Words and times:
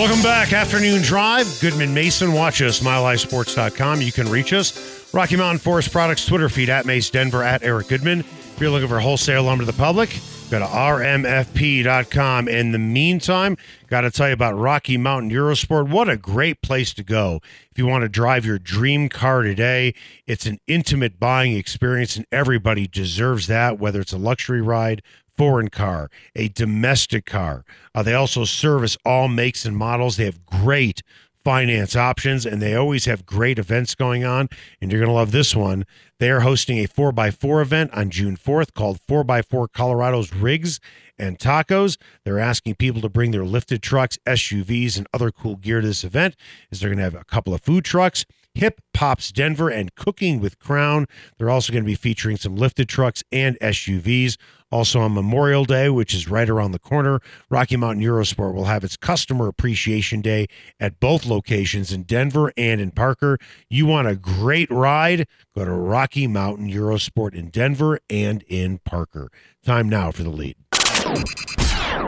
Welcome 0.00 0.22
back. 0.22 0.54
Afternoon 0.54 1.02
Drive. 1.02 1.60
Goodman 1.60 1.92
Mason. 1.92 2.32
Watch 2.32 2.62
us, 2.62 2.80
milehighsports.com. 2.80 4.00
You 4.00 4.12
can 4.12 4.30
reach 4.30 4.54
us. 4.54 5.12
Rocky 5.12 5.36
Mountain 5.36 5.58
Forest 5.58 5.92
Products 5.92 6.24
Twitter 6.24 6.48
feed 6.48 6.70
at 6.70 6.86
Mace 6.86 7.10
Denver 7.10 7.42
at 7.42 7.62
Eric 7.62 7.88
Goodman. 7.88 8.20
If 8.20 8.56
you're 8.58 8.70
looking 8.70 8.88
for 8.88 8.98
wholesale 8.98 9.42
lumber 9.42 9.66
to 9.66 9.70
the 9.70 9.76
public, 9.76 10.08
go 10.50 10.58
to 10.58 10.64
rmfp.com. 10.64 12.48
In 12.48 12.72
the 12.72 12.78
meantime, 12.78 13.58
got 13.88 14.00
to 14.00 14.10
tell 14.10 14.28
you 14.28 14.32
about 14.32 14.56
Rocky 14.56 14.96
Mountain 14.96 15.32
Eurosport. 15.32 15.90
What 15.90 16.08
a 16.08 16.16
great 16.16 16.62
place 16.62 16.94
to 16.94 17.02
go 17.02 17.40
if 17.70 17.76
you 17.76 17.86
want 17.86 18.00
to 18.00 18.08
drive 18.08 18.46
your 18.46 18.58
dream 18.58 19.10
car 19.10 19.42
today. 19.42 19.92
It's 20.26 20.46
an 20.46 20.60
intimate 20.66 21.20
buying 21.20 21.52
experience, 21.52 22.16
and 22.16 22.24
everybody 22.32 22.86
deserves 22.86 23.48
that, 23.48 23.78
whether 23.78 24.00
it's 24.00 24.14
a 24.14 24.18
luxury 24.18 24.62
ride, 24.62 25.02
foreign 25.40 25.70
car, 25.70 26.10
a 26.36 26.48
domestic 26.48 27.24
car. 27.24 27.64
Uh, 27.94 28.02
they 28.02 28.12
also 28.12 28.44
service 28.44 28.98
all 29.06 29.26
makes 29.26 29.64
and 29.64 29.74
models. 29.74 30.18
They 30.18 30.26
have 30.26 30.44
great 30.44 31.02
finance 31.42 31.96
options 31.96 32.44
and 32.44 32.60
they 32.60 32.74
always 32.74 33.06
have 33.06 33.24
great 33.24 33.58
events 33.58 33.94
going 33.94 34.22
on. 34.22 34.50
And 34.82 34.92
you're 34.92 35.00
going 35.00 35.08
to 35.08 35.14
love 35.14 35.32
this 35.32 35.56
one. 35.56 35.86
They 36.18 36.30
are 36.30 36.40
hosting 36.40 36.76
a 36.76 36.86
4x4 36.86 37.62
event 37.62 37.90
on 37.94 38.10
June 38.10 38.36
4th 38.36 38.74
called 38.74 39.00
4x4 39.08 39.72
Colorado's 39.72 40.30
Rigs 40.34 40.78
and 41.18 41.38
Tacos. 41.38 41.96
They're 42.22 42.38
asking 42.38 42.74
people 42.74 43.00
to 43.00 43.08
bring 43.08 43.30
their 43.30 43.46
lifted 43.46 43.82
trucks, 43.82 44.18
SUVs, 44.26 44.98
and 44.98 45.06
other 45.14 45.30
cool 45.30 45.56
gear 45.56 45.80
to 45.80 45.86
this 45.86 46.04
event. 46.04 46.36
Is 46.70 46.80
they're 46.80 46.90
going 46.90 46.98
to 46.98 47.04
have 47.04 47.14
a 47.14 47.24
couple 47.24 47.54
of 47.54 47.62
food 47.62 47.86
trucks. 47.86 48.26
Hip 48.54 48.80
Pops 48.92 49.32
Denver 49.32 49.68
and 49.68 49.94
Cooking 49.94 50.40
with 50.40 50.58
Crown. 50.58 51.06
They're 51.38 51.50
also 51.50 51.72
going 51.72 51.84
to 51.84 51.86
be 51.86 51.94
featuring 51.94 52.36
some 52.36 52.56
lifted 52.56 52.88
trucks 52.88 53.22
and 53.30 53.58
SUVs. 53.60 54.36
Also 54.72 55.00
on 55.00 55.14
Memorial 55.14 55.64
Day, 55.64 55.88
which 55.88 56.14
is 56.14 56.28
right 56.28 56.48
around 56.48 56.72
the 56.72 56.78
corner, 56.78 57.20
Rocky 57.48 57.76
Mountain 57.76 58.04
Eurosport 58.04 58.54
will 58.54 58.66
have 58.66 58.84
its 58.84 58.96
Customer 58.96 59.48
Appreciation 59.48 60.20
Day 60.20 60.46
at 60.78 61.00
both 61.00 61.26
locations 61.26 61.92
in 61.92 62.04
Denver 62.04 62.52
and 62.56 62.80
in 62.80 62.92
Parker. 62.92 63.38
You 63.68 63.86
want 63.86 64.06
a 64.06 64.14
great 64.14 64.70
ride? 64.70 65.26
Go 65.56 65.64
to 65.64 65.72
Rocky 65.72 66.26
Mountain 66.26 66.70
Eurosport 66.70 67.34
in 67.34 67.50
Denver 67.50 67.98
and 68.08 68.44
in 68.48 68.78
Parker. 68.78 69.28
Time 69.64 69.88
now 69.88 70.12
for 70.12 70.22
the 70.22 70.30
lead. 70.30 70.56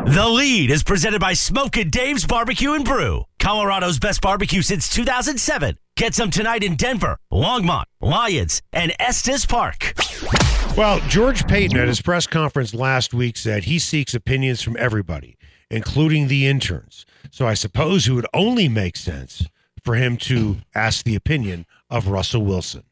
The 0.06 0.28
lead 0.28 0.70
is 0.72 0.82
presented 0.82 1.20
by 1.20 1.32
Smokin' 1.32 1.88
Dave's 1.88 2.26
Barbecue 2.26 2.72
and 2.72 2.84
Brew, 2.84 3.24
Colorado's 3.38 4.00
best 4.00 4.20
barbecue 4.20 4.60
since 4.60 4.88
2007. 4.88 5.78
Get 5.96 6.14
some 6.14 6.28
tonight 6.28 6.64
in 6.64 6.74
Denver, 6.74 7.18
Longmont, 7.32 7.84
Lyons, 8.00 8.60
and 8.72 8.92
Estes 8.98 9.46
Park. 9.46 9.94
Well, 10.76 10.98
George 11.08 11.46
Paton 11.46 11.78
at 11.78 11.86
his 11.86 12.02
press 12.02 12.26
conference 12.26 12.74
last 12.74 13.14
week 13.14 13.36
said 13.36 13.64
he 13.64 13.78
seeks 13.78 14.12
opinions 14.12 14.60
from 14.60 14.76
everybody, 14.76 15.38
including 15.70 16.26
the 16.26 16.48
interns. 16.48 17.06
So 17.30 17.46
I 17.46 17.54
suppose 17.54 18.08
it 18.08 18.12
would 18.12 18.26
only 18.34 18.68
make 18.68 18.96
sense 18.96 19.46
for 19.84 19.94
him 19.94 20.16
to 20.16 20.56
ask 20.74 21.04
the 21.04 21.14
opinion 21.14 21.64
of 21.88 22.08
Russell 22.08 22.44
Wilson. 22.44 22.82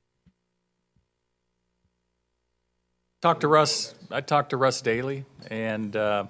Talk 3.20 3.40
to 3.40 3.48
Russ. 3.48 3.96
I 4.12 4.20
talk 4.20 4.50
to 4.50 4.56
Russ 4.56 4.80
daily, 4.80 5.24
and 5.50 5.94
uh, 5.96 6.26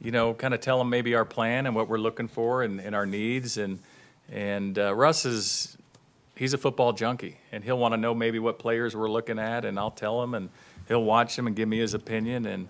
you 0.00 0.10
know, 0.10 0.34
kind 0.34 0.54
of 0.54 0.60
tell 0.60 0.80
him 0.80 0.90
maybe 0.90 1.14
our 1.14 1.24
plan 1.24 1.66
and 1.66 1.74
what 1.74 1.88
we're 1.88 1.98
looking 1.98 2.28
for 2.28 2.62
and, 2.62 2.80
and 2.80 2.94
our 2.94 3.06
needs. 3.06 3.56
And 3.56 3.78
and 4.30 4.78
uh, 4.78 4.94
Russ 4.94 5.24
is 5.24 5.76
he's 6.36 6.52
a 6.52 6.58
football 6.58 6.92
junkie, 6.92 7.38
and 7.52 7.64
he'll 7.64 7.78
want 7.78 7.92
to 7.92 7.96
know 7.96 8.14
maybe 8.14 8.38
what 8.38 8.58
players 8.58 8.94
we're 8.94 9.10
looking 9.10 9.38
at, 9.38 9.64
and 9.64 9.78
I'll 9.78 9.90
tell 9.90 10.22
him, 10.22 10.34
and 10.34 10.50
he'll 10.88 11.04
watch 11.04 11.36
them 11.36 11.46
and 11.46 11.56
give 11.56 11.68
me 11.68 11.78
his 11.78 11.94
opinion. 11.94 12.46
And 12.46 12.68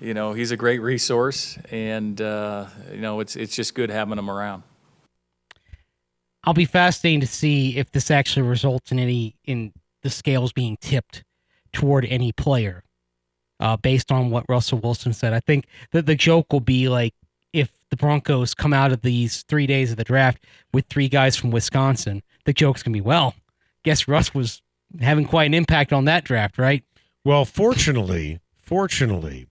you 0.00 0.14
know, 0.14 0.32
he's 0.32 0.50
a 0.50 0.56
great 0.56 0.80
resource, 0.80 1.58
and 1.70 2.20
uh, 2.20 2.66
you 2.92 3.00
know, 3.00 3.20
it's 3.20 3.36
it's 3.36 3.54
just 3.54 3.74
good 3.74 3.90
having 3.90 4.18
him 4.18 4.30
around. 4.30 4.62
I'll 6.44 6.54
be 6.54 6.64
fascinated 6.64 7.22
to 7.22 7.26
see 7.26 7.76
if 7.76 7.90
this 7.90 8.10
actually 8.10 8.46
results 8.46 8.92
in 8.92 8.98
any 8.98 9.36
in 9.44 9.72
the 10.02 10.10
scales 10.10 10.52
being 10.52 10.76
tipped 10.80 11.24
toward 11.72 12.04
any 12.04 12.32
player 12.32 12.84
uh, 13.60 13.76
based 13.76 14.12
on 14.12 14.30
what 14.30 14.44
Russell 14.48 14.78
Wilson 14.78 15.12
said. 15.12 15.32
I 15.32 15.40
think 15.40 15.66
that 15.92 16.06
the 16.06 16.14
joke 16.14 16.52
will 16.52 16.60
be 16.60 16.88
like 16.88 17.14
if 17.52 17.70
the 17.90 17.96
Broncos 17.96 18.54
come 18.54 18.72
out 18.72 18.92
of 18.92 19.02
these 19.02 19.42
three 19.44 19.66
days 19.66 19.90
of 19.90 19.96
the 19.96 20.04
draft 20.04 20.44
with 20.72 20.86
three 20.86 21.08
guys 21.08 21.36
from 21.36 21.50
Wisconsin, 21.50 22.22
the 22.44 22.52
joke's 22.52 22.82
gonna 22.82 22.92
be, 22.92 23.00
well, 23.00 23.34
guess 23.82 24.08
Russ 24.08 24.34
was 24.34 24.62
having 25.00 25.24
quite 25.24 25.46
an 25.46 25.54
impact 25.54 25.92
on 25.92 26.04
that 26.04 26.24
draft, 26.24 26.58
right? 26.58 26.84
Well, 27.24 27.44
fortunately, 27.44 28.40
fortunately, 28.62 29.46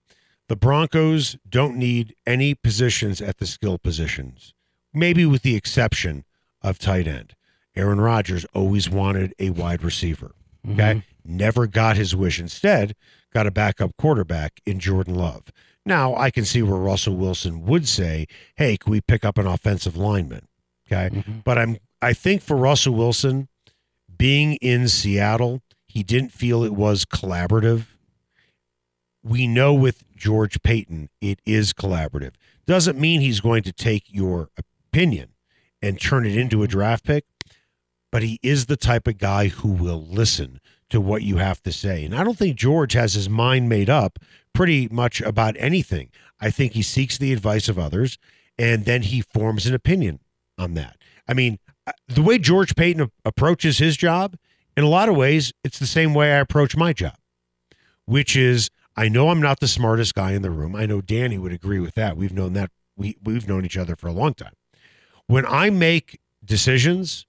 the 0.48 0.56
Broncos 0.56 1.36
don't 1.48 1.76
need 1.76 2.14
any 2.26 2.54
positions 2.54 3.20
at 3.20 3.38
the 3.38 3.46
skill 3.46 3.78
positions, 3.78 4.54
maybe 4.94 5.26
with 5.26 5.42
the 5.42 5.56
exception 5.56 6.24
of 6.62 6.78
tight 6.78 7.08
end. 7.08 7.34
Aaron 7.74 8.00
Rodgers 8.00 8.46
always 8.54 8.88
wanted 8.88 9.34
a 9.38 9.50
wide 9.50 9.82
receiver. 9.82 10.32
Okay. 10.70 11.02
Never 11.24 11.66
got 11.66 11.96
his 11.96 12.14
wish. 12.16 12.40
Instead, 12.40 12.94
got 13.32 13.46
a 13.46 13.50
backup 13.50 13.96
quarterback 13.96 14.60
in 14.66 14.80
Jordan 14.80 15.14
Love. 15.14 15.52
Now, 15.84 16.16
I 16.16 16.30
can 16.30 16.44
see 16.44 16.62
where 16.62 16.80
Russell 16.80 17.16
Wilson 17.16 17.64
would 17.64 17.86
say, 17.86 18.26
hey, 18.56 18.76
can 18.76 18.90
we 18.90 19.00
pick 19.00 19.24
up 19.24 19.38
an 19.38 19.46
offensive 19.46 19.96
lineman? 19.96 20.48
Okay. 20.86 21.14
Mm-hmm. 21.14 21.38
But 21.44 21.58
I'm 21.58 21.78
I 22.02 22.12
think 22.12 22.42
for 22.42 22.56
Russell 22.56 22.94
Wilson, 22.94 23.48
being 24.16 24.54
in 24.56 24.88
Seattle, 24.88 25.62
he 25.86 26.02
didn't 26.02 26.32
feel 26.32 26.62
it 26.62 26.74
was 26.74 27.04
collaborative. 27.04 27.86
We 29.22 29.46
know 29.46 29.74
with 29.74 30.04
George 30.14 30.62
Paton, 30.62 31.08
it 31.20 31.40
is 31.44 31.72
collaborative. 31.72 32.34
Doesn't 32.66 32.98
mean 32.98 33.20
he's 33.20 33.40
going 33.40 33.62
to 33.64 33.72
take 33.72 34.04
your 34.08 34.50
opinion 34.56 35.30
and 35.82 36.00
turn 36.00 36.26
it 36.26 36.36
into 36.36 36.62
a 36.62 36.68
draft 36.68 37.04
pick, 37.04 37.24
but 38.12 38.22
he 38.22 38.38
is 38.42 38.66
the 38.66 38.76
type 38.76 39.06
of 39.06 39.18
guy 39.18 39.48
who 39.48 39.68
will 39.68 40.04
listen 40.04 40.60
to 40.90 41.00
what 41.00 41.22
you 41.22 41.38
have 41.38 41.62
to 41.62 41.72
say. 41.72 42.04
And 42.04 42.14
I 42.14 42.24
don't 42.24 42.38
think 42.38 42.56
George 42.56 42.92
has 42.92 43.14
his 43.14 43.28
mind 43.28 43.68
made 43.68 43.90
up 43.90 44.18
pretty 44.52 44.88
much 44.90 45.20
about 45.20 45.56
anything. 45.58 46.10
I 46.40 46.50
think 46.50 46.72
he 46.72 46.82
seeks 46.82 47.18
the 47.18 47.32
advice 47.32 47.68
of 47.68 47.78
others 47.78 48.18
and 48.58 48.84
then 48.84 49.02
he 49.02 49.20
forms 49.20 49.66
an 49.66 49.74
opinion 49.74 50.20
on 50.58 50.74
that. 50.74 50.96
I 51.28 51.34
mean, 51.34 51.58
uh, 51.86 51.92
the 52.08 52.22
way 52.22 52.38
George 52.38 52.74
Paton 52.74 53.10
approaches 53.24 53.78
his 53.78 53.96
job, 53.96 54.36
in 54.76 54.84
a 54.84 54.88
lot 54.88 55.08
of 55.08 55.16
ways, 55.16 55.52
it's 55.64 55.78
the 55.78 55.86
same 55.86 56.14
way 56.14 56.32
I 56.32 56.38
approach 56.38 56.76
my 56.76 56.92
job, 56.92 57.16
which 58.04 58.36
is 58.36 58.70
I 58.96 59.08
know 59.08 59.30
I'm 59.30 59.40
not 59.40 59.60
the 59.60 59.68
smartest 59.68 60.14
guy 60.14 60.32
in 60.32 60.42
the 60.42 60.50
room. 60.50 60.74
I 60.74 60.86
know 60.86 61.00
Danny 61.00 61.38
would 61.38 61.52
agree 61.52 61.80
with 61.80 61.94
that. 61.94 62.16
We've 62.16 62.32
known 62.32 62.54
that 62.54 62.70
we 62.96 63.16
we've 63.22 63.48
known 63.48 63.64
each 63.64 63.76
other 63.76 63.96
for 63.96 64.08
a 64.08 64.12
long 64.12 64.34
time. 64.34 64.54
When 65.26 65.44
I 65.46 65.70
make 65.70 66.20
decisions, 66.44 67.26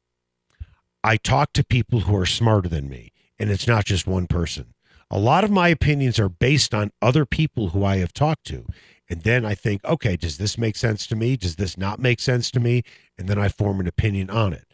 I 1.04 1.18
talk 1.18 1.54
to 1.54 1.64
people 1.64 2.02
who 2.02 2.16
are 2.16 2.26
smarter 2.26 2.70
than 2.70 2.90
me, 2.90 3.12
and 3.40 3.50
it's 3.50 3.68
not 3.68 3.86
just 3.86 4.08
one 4.08 4.28
person. 4.28 4.74
A 5.10 5.20
lot 5.20 5.44
of 5.44 5.52
my 5.52 5.70
opinions 5.70 6.20
are 6.20 6.30
based 6.30 6.74
on 6.74 6.92
other 7.02 7.26
people 7.26 7.70
who 7.70 7.84
I 7.86 7.98
have 7.98 8.14
talked 8.14 8.46
to. 8.48 8.66
And 9.10 9.22
then 9.22 9.46
I 9.46 9.56
think, 9.56 9.84
okay, 9.86 10.18
does 10.18 10.38
this 10.38 10.58
make 10.58 10.76
sense 10.76 11.08
to 11.08 11.16
me? 11.16 11.38
Does 11.38 11.56
this 11.56 11.78
not 11.78 12.00
make 12.00 12.20
sense 12.20 12.52
to 12.52 12.60
me? 12.60 12.84
And 13.18 13.30
then 13.30 13.40
I 13.40 13.48
form 13.48 13.80
an 13.80 13.88
opinion 13.88 14.30
on 14.30 14.52
it. 14.52 14.66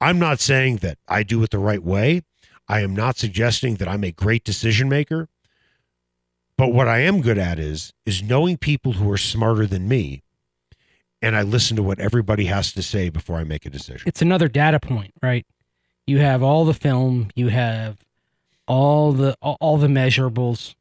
I'm 0.00 0.18
not 0.18 0.38
saying 0.38 0.76
that 0.76 0.98
I 1.08 1.24
do 1.24 1.42
it 1.42 1.50
the 1.50 1.58
right 1.58 1.82
way. 1.82 2.22
I 2.68 2.80
am 2.80 2.94
not 2.94 3.18
suggesting 3.18 3.76
that 3.76 3.88
I'm 3.88 4.04
a 4.04 4.12
great 4.12 4.44
decision 4.44 4.88
maker. 4.88 5.28
But 6.56 6.72
what 6.72 6.86
I 6.86 7.00
am 7.00 7.20
good 7.20 7.38
at 7.38 7.58
is 7.58 7.92
is 8.06 8.22
knowing 8.22 8.58
people 8.58 8.92
who 8.92 9.10
are 9.10 9.16
smarter 9.16 9.66
than 9.66 9.88
me 9.88 10.22
and 11.22 11.36
I 11.36 11.42
listen 11.42 11.76
to 11.76 11.82
what 11.82 11.98
everybody 11.98 12.46
has 12.46 12.72
to 12.72 12.82
say 12.82 13.08
before 13.08 13.36
I 13.36 13.44
make 13.44 13.66
a 13.66 13.70
decision. 13.70 14.02
It's 14.06 14.22
another 14.22 14.48
data 14.48 14.80
point, 14.80 15.12
right? 15.22 15.46
You 16.06 16.18
have 16.18 16.42
all 16.42 16.64
the 16.64 16.74
film, 16.74 17.30
you 17.34 17.48
have 17.48 17.98
all 18.70 19.12
the 19.12 19.34
all 19.42 19.76
the 19.76 19.88
measurables. 19.88 20.74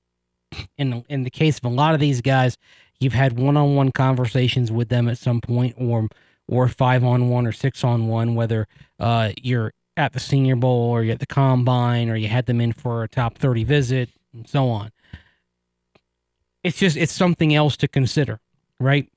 In 0.77 1.03
in 1.09 1.23
the 1.23 1.29
case 1.31 1.57
of 1.57 1.65
a 1.65 1.69
lot 1.69 1.95
of 1.95 1.99
these 1.99 2.21
guys, 2.21 2.57
you've 2.99 3.13
had 3.13 3.39
one-on-one 3.39 3.91
conversations 3.91 4.71
with 4.71 4.89
them 4.89 5.07
at 5.09 5.17
some 5.17 5.41
point, 5.41 5.75
or 5.77 6.07
or 6.47 6.67
five 6.67 7.03
on 7.03 7.29
one 7.29 7.47
or 7.47 7.51
six 7.51 7.83
on 7.83 8.07
one, 8.07 8.35
whether 8.35 8.67
uh, 8.99 9.31
you're 9.41 9.73
at 9.97 10.13
the 10.13 10.19
Senior 10.19 10.55
Bowl 10.55 10.91
or 10.91 11.03
you're 11.03 11.13
at 11.13 11.19
the 11.19 11.25
Combine 11.25 12.09
or 12.09 12.15
you 12.15 12.27
had 12.27 12.45
them 12.45 12.61
in 12.61 12.73
for 12.73 13.03
a 13.03 13.07
top 13.07 13.37
thirty 13.37 13.63
visit 13.63 14.09
and 14.33 14.47
so 14.47 14.69
on. 14.69 14.91
It's 16.63 16.77
just 16.77 16.95
it's 16.95 17.11
something 17.11 17.55
else 17.55 17.75
to 17.77 17.87
consider, 17.87 18.39
right? 18.79 19.09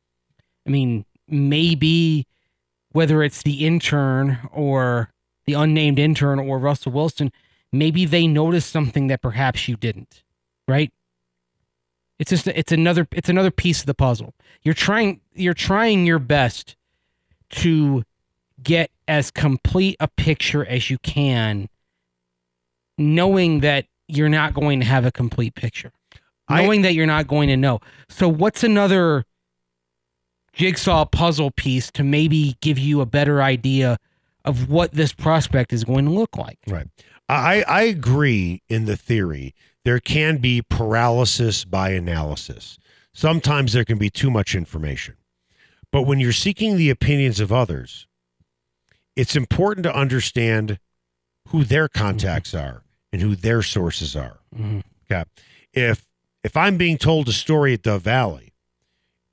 I 0.66 0.70
mean, 0.70 1.04
maybe 1.28 2.26
whether 2.92 3.22
it's 3.22 3.42
the 3.42 3.66
intern 3.66 4.38
or 4.50 5.10
the 5.44 5.54
unnamed 5.54 5.98
intern 5.98 6.38
or 6.38 6.58
Russell 6.58 6.92
Wilson, 6.92 7.32
maybe 7.72 8.04
they 8.04 8.26
noticed 8.26 8.70
something 8.70 9.06
that 9.08 9.22
perhaps 9.22 9.69
you 9.69 9.76
didn't, 9.76 10.22
right? 10.69 10.92
It's 12.19 12.30
just 12.30 12.46
it's 12.46 12.72
another 12.72 13.08
it's 13.12 13.28
another 13.28 13.50
piece 13.50 13.80
of 13.80 13.86
the 13.86 13.94
puzzle. 13.94 14.34
You're 14.62 14.74
trying 14.74 15.20
you're 15.34 15.54
trying 15.54 16.06
your 16.06 16.19
best 16.19 16.76
to 17.50 18.04
get 18.62 18.90
as 19.08 19.30
complete 19.30 19.96
a 19.98 20.06
picture 20.08 20.64
as 20.64 20.88
you 20.90 20.98
can 20.98 21.69
knowing 22.98 23.60
that 23.60 23.86
you're 24.08 24.28
not 24.28 24.54
going 24.54 24.80
to 24.80 24.86
have 24.86 25.04
a 25.04 25.10
complete 25.10 25.54
picture. 25.54 25.90
I- 26.48 26.62
Knowing 26.62 26.82
that 26.82 26.94
you're 26.94 27.06
not 27.06 27.26
going 27.26 27.48
to 27.48 27.56
know. 27.56 27.80
So 28.08 28.28
what's 28.28 28.62
another 28.62 29.25
jigsaw 30.52 31.04
puzzle 31.06 31.50
piece 31.50 31.90
to 31.92 32.02
maybe 32.04 32.56
give 32.60 32.78
you 32.78 33.00
a 33.00 33.06
better 33.06 33.42
idea 33.42 33.98
of 34.44 34.68
what 34.68 34.92
this 34.92 35.12
prospect 35.12 35.72
is 35.72 35.84
going 35.84 36.04
to 36.04 36.10
look 36.10 36.36
like? 36.36 36.58
Right. 36.66 36.86
I, 37.28 37.62
I 37.62 37.82
agree 37.82 38.62
in 38.69 38.84
the 38.84 38.96
theory. 38.96 39.54
There 39.84 40.00
can 40.00 40.38
be 40.38 40.62
paralysis 40.62 41.64
by 41.64 41.90
analysis. 41.90 42.78
Sometimes 43.14 43.72
there 43.72 43.84
can 43.84 43.98
be 43.98 44.10
too 44.10 44.30
much 44.30 44.54
information. 44.54 45.16
But 45.90 46.02
when 46.02 46.20
you're 46.20 46.32
seeking 46.32 46.76
the 46.76 46.90
opinions 46.90 47.40
of 47.40 47.52
others, 47.52 48.06
it's 49.16 49.36
important 49.36 49.84
to 49.84 49.94
understand 49.94 50.78
who 51.48 51.64
their 51.64 51.88
contacts 51.88 52.54
are 52.54 52.82
and 53.12 53.20
who 53.20 53.36
their 53.36 53.62
sources 53.62 54.16
are. 54.16 54.38
Mhm. 54.56 54.82
Okay. 55.10 55.25
If 55.72 56.06
if 56.44 56.56
I'm 56.56 56.76
being 56.76 56.98
told 56.98 57.28
a 57.28 57.32
story 57.32 57.75
at 57.75 57.82
Dove 57.82 58.02
Valley 58.02 58.52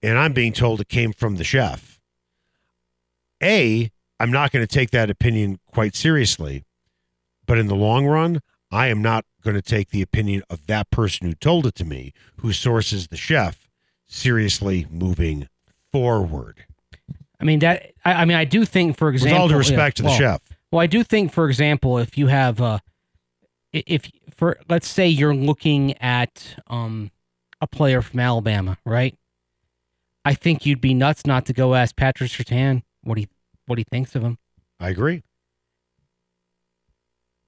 and 0.02 0.18
I'm 0.20 0.34
being 0.34 0.54
told 0.54 0.80
it 0.82 0.90
came 0.90 1.14
from 1.14 1.38
the 1.38 1.44
chef, 1.44 2.00
A, 3.42 3.90
I'm 4.20 4.32
not 4.32 4.52
going 4.52 4.66
to 4.66 4.72
take 4.72 4.92
that 4.92 5.10
opinion 5.10 5.60
quite 5.66 5.96
seriously. 5.96 6.66
But 7.50 7.58
in 7.58 7.66
the 7.66 7.76
long 7.76 8.06
run, 8.06 8.42
I 8.70 8.90
am 8.90 9.02
not 9.02 9.26
going 9.44 9.56
to 9.56 9.62
take 9.64 9.90
the 9.90 10.04
opinion 10.04 10.44
of 10.52 10.68
that 10.68 10.92
person 10.92 11.26
who 11.26 11.34
told 11.34 11.66
it 11.66 11.74
to 11.76 11.84
me, 11.84 12.14
who 12.38 12.54
sources 12.54 13.08
the 13.08 13.18
chef, 13.18 13.68
seriously 14.08 14.86
moving 14.92 15.50
forward. 15.92 16.66
I 17.42 17.46
mean 17.46 17.58
that 17.60 17.94
I, 18.06 18.14
I 18.14 18.26
mean 18.26 18.38
I 18.38 18.46
do 18.46 18.66
think 18.66 18.98
for 18.98 19.10
example, 19.10 19.34
With 19.34 19.42
all 19.42 19.48
due 19.48 19.54
yeah, 19.56 19.58
respect 19.58 19.98
to 19.98 20.04
the 20.04 20.16
chef. 20.16 20.42
Well, 20.72 20.82
I 20.82 20.86
do 20.86 21.04
think, 21.04 21.34
for 21.34 21.50
example, 21.50 21.98
if 21.98 22.20
you 22.20 22.28
have, 22.28 22.62
uh, 22.62 22.78
if 23.74 24.12
for 24.36 24.60
let's 24.70 24.88
say 24.88 25.08
you're 25.08 25.34
looking 25.34 25.98
at 25.98 26.56
um, 26.68 27.10
a 27.62 27.66
player 27.66 28.04
from 28.04 28.20
Alabama, 28.20 28.78
right? 28.86 29.18
I 30.24 30.36
think 30.36 30.68
you'd 30.68 30.82
be 30.82 30.94
nuts 30.94 31.26
not 31.26 31.48
to 31.48 31.54
go 31.54 31.74
ask 31.74 31.96
Patrick 31.96 32.30
Surtain 32.30 32.84
what 33.02 33.18
he 33.18 33.28
what 33.66 33.80
he 33.80 33.86
thinks 33.90 34.14
of 34.14 34.22
him. 34.22 34.38
I 34.80 34.90
agree. 34.90 35.24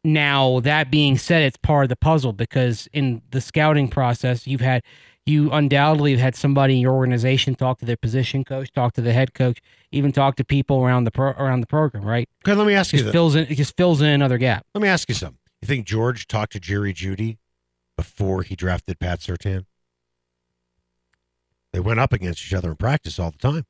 Now 0.03 0.59
that 0.61 0.89
being 0.89 1.17
said, 1.17 1.43
it's 1.43 1.57
part 1.57 1.83
of 1.83 1.89
the 1.89 1.95
puzzle 1.95 2.33
because 2.33 2.87
in 2.91 3.21
the 3.31 3.41
scouting 3.41 3.87
process, 3.87 4.47
you've 4.47 4.61
had 4.61 4.83
you 5.27 5.51
undoubtedly 5.51 6.11
have 6.11 6.19
had 6.19 6.35
somebody 6.35 6.75
in 6.75 6.79
your 6.79 6.93
organization 6.93 7.53
talk 7.53 7.77
to 7.79 7.85
their 7.85 7.97
position 7.97 8.43
coach, 8.43 8.71
talk 8.71 8.93
to 8.93 9.01
the 9.01 9.13
head 9.13 9.35
coach, 9.35 9.59
even 9.91 10.11
talk 10.11 10.35
to 10.37 10.43
people 10.43 10.83
around 10.83 11.03
the 11.03 11.11
pro, 11.11 11.31
around 11.31 11.61
the 11.61 11.67
program, 11.67 12.03
right? 12.03 12.27
Okay, 12.43 12.55
let 12.55 12.65
me 12.65 12.73
ask 12.73 12.91
you 12.91 12.97
Just 12.99 13.05
this. 13.05 13.11
fills 13.13 13.35
in 13.35 13.45
it 13.47 13.55
just 13.55 13.77
fills 13.77 14.01
in 14.01 14.07
another 14.07 14.39
gap. 14.39 14.65
Let 14.73 14.81
me 14.81 14.87
ask 14.87 15.07
you 15.09 15.15
something. 15.15 15.37
You 15.61 15.67
think 15.67 15.85
George 15.85 16.27
talked 16.27 16.53
to 16.53 16.59
Jerry 16.59 16.93
Jeudy 16.93 17.37
before 17.95 18.41
he 18.41 18.55
drafted 18.55 18.99
Pat 18.99 19.19
Surtain? 19.19 19.65
They 21.71 21.79
went 21.79 21.99
up 21.99 22.11
against 22.11 22.43
each 22.45 22.53
other 22.53 22.71
in 22.71 22.77
practice 22.77 23.19
all 23.19 23.31
the 23.31 23.37
time. 23.37 23.65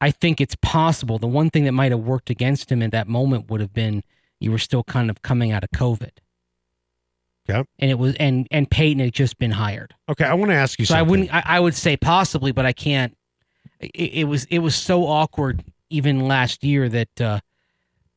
I 0.00 0.10
think 0.10 0.40
it's 0.40 0.56
possible. 0.56 1.18
The 1.18 1.26
one 1.26 1.50
thing 1.50 1.64
that 1.64 1.72
might 1.72 1.92
have 1.92 2.00
worked 2.00 2.30
against 2.30 2.70
him 2.70 2.82
at 2.82 2.90
that 2.92 3.08
moment 3.08 3.50
would 3.50 3.60
have 3.60 3.72
been 3.72 4.02
you 4.40 4.50
were 4.50 4.58
still 4.58 4.84
kind 4.84 5.10
of 5.10 5.22
coming 5.22 5.52
out 5.52 5.64
of 5.64 5.70
COVID. 5.70 6.10
Yeah. 7.48 7.62
And 7.78 7.90
it 7.90 7.98
was 7.98 8.14
and 8.16 8.46
and 8.50 8.70
Paton 8.70 9.00
had 9.00 9.12
just 9.12 9.38
been 9.38 9.50
hired. 9.50 9.94
Okay, 10.08 10.24
I 10.24 10.34
want 10.34 10.50
to 10.50 10.56
ask 10.56 10.78
you 10.78 10.86
So 10.86 10.94
I 10.94 11.02
wouldn't 11.02 11.32
I, 11.32 11.42
I 11.44 11.60
would 11.60 11.74
say 11.74 11.96
possibly, 11.96 12.52
but 12.52 12.64
I 12.64 12.72
can't 12.72 13.16
it, 13.80 13.90
it 13.94 14.24
was 14.24 14.44
it 14.46 14.60
was 14.60 14.74
so 14.74 15.06
awkward 15.06 15.62
even 15.90 16.20
last 16.20 16.64
year 16.64 16.88
that 16.88 17.20
uh 17.20 17.40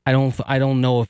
I 0.06 0.12
don't 0.14 0.34
I 0.46 0.60
don't 0.60 0.80
know 0.80 1.02
if 1.02 1.10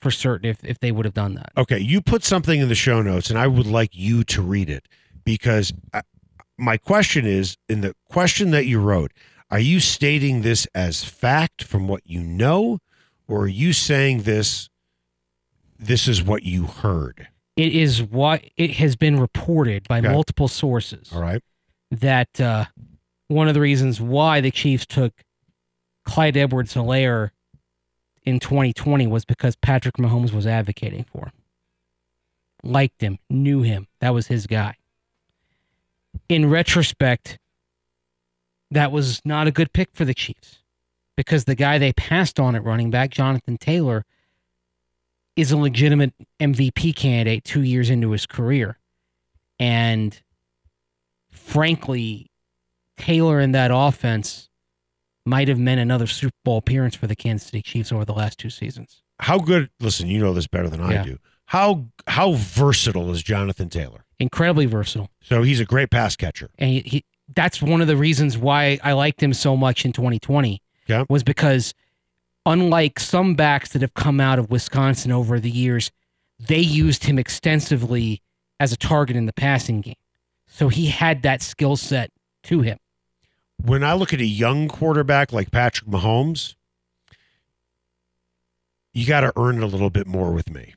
for 0.00 0.10
certain 0.10 0.48
if, 0.48 0.64
if 0.64 0.78
they 0.78 0.92
would 0.92 1.04
have 1.04 1.14
done 1.14 1.34
that. 1.34 1.50
Okay, 1.56 1.78
you 1.78 2.00
put 2.00 2.22
something 2.22 2.60
in 2.60 2.68
the 2.68 2.74
show 2.74 3.02
notes, 3.02 3.30
and 3.30 3.38
I 3.38 3.46
would 3.48 3.66
like 3.66 3.90
you 3.92 4.22
to 4.24 4.42
read 4.42 4.70
it 4.70 4.86
because 5.24 5.72
I, 5.92 6.02
my 6.56 6.76
question 6.76 7.26
is 7.26 7.56
in 7.68 7.80
the 7.80 7.94
question 8.08 8.50
that 8.52 8.66
you 8.66 8.80
wrote, 8.80 9.12
are 9.50 9.60
you 9.60 9.80
stating 9.80 10.42
this 10.42 10.66
as 10.74 11.04
fact 11.04 11.62
from 11.64 11.88
what 11.88 12.02
you 12.04 12.20
know, 12.22 12.78
or 13.28 13.42
are 13.42 13.48
you 13.48 13.72
saying 13.72 14.22
this? 14.22 14.68
This 15.78 16.08
is 16.08 16.22
what 16.22 16.42
you 16.42 16.64
heard. 16.66 17.28
It 17.56 17.74
is 17.74 18.02
what 18.02 18.42
it 18.56 18.72
has 18.72 18.96
been 18.96 19.18
reported 19.20 19.86
by 19.88 19.98
Okay. 19.98 20.08
multiple 20.08 20.48
sources. 20.48 21.10
All 21.12 21.20
right. 21.22 21.42
that 21.90 22.40
uh, 22.40 22.64
one 23.28 23.46
of 23.48 23.54
the 23.54 23.60
reasons 23.60 24.00
why 24.00 24.40
the 24.40 24.50
Chiefs 24.50 24.84
took 24.86 25.12
Clyde 26.04 26.36
Edwards 26.36 26.74
Helaire 26.74 27.30
in 28.24 28.40
2020 28.40 29.06
was 29.06 29.24
because 29.24 29.54
Patrick 29.56 29.96
Mahomes 29.96 30.32
was 30.32 30.46
advocating 30.46 31.04
for 31.04 31.26
him, 31.26 31.32
liked 32.64 33.00
him, 33.00 33.18
knew 33.30 33.62
him. 33.62 33.86
That 34.00 34.10
was 34.14 34.26
his 34.26 34.46
guy. 34.46 34.76
In 36.28 36.50
retrospect, 36.50 37.38
that 38.70 38.92
was 38.92 39.20
not 39.24 39.46
a 39.46 39.50
good 39.52 39.72
pick 39.72 39.88
for 39.94 40.04
the 40.04 40.14
Chiefs 40.14 40.58
because 41.16 41.44
the 41.44 41.54
guy 41.54 41.78
they 41.78 41.92
passed 41.92 42.38
on 42.40 42.54
at 42.56 42.64
running 42.64 42.90
back, 42.90 43.10
Jonathan 43.10 43.56
Taylor, 43.58 44.04
is 45.36 45.52
a 45.52 45.56
legitimate 45.56 46.12
MVP 46.40 46.94
candidate 46.96 47.44
two 47.44 47.62
years 47.62 47.90
into 47.90 48.10
his 48.12 48.26
career. 48.26 48.78
And 49.60 50.18
frankly, 51.30 52.30
Taylor 52.96 53.40
in 53.40 53.52
that 53.52 53.70
offense 53.72 54.48
might 55.24 55.48
have 55.48 55.58
meant 55.58 55.80
another 55.80 56.06
Super 56.06 56.34
Bowl 56.44 56.58
appearance 56.58 56.94
for 56.94 57.06
the 57.06 57.16
Kansas 57.16 57.48
City 57.48 57.62
Chiefs 57.62 57.92
over 57.92 58.04
the 58.04 58.12
last 58.14 58.38
two 58.38 58.50
seasons. 58.50 59.02
How 59.20 59.38
good? 59.38 59.70
Listen, 59.80 60.08
you 60.08 60.18
know 60.20 60.32
this 60.32 60.46
better 60.46 60.68
than 60.68 60.80
I 60.80 60.92
Yeah. 60.94 61.02
do. 61.04 61.18
How 61.46 61.86
how 62.08 62.32
versatile 62.32 63.10
is 63.12 63.22
Jonathan 63.22 63.68
Taylor? 63.68 64.04
Incredibly 64.18 64.66
versatile. 64.66 65.10
So 65.22 65.42
he's 65.42 65.60
a 65.60 65.64
great 65.64 65.90
pass 65.90 66.16
catcher. 66.16 66.50
And 66.58 66.70
he, 66.70 66.80
he 66.80 67.04
that's 67.34 67.60
one 67.60 67.80
of 67.80 67.86
the 67.86 67.96
reasons 67.96 68.38
why 68.38 68.78
I 68.82 68.92
liked 68.92 69.22
him 69.22 69.32
so 69.34 69.56
much 69.56 69.84
in 69.84 69.92
2020 69.92 70.60
Yeah. 70.86 71.04
was 71.08 71.22
because 71.24 71.74
unlike 72.44 73.00
some 73.00 73.34
backs 73.34 73.70
that 73.72 73.82
have 73.82 73.94
come 73.94 74.20
out 74.20 74.38
of 74.38 74.50
Wisconsin 74.50 75.10
over 75.12 75.40
the 75.40 75.50
years, 75.50 75.90
they 76.38 76.60
used 76.60 77.04
him 77.04 77.18
extensively 77.18 78.22
as 78.60 78.72
a 78.72 78.76
target 78.76 79.16
in 79.16 79.26
the 79.26 79.32
passing 79.32 79.80
game. 79.80 79.94
So 80.46 80.68
he 80.68 80.86
had 80.86 81.22
that 81.22 81.42
skill 81.42 81.76
set 81.76 82.10
to 82.44 82.60
him. 82.60 82.78
when 83.62 83.82
I 83.82 83.94
look 83.94 84.12
at 84.12 84.20
a 84.20 84.24
young 84.26 84.68
quarterback 84.68 85.32
like 85.32 85.50
Patrick 85.50 85.88
Mahomes, 85.90 86.54
you 88.92 89.06
got 89.06 89.20
to 89.20 89.32
earn 89.36 89.56
it 89.58 89.62
a 89.62 89.66
little 89.66 89.90
bit 89.90 90.06
more 90.06 90.32
with 90.32 90.50
me. 90.50 90.74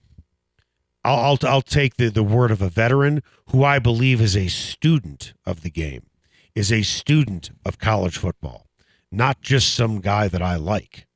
I'll, 1.03 1.20
I'll 1.44 1.50
I'll 1.50 1.62
take 1.62 1.96
the 1.96 2.10
the 2.10 2.24
word 2.24 2.51
of 2.51 2.62
a 2.62 2.70
veteran 2.70 3.24
who 3.48 3.63
I 3.63 3.79
believe 3.79 4.20
is 4.20 4.36
a 4.36 4.48
student 4.50 5.34
of 5.46 5.62
the 5.62 5.70
game, 5.70 6.03
is 6.56 6.72
a 6.72 6.82
student 6.82 7.51
of 7.65 7.79
college 7.79 8.18
football, 8.18 8.68
not 9.12 9.41
just 9.41 9.74
some 9.74 10.01
guy 10.01 10.27
that 10.27 10.41
I 10.41 10.56
like. 10.56 11.08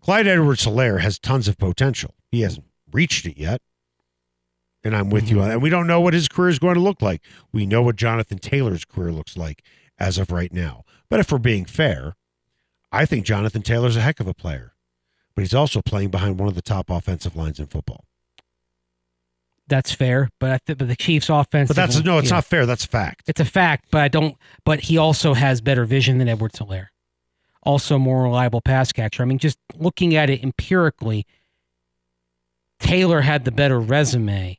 Clyde 0.00 0.26
Edwards-Helaire 0.26 1.00
has 1.00 1.18
tons 1.18 1.48
of 1.48 1.58
potential. 1.58 2.14
He 2.30 2.42
hasn't 2.42 2.66
reached 2.92 3.26
it 3.26 3.38
yet. 3.38 3.60
And 4.82 4.94
I'm 4.94 5.08
with 5.08 5.30
you 5.30 5.38
on 5.38 5.42
mm-hmm. 5.42 5.48
that. 5.48 5.54
And 5.54 5.62
we 5.62 5.70
don't 5.70 5.86
know 5.86 6.00
what 6.00 6.12
his 6.12 6.28
career 6.28 6.50
is 6.50 6.58
going 6.58 6.74
to 6.74 6.80
look 6.80 7.00
like. 7.00 7.22
We 7.52 7.64
know 7.64 7.80
what 7.80 7.96
Jonathan 7.96 8.38
Taylor's 8.38 8.84
career 8.84 9.12
looks 9.12 9.36
like 9.36 9.62
as 9.98 10.18
of 10.18 10.30
right 10.30 10.52
now. 10.52 10.84
But 11.08 11.20
if 11.20 11.32
we're 11.32 11.38
being 11.38 11.64
fair, 11.64 12.16
I 12.92 13.06
think 13.06 13.24
Jonathan 13.24 13.62
Taylor's 13.62 13.96
a 13.96 14.02
heck 14.02 14.20
of 14.20 14.28
a 14.28 14.34
player. 14.34 14.74
But 15.34 15.42
he's 15.42 15.54
also 15.54 15.80
playing 15.80 16.10
behind 16.10 16.38
one 16.38 16.48
of 16.48 16.54
the 16.54 16.62
top 16.62 16.90
offensive 16.90 17.34
lines 17.34 17.58
in 17.58 17.66
football. 17.66 18.04
That's 19.66 19.92
fair, 19.92 20.28
but 20.40 20.50
I 20.50 20.58
think 20.58 20.78
but 20.78 20.88
the 20.88 20.96
Chiefs' 20.96 21.30
offense. 21.30 21.68
But 21.68 21.76
that's 21.76 22.02
no, 22.04 22.18
it's 22.18 22.30
not 22.30 22.44
fair. 22.44 22.66
That's 22.66 22.84
a 22.84 22.88
fact. 22.88 23.28
It's 23.28 23.40
a 23.40 23.46
fact, 23.46 23.86
but 23.90 24.02
I 24.02 24.08
don't. 24.08 24.36
But 24.64 24.80
he 24.80 24.98
also 24.98 25.32
has 25.32 25.60
better 25.60 25.86
vision 25.86 26.18
than 26.18 26.28
Edwards 26.28 26.58
Helaire. 26.58 26.88
Also, 27.62 27.98
more 27.98 28.24
reliable 28.24 28.60
pass 28.60 28.92
catcher. 28.92 29.22
I 29.22 29.26
mean, 29.26 29.38
just 29.38 29.58
looking 29.74 30.14
at 30.14 30.28
it 30.28 30.42
empirically, 30.42 31.26
Taylor 32.78 33.22
had 33.22 33.46
the 33.46 33.50
better 33.50 33.80
resume. 33.80 34.58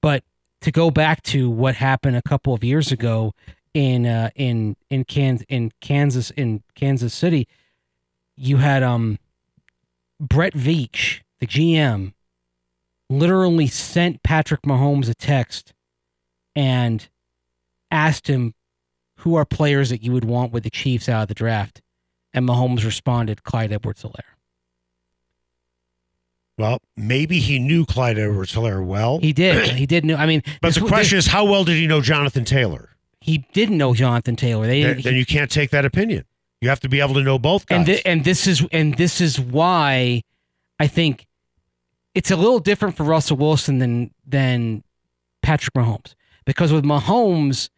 But 0.00 0.22
to 0.60 0.70
go 0.70 0.92
back 0.92 1.22
to 1.24 1.50
what 1.50 1.74
happened 1.74 2.16
a 2.16 2.22
couple 2.22 2.54
of 2.54 2.62
years 2.62 2.92
ago 2.92 3.34
in 3.74 4.06
uh, 4.06 4.30
in 4.36 4.76
in 4.90 5.04
Kansas 5.04 5.44
in 5.48 5.72
Kansas 5.80 6.30
in 6.30 6.62
Kansas 6.76 7.12
City, 7.12 7.48
you 8.36 8.58
had 8.58 8.84
um 8.84 9.18
Brett 10.20 10.54
Veach, 10.54 11.22
the 11.40 11.46
GM, 11.46 12.12
literally 13.08 13.66
sent 13.66 14.22
Patrick 14.22 14.62
Mahomes 14.62 15.08
a 15.08 15.14
text 15.14 15.72
and 16.54 17.08
asked 17.90 18.26
him 18.28 18.54
who 19.20 19.34
are 19.36 19.44
players 19.44 19.90
that 19.90 20.02
you 20.02 20.12
would 20.12 20.24
want 20.24 20.52
with 20.52 20.64
the 20.64 20.70
Chiefs 20.70 21.08
out 21.08 21.22
of 21.22 21.28
the 21.28 21.34
draft. 21.34 21.80
And 22.34 22.46
Mahomes 22.46 22.84
responded, 22.84 23.44
Clyde 23.44 23.72
Edwards 23.72 24.02
Helaire. 24.02 24.34
Well, 26.58 26.78
maybe 26.96 27.38
he 27.38 27.58
knew 27.58 27.84
Clyde 27.84 28.18
Edwards 28.18 28.52
Helaire 28.54 28.84
well. 28.84 29.18
He 29.18 29.32
did. 29.32 29.70
he 29.76 29.86
did 29.86 30.04
know. 30.04 30.16
I 30.16 30.26
mean, 30.26 30.42
but 30.60 30.74
the 30.74 30.80
question 30.82 31.18
is, 31.18 31.26
how 31.26 31.44
well 31.44 31.64
did 31.64 31.76
he 31.76 31.86
know 31.86 32.00
Jonathan 32.00 32.44
Taylor? 32.44 32.90
he 33.22 33.38
didn't 33.52 33.76
know 33.76 33.92
Jonathan 33.92 34.36
Taylor. 34.36 34.66
They 34.68 34.82
Then, 34.84 34.96
he- 34.98 35.02
then 35.02 35.14
you 35.16 35.26
can't 35.26 35.50
take 35.50 35.70
that 35.70 35.84
opinion. 35.84 36.24
You 36.60 36.68
have 36.68 36.78
to 36.80 36.88
be 36.88 37.00
able 37.00 37.14
to 37.14 37.22
know 37.22 37.38
both 37.40 37.66
guys. 37.66 37.78
and 37.78 37.86
thi- 37.86 38.02
and 38.06 38.24
this 38.24 38.46
is 38.46 38.64
and 38.72 38.96
this 38.96 39.20
is 39.20 39.38
why 39.40 40.22
I 40.78 40.86
think 40.86 41.26
it's 42.16 42.30
a 42.30 42.36
little 42.36 42.58
different 42.58 42.96
for 42.96 43.04
Russell 43.04 43.36
Wilson 43.36 43.78
than 43.78 44.10
than 44.26 44.82
Patrick 45.42 45.74
Mahomes. 45.74 46.14
Because 46.46 46.72
with 46.72 46.82
Mahomes, 46.82 47.68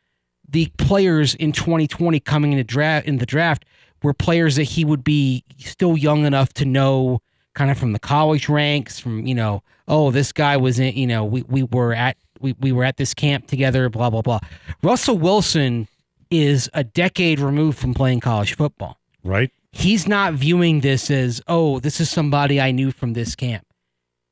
the 0.48 0.66
players 0.78 1.34
in 1.34 1.50
2020 1.52 2.20
coming 2.20 2.52
in 2.52 2.58
the 2.58 2.64
draft 2.64 3.06
in 3.06 3.18
the 3.18 3.26
draft 3.26 3.64
were 4.02 4.14
players 4.14 4.54
that 4.54 4.62
he 4.62 4.84
would 4.84 5.02
be 5.02 5.42
still 5.58 5.96
young 5.96 6.24
enough 6.24 6.52
to 6.54 6.64
know 6.64 7.20
kind 7.54 7.70
of 7.70 7.76
from 7.76 7.92
the 7.92 7.98
college 7.98 8.48
ranks 8.48 9.00
from 9.00 9.26
you 9.26 9.34
know 9.34 9.60
oh 9.88 10.12
this 10.12 10.30
guy 10.32 10.56
was 10.56 10.78
in 10.78 10.94
you 10.94 11.08
know 11.08 11.24
we, 11.24 11.42
we 11.42 11.64
were 11.64 11.92
at 11.92 12.16
we, 12.40 12.54
we 12.60 12.70
were 12.70 12.84
at 12.84 12.96
this 12.96 13.12
camp 13.14 13.48
together 13.48 13.88
blah 13.88 14.08
blah 14.08 14.22
blah. 14.22 14.38
Russell 14.82 15.18
wilson 15.18 15.88
is 16.30 16.70
a 16.74 16.84
decade 16.84 17.40
removed 17.40 17.76
from 17.78 17.92
playing 17.92 18.20
college 18.20 18.54
football. 18.54 18.98
Right? 19.24 19.50
he's 19.72 20.08
not 20.08 20.34
viewing 20.34 20.80
this 20.80 21.10
as 21.10 21.42
oh 21.46 21.78
this 21.80 22.00
is 22.00 22.08
somebody 22.08 22.60
i 22.60 22.70
knew 22.70 22.90
from 22.90 23.12
this 23.12 23.34
camp 23.34 23.66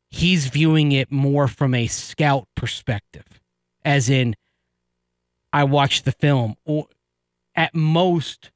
he's 0.08 0.46
viewing 0.46 0.92
it 0.92 1.10
more 1.10 1.48
from 1.48 1.74
a 1.74 1.86
scout 1.86 2.46
perspective 2.54 3.40
as 3.84 4.08
in 4.08 4.34
i 5.52 5.64
watched 5.64 6.04
the 6.04 6.12
film 6.12 6.56
or 6.64 6.86
at 7.54 7.74
most 7.74 8.50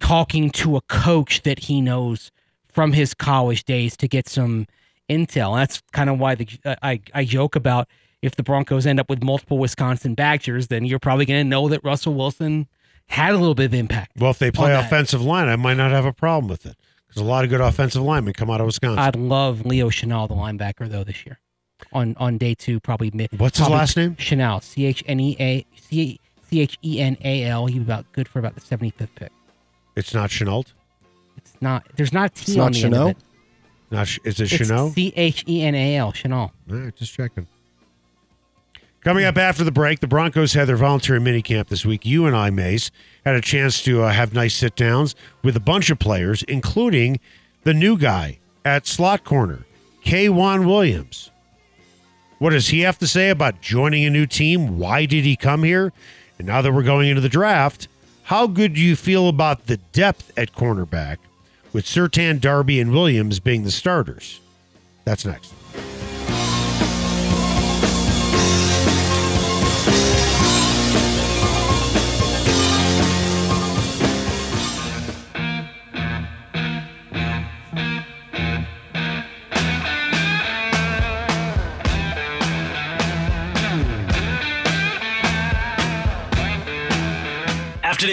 talking 0.00 0.50
to 0.50 0.76
a 0.76 0.80
coach 0.82 1.42
that 1.42 1.60
he 1.60 1.80
knows 1.80 2.30
from 2.72 2.92
his 2.92 3.14
college 3.14 3.64
days 3.64 3.96
to 3.96 4.06
get 4.06 4.28
some 4.28 4.66
intel. 5.10 5.52
And 5.52 5.60
that's 5.62 5.82
kind 5.92 6.08
of 6.08 6.18
why 6.18 6.34
the, 6.36 6.48
I, 6.82 7.00
I 7.12 7.24
joke 7.24 7.56
about 7.56 7.88
if 8.22 8.36
the 8.36 8.42
broncos 8.42 8.86
end 8.86 9.00
up 9.00 9.08
with 9.08 9.22
multiple 9.22 9.58
wisconsin 9.58 10.14
badgers 10.14 10.68
then 10.68 10.84
you're 10.84 10.98
probably 10.98 11.24
going 11.24 11.44
to 11.44 11.48
know 11.48 11.68
that 11.68 11.82
russell 11.84 12.14
wilson 12.14 12.66
had 13.06 13.32
a 13.32 13.38
little 13.38 13.54
bit 13.54 13.66
of 13.66 13.74
impact 13.74 14.12
Well, 14.18 14.30
if 14.30 14.38
they 14.38 14.50
play 14.50 14.74
offensive 14.74 15.22
line, 15.22 15.48
I 15.48 15.56
might 15.56 15.76
not 15.76 15.92
have 15.92 16.04
a 16.04 16.12
problem 16.12 16.48
with 16.48 16.66
it 16.66 16.76
because 17.08 17.22
a 17.22 17.24
lot 17.24 17.44
of 17.44 17.50
good 17.50 17.60
offensive 17.60 18.02
linemen 18.02 18.32
come 18.34 18.50
out 18.50 18.60
of 18.60 18.66
Wisconsin. 18.66 18.98
I'd 18.98 19.16
love 19.16 19.64
Leo 19.66 19.88
Chenal, 19.90 20.28
the 20.28 20.34
linebacker, 20.34 20.88
though 20.88 21.04
this 21.04 21.24
year. 21.26 21.38
On 21.92 22.16
on 22.18 22.38
day 22.38 22.54
two, 22.54 22.80
probably 22.80 23.10
mid. 23.14 23.30
What's 23.38 23.58
his 23.58 23.68
last 23.68 23.96
name? 23.96 24.16
Chenal. 24.16 24.62
C 24.62 24.84
H 24.86 25.02
N 25.06 25.20
E 25.20 25.36
A 25.38 25.64
C 25.80 26.18
C 26.50 26.60
H 26.60 26.76
E 26.84 27.00
N 27.00 27.16
A 27.24 27.44
L. 27.44 27.66
He 27.66 27.78
was 27.78 27.86
about 27.86 28.10
good 28.12 28.26
for 28.28 28.38
about 28.40 28.54
the 28.54 28.60
seventy 28.60 28.90
fifth 28.90 29.14
pick. 29.14 29.30
it's 29.96 30.12
not 30.12 30.30
Chenault. 30.30 30.64
It's 31.36 31.54
not. 31.60 31.84
There's 31.96 32.12
not 32.12 32.26
a 32.26 32.34
T 32.34 32.52
It's 32.52 32.58
on 32.58 32.58
not 32.58 32.72
the 32.72 32.84
end 32.84 32.94
Chenal? 32.94 33.02
of 33.02 33.08
it. 33.10 33.16
Not 33.90 34.06
Ch- 34.08 34.20
is 34.24 34.40
it 34.40 34.52
It's 34.52 34.66
Chenault? 34.68 34.90
C 34.90 35.12
H 35.16 35.44
E 35.48 35.62
N 35.62 35.74
A 35.76 35.96
L. 35.96 36.12
Chenal. 36.12 36.50
All 36.70 36.76
right, 36.76 36.94
just 36.96 37.14
checking. 37.14 37.46
Coming 39.08 39.24
up 39.24 39.38
after 39.38 39.64
the 39.64 39.72
break, 39.72 40.00
the 40.00 40.06
Broncos 40.06 40.52
had 40.52 40.68
their 40.68 40.76
voluntary 40.76 41.18
minicamp 41.18 41.68
this 41.68 41.86
week. 41.86 42.04
You 42.04 42.26
and 42.26 42.36
I, 42.36 42.50
Mace, 42.50 42.90
had 43.24 43.36
a 43.36 43.40
chance 43.40 43.82
to 43.84 44.02
uh, 44.02 44.12
have 44.12 44.34
nice 44.34 44.54
sit 44.54 44.76
downs 44.76 45.14
with 45.42 45.56
a 45.56 45.60
bunch 45.60 45.88
of 45.88 45.98
players, 45.98 46.42
including 46.42 47.18
the 47.62 47.72
new 47.72 47.96
guy 47.96 48.38
at 48.66 48.86
slot 48.86 49.24
corner, 49.24 49.64
K'Waun 50.04 50.66
Williams. 50.66 51.30
What 52.38 52.50
does 52.50 52.68
he 52.68 52.80
have 52.80 52.98
to 52.98 53.06
say 53.06 53.30
about 53.30 53.62
joining 53.62 54.04
a 54.04 54.10
new 54.10 54.26
team? 54.26 54.78
Why 54.78 55.06
did 55.06 55.24
he 55.24 55.36
come 55.36 55.62
here? 55.62 55.90
And 56.38 56.46
now 56.46 56.60
that 56.60 56.74
we're 56.74 56.82
going 56.82 57.08
into 57.08 57.22
the 57.22 57.30
draft, 57.30 57.88
how 58.24 58.46
good 58.46 58.74
do 58.74 58.80
you 58.82 58.94
feel 58.94 59.30
about 59.30 59.68
the 59.68 59.78
depth 59.78 60.32
at 60.36 60.52
cornerback 60.52 61.16
with 61.72 61.86
Surtain, 61.86 62.42
Darby, 62.42 62.78
and 62.78 62.92
Williams 62.92 63.40
being 63.40 63.64
the 63.64 63.70
starters? 63.70 64.42
That's 65.06 65.24
next. 65.24 65.54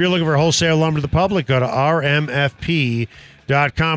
You're 0.00 0.08
looking 0.08 0.24
for 0.24 0.34
wholesale 0.38 0.78
lumber 0.78 0.96
to 0.96 1.02
the 1.02 1.08
public, 1.08 1.44
go 1.44 1.60
to 1.60 1.66
rmfp.com. 1.66 3.10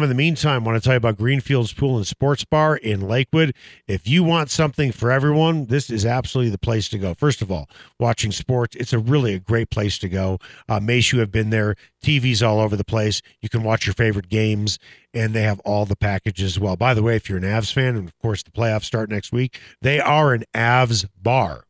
In 0.04 0.10
the 0.10 0.16
meantime, 0.16 0.64
I 0.64 0.66
want 0.66 0.84
to 0.84 0.86
tell 0.86 0.96
you 0.96 0.98
about 0.98 1.18
Greenfields 1.18 1.72
Pool 1.72 1.96
and 1.96 2.06
Sports 2.06 2.44
Bar 2.44 2.76
in 2.76 3.08
Lakewood. 3.08 3.56
If 3.88 4.06
you 4.06 4.22
want 4.22 4.50
something 4.50 4.92
for 4.92 5.12
everyone, 5.12 5.68
this 5.68 5.90
is 5.90 6.06
absolutely 6.06 6.50
the 6.52 6.58
place 6.58 6.90
to 6.90 6.98
go. 6.98 7.14
First 7.14 7.42
of 7.42 7.50
all, 7.50 7.70
watching 8.02 8.34
sports, 8.34 8.76
it's 8.76 8.92
a 8.92 9.00
really 9.00 9.34
a 9.34 9.40
great 9.40 9.70
place 9.70 9.98
to 10.00 10.10
go. 10.10 10.40
Uh, 10.68 10.82
Mace, 10.82 11.14
you 11.14 11.20
have 11.20 11.32
been 11.32 11.52
there. 11.52 11.76
TVs 12.04 12.46
all 12.46 12.60
over 12.60 12.76
the 12.76 12.84
place. 12.84 13.22
You 13.40 13.48
can 13.48 13.64
watch 13.64 13.86
your 13.86 13.94
favorite 13.94 14.28
games, 14.28 14.80
and 15.14 15.34
they 15.34 15.44
have 15.44 15.62
all 15.62 15.86
the 15.86 15.96
packages 15.96 16.58
as 16.58 16.60
well. 16.60 16.76
By 16.76 16.94
the 16.94 17.02
way, 17.02 17.16
if 17.16 17.30
you're 17.30 17.38
an 17.38 17.46
Avs 17.46 17.72
fan, 17.72 17.96
and 17.96 18.10
of 18.10 18.18
course 18.20 18.44
the 18.44 18.52
playoffs 18.52 18.84
start 18.84 19.10
next 19.10 19.32
week, 19.32 19.58
they 19.82 20.02
are 20.02 20.34
an 20.34 20.44
Avs 20.54 21.06
bar. 21.16 21.64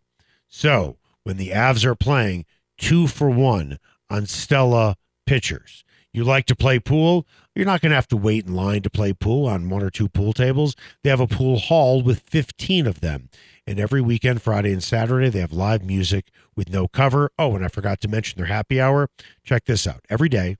So 0.48 0.98
when 1.24 1.38
the 1.38 1.50
Avs 1.52 1.86
are 1.86 1.94
playing, 1.94 2.48
two 2.80 3.06
for 3.06 3.30
one 3.30 3.78
on 4.10 4.26
Stella 4.26 4.96
pitchers. 5.26 5.84
You 6.14 6.24
like 6.24 6.46
to 6.46 6.56
play 6.56 6.80
pool? 6.80 7.26
You're 7.56 7.66
not 7.66 7.82
going 7.82 7.90
to 7.90 7.96
have 7.96 8.08
to 8.10 8.18
wait 8.18 8.46
in 8.46 8.56
line 8.56 8.84
to 8.84 8.90
play 8.90 9.14
pool 9.14 9.48
on 9.48 9.70
one 9.70 9.82
or 9.82 9.90
two 9.90 10.08
pool 10.08 10.32
tables. 10.32 10.76
They 11.04 11.10
have 11.10 11.20
a 11.20 11.28
pool 11.28 11.58
hall 11.58 12.04
with 12.04 12.22
15 12.22 12.86
of 12.86 13.02
them. 13.02 13.30
And 13.66 13.80
every 13.80 14.02
weekend, 14.02 14.42
Friday 14.42 14.72
and 14.72 14.84
Saturday, 14.84 15.30
they 15.30 15.40
have 15.40 15.54
live 15.54 15.84
music 15.84 16.30
with 16.56 16.70
no 16.70 16.88
cover. 16.88 17.32
Oh, 17.40 17.56
and 17.56 17.66
I 17.66 17.68
forgot 17.68 18.00
to 18.02 18.08
mention 18.08 18.38
their 18.38 18.48
happy 18.48 18.80
hour. 18.80 19.10
Check 19.44 19.66
this 19.66 19.88
out. 19.88 20.02
Every 20.10 20.30
day, 20.30 20.58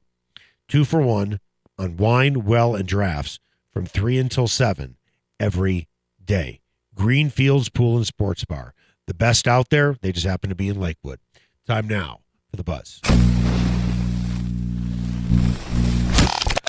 two 0.68 0.86
for 0.86 1.02
one 1.02 1.40
on 1.78 1.98
wine, 1.98 2.46
well, 2.46 2.76
and 2.76 2.88
drafts 2.88 3.40
from 3.72 3.86
3 3.86 4.18
until 4.18 4.48
7 4.48 4.98
every 5.40 5.88
day. 6.24 6.62
Greenfields 6.96 7.70
Pool 7.70 7.98
and 7.98 8.08
Sports 8.08 8.46
Bar. 8.46 8.74
The 9.06 9.14
best 9.14 9.48
out 9.48 9.70
there, 9.70 9.98
they 10.02 10.12
just 10.12 10.26
happen 10.26 10.50
to 10.50 10.56
be 10.56 10.70
in 10.70 10.80
Lakewood. 10.80 11.20
Time 11.68 11.88
now 11.88 12.22
for 12.50 12.58
the 12.58 12.64
buzz. 12.64 13.02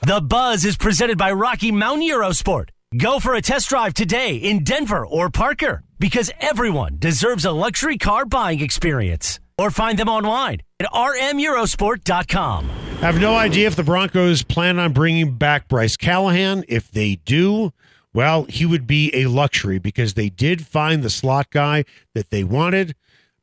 The 0.07 0.21
Buzz 0.21 0.67
is 0.67 0.77
presented 0.77 1.17
by 1.17 1.33
Rocky 1.33 1.73
Mountain 1.73 2.07
Eurosport. 2.07 2.69
Go 2.99 3.19
for 3.19 3.35
a 3.35 3.41
test 3.41 3.71
drive 3.71 3.95
today 3.95 4.37
in 4.37 4.63
Denver 4.63 5.07
or 5.07 5.31
Parker 5.31 5.83
because 5.99 6.31
everyone 6.41 6.99
deserves 6.99 7.45
a 7.47 7.53
luxury 7.53 7.97
car 7.97 8.27
buying 8.27 8.61
experience. 8.61 9.41
Or 9.57 9.71
find 9.71 9.99
them 9.99 10.09
online 10.09 10.61
at 10.79 10.91
rmeurosport.com. 10.93 12.71
I 12.71 13.07
have 13.07 13.21
no 13.21 13.35
idea 13.35 13.67
if 13.67 13.77
the 13.77 13.83
Broncos 13.83 14.43
plan 14.43 14.79
on 14.79 14.93
bringing 14.93 15.37
back 15.37 15.69
Bryce 15.69 15.97
Callahan. 15.97 16.65
If 16.69 16.91
they 16.91 17.17
do, 17.25 17.73
well, 18.13 18.45
he 18.45 18.67
would 18.67 18.87
be 18.87 19.11
a 19.15 19.27
luxury 19.27 19.79
because 19.79 20.15
they 20.15 20.29
did 20.29 20.67
find 20.67 21.03
the 21.03 21.11
slot 21.11 21.51
guy 21.51 21.85
that 22.15 22.31
they 22.31 22.45
wanted. 22.45 22.95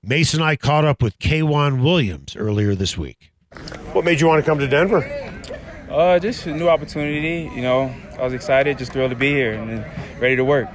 Mason 0.04 0.42
and 0.42 0.48
I 0.48 0.56
caught 0.56 0.86
up 0.86 1.02
with 1.02 1.18
K'Waun 1.20 1.84
Williams 1.84 2.36
earlier 2.36 2.76
this 2.76 2.98
week. 2.98 3.31
What 3.94 4.06
made 4.06 4.22
you 4.22 4.28
want 4.28 4.44
to 4.44 4.50
come 4.50 4.58
to 4.60 4.68
Denver? 4.68 5.04
Uh, 5.90 6.18
just 6.18 6.48
a 6.48 6.56
new 6.56 6.70
opportunity. 6.70 7.54
You 7.54 7.62
know, 7.62 7.94
I 8.18 8.24
was 8.24 8.34
excited, 8.34 8.78
just 8.78 8.94
thrilled 8.94 9.10
to 9.10 9.18
be 9.18 9.32
here 9.32 9.54
and 9.54 9.86
ready 10.22 10.38
to 10.38 10.46
work. 10.46 10.70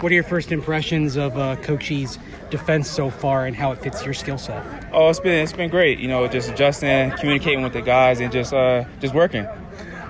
What 0.00 0.12
are 0.12 0.14
your 0.14 0.22
first 0.22 0.52
impressions 0.52 1.16
of 1.16 1.36
uh, 1.36 1.56
Coach's 1.56 2.18
defense 2.48 2.88
so 2.88 3.10
far 3.10 3.44
and 3.44 3.56
how 3.56 3.72
it 3.72 3.82
fits 3.82 4.04
your 4.04 4.14
skill 4.14 4.38
set? 4.38 4.64
Oh, 4.92 5.10
it's 5.10 5.18
been 5.18 5.42
it's 5.42 5.52
been 5.52 5.68
great. 5.68 5.98
You 5.98 6.06
know, 6.06 6.28
just 6.28 6.48
adjusting, 6.48 7.10
communicating 7.18 7.62
with 7.62 7.72
the 7.72 7.82
guys, 7.82 8.20
and 8.20 8.30
just 8.32 8.54
uh, 8.54 8.84
just 9.00 9.14
working. 9.14 9.46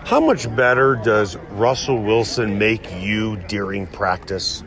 How 0.04 0.20
much 0.20 0.54
better 0.54 0.96
does 0.96 1.36
Russell 1.52 2.02
Wilson 2.02 2.58
make 2.58 2.92
you 3.00 3.36
during 3.48 3.86
practice? 3.86 4.62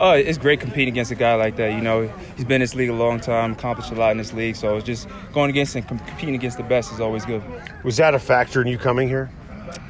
Oh, 0.00 0.12
it's 0.12 0.38
great 0.38 0.60
competing 0.60 0.94
against 0.94 1.10
a 1.10 1.16
guy 1.16 1.34
like 1.34 1.56
that. 1.56 1.72
You 1.72 1.80
know, 1.80 2.06
he's 2.36 2.44
been 2.44 2.56
in 2.56 2.60
this 2.60 2.74
league 2.76 2.88
a 2.88 2.94
long 2.94 3.18
time, 3.18 3.52
accomplished 3.52 3.90
a 3.90 3.96
lot 3.96 4.12
in 4.12 4.18
this 4.18 4.32
league. 4.32 4.54
So 4.54 4.76
it's 4.76 4.86
just 4.86 5.08
going 5.32 5.50
against 5.50 5.74
and 5.74 5.86
competing 5.86 6.36
against 6.36 6.56
the 6.56 6.62
best 6.62 6.92
is 6.92 7.00
always 7.00 7.24
good. 7.24 7.42
Was 7.82 7.96
that 7.96 8.14
a 8.14 8.18
factor 8.20 8.62
in 8.62 8.68
you 8.68 8.78
coming 8.78 9.08
here? 9.08 9.28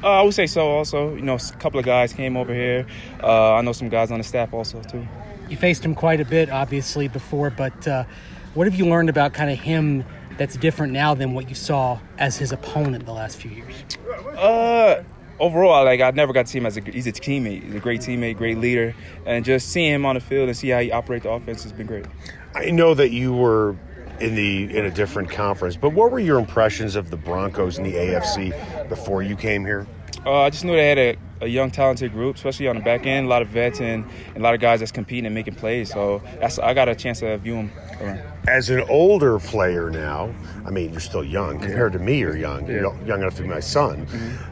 Uh, 0.03 0.07
I 0.07 0.21
would 0.23 0.33
say 0.33 0.47
so. 0.47 0.67
Also, 0.67 1.13
you 1.15 1.21
know, 1.21 1.35
a 1.35 1.57
couple 1.57 1.79
of 1.79 1.85
guys 1.85 2.11
came 2.11 2.37
over 2.37 2.53
here. 2.53 2.87
Uh, 3.21 3.53
I 3.53 3.61
know 3.61 3.71
some 3.71 3.89
guys 3.89 4.11
on 4.11 4.17
the 4.17 4.23
staff 4.23 4.53
also 4.53 4.81
too. 4.81 5.07
You 5.47 5.57
faced 5.57 5.85
him 5.85 5.93
quite 5.95 6.19
a 6.19 6.25
bit, 6.25 6.49
obviously, 6.49 7.07
before, 7.07 7.49
but 7.49 7.87
uh, 7.87 8.03
what 8.55 8.65
have 8.65 8.75
you 8.75 8.87
learned 8.87 9.09
about 9.09 9.33
kind 9.33 9.51
of 9.51 9.59
him 9.59 10.03
that's 10.37 10.57
different 10.57 10.93
now 10.93 11.13
than 11.13 11.33
what 11.33 11.49
you 11.49 11.55
saw 11.55 11.99
as 12.17 12.37
his 12.37 12.51
opponent 12.51 13.05
the 13.05 13.13
last 13.13 13.37
few 13.37 13.51
years? 13.51 13.73
Uh, 14.37 15.03
overall, 15.39 15.85
like 15.85 16.01
I 16.01 16.11
never 16.11 16.33
got 16.33 16.45
to 16.45 16.51
see 16.51 16.57
him 16.57 16.65
as 16.65 16.77
a 16.77 16.81
he's 16.81 17.07
a 17.07 17.11
teammate. 17.11 17.63
He's 17.63 17.75
a 17.75 17.79
great 17.79 18.01
teammate, 18.01 18.37
great 18.37 18.57
leader, 18.57 18.95
and 19.25 19.43
just 19.43 19.69
seeing 19.69 19.93
him 19.93 20.05
on 20.05 20.15
the 20.15 20.21
field 20.21 20.47
and 20.47 20.57
see 20.57 20.69
how 20.69 20.79
he 20.79 20.91
operates 20.91 21.23
the 21.23 21.31
offense 21.31 21.63
has 21.63 21.73
been 21.73 21.87
great. 21.87 22.05
I 22.55 22.71
know 22.71 22.93
that 22.93 23.11
you 23.11 23.33
were 23.33 23.75
in 24.19 24.35
the 24.35 24.75
in 24.75 24.85
a 24.85 24.91
different 24.91 25.29
conference, 25.29 25.75
but 25.75 25.91
what 25.91 26.11
were 26.11 26.19
your 26.19 26.39
impressions 26.39 26.95
of 26.95 27.09
the 27.09 27.17
Broncos 27.17 27.77
in 27.77 27.83
the 27.83 27.93
AFC 27.93 28.89
before 28.89 29.21
you 29.21 29.35
came 29.35 29.65
here? 29.65 29.87
Uh, 30.25 30.41
I 30.41 30.49
just 30.49 30.65
knew 30.65 30.73
they 30.73 30.89
had 30.89 30.97
a, 30.97 31.15
a, 31.41 31.47
young, 31.47 31.71
talented 31.71 32.11
group, 32.11 32.35
especially 32.35 32.67
on 32.67 32.75
the 32.75 32.81
back 32.81 33.05
end. 33.05 33.27
A 33.27 33.29
lot 33.29 33.41
of 33.41 33.47
vets 33.47 33.79
and, 33.79 34.05
and 34.27 34.37
a 34.37 34.41
lot 34.41 34.53
of 34.53 34.59
guys 34.59 34.79
that's 34.79 34.91
competing 34.91 35.25
and 35.25 35.33
making 35.33 35.55
plays. 35.55 35.89
So 35.91 36.21
I 36.61 36.73
got 36.73 36.89
a 36.89 36.95
chance 36.95 37.21
to 37.21 37.37
view 37.37 37.55
them. 37.55 37.71
Around. 38.01 38.21
As 38.47 38.69
an 38.69 38.81
older 38.89 39.39
player 39.39 39.89
now, 39.89 40.33
I 40.65 40.71
mean, 40.71 40.91
you're 40.91 40.99
still 40.99 41.23
young 41.23 41.59
compared 41.59 41.93
to 41.93 41.99
me. 41.99 42.19
You're 42.19 42.35
young. 42.35 42.67
Yeah. 42.67 42.73
You're 42.73 43.05
young 43.05 43.21
enough 43.21 43.35
to 43.35 43.43
be 43.43 43.47
my 43.47 43.61
son. 43.61 44.05
Mm-hmm. 44.05 44.48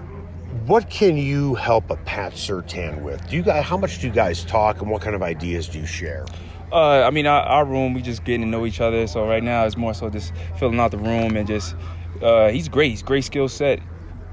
What 0.68 0.90
can 0.90 1.16
you 1.16 1.56
help 1.56 1.90
a 1.90 1.96
Pat 1.96 2.34
Surtain 2.34 3.02
with? 3.02 3.26
Do 3.30 3.38
you 3.38 3.42
guys? 3.42 3.64
How 3.64 3.78
much 3.78 4.02
do 4.02 4.08
you 4.08 4.12
guys 4.12 4.44
talk, 4.44 4.82
and 4.82 4.92
what 4.92 5.02
kind 5.02 5.16
of 5.16 5.24
ideas 5.24 5.70
do 5.70 5.80
you 5.80 5.86
share? 5.86 6.26
Uh, 6.74 7.04
I 7.04 7.10
mean, 7.10 7.26
our, 7.26 7.42
our, 7.42 7.64
room, 7.64 7.94
we 7.94 8.02
just 8.02 8.26
getting 8.26 8.42
to 8.42 8.48
know 8.48 8.66
each 8.66 8.82
other. 8.82 9.08
So 9.08 9.26
right 9.26 9.42
now, 9.42 9.66
it's 9.66 9.78
more 9.78 9.94
so 9.94 10.10
just 10.10 10.34
filling 10.60 10.78
out 10.82 10.92
the 10.92 10.98
room 10.98 11.38
and 11.38 11.48
just. 11.48 11.74
Uh, 12.22 12.50
he's 12.50 12.68
great. 12.68 12.90
He's 12.90 13.02
great 13.02 13.24
skill 13.24 13.48
set 13.48 13.80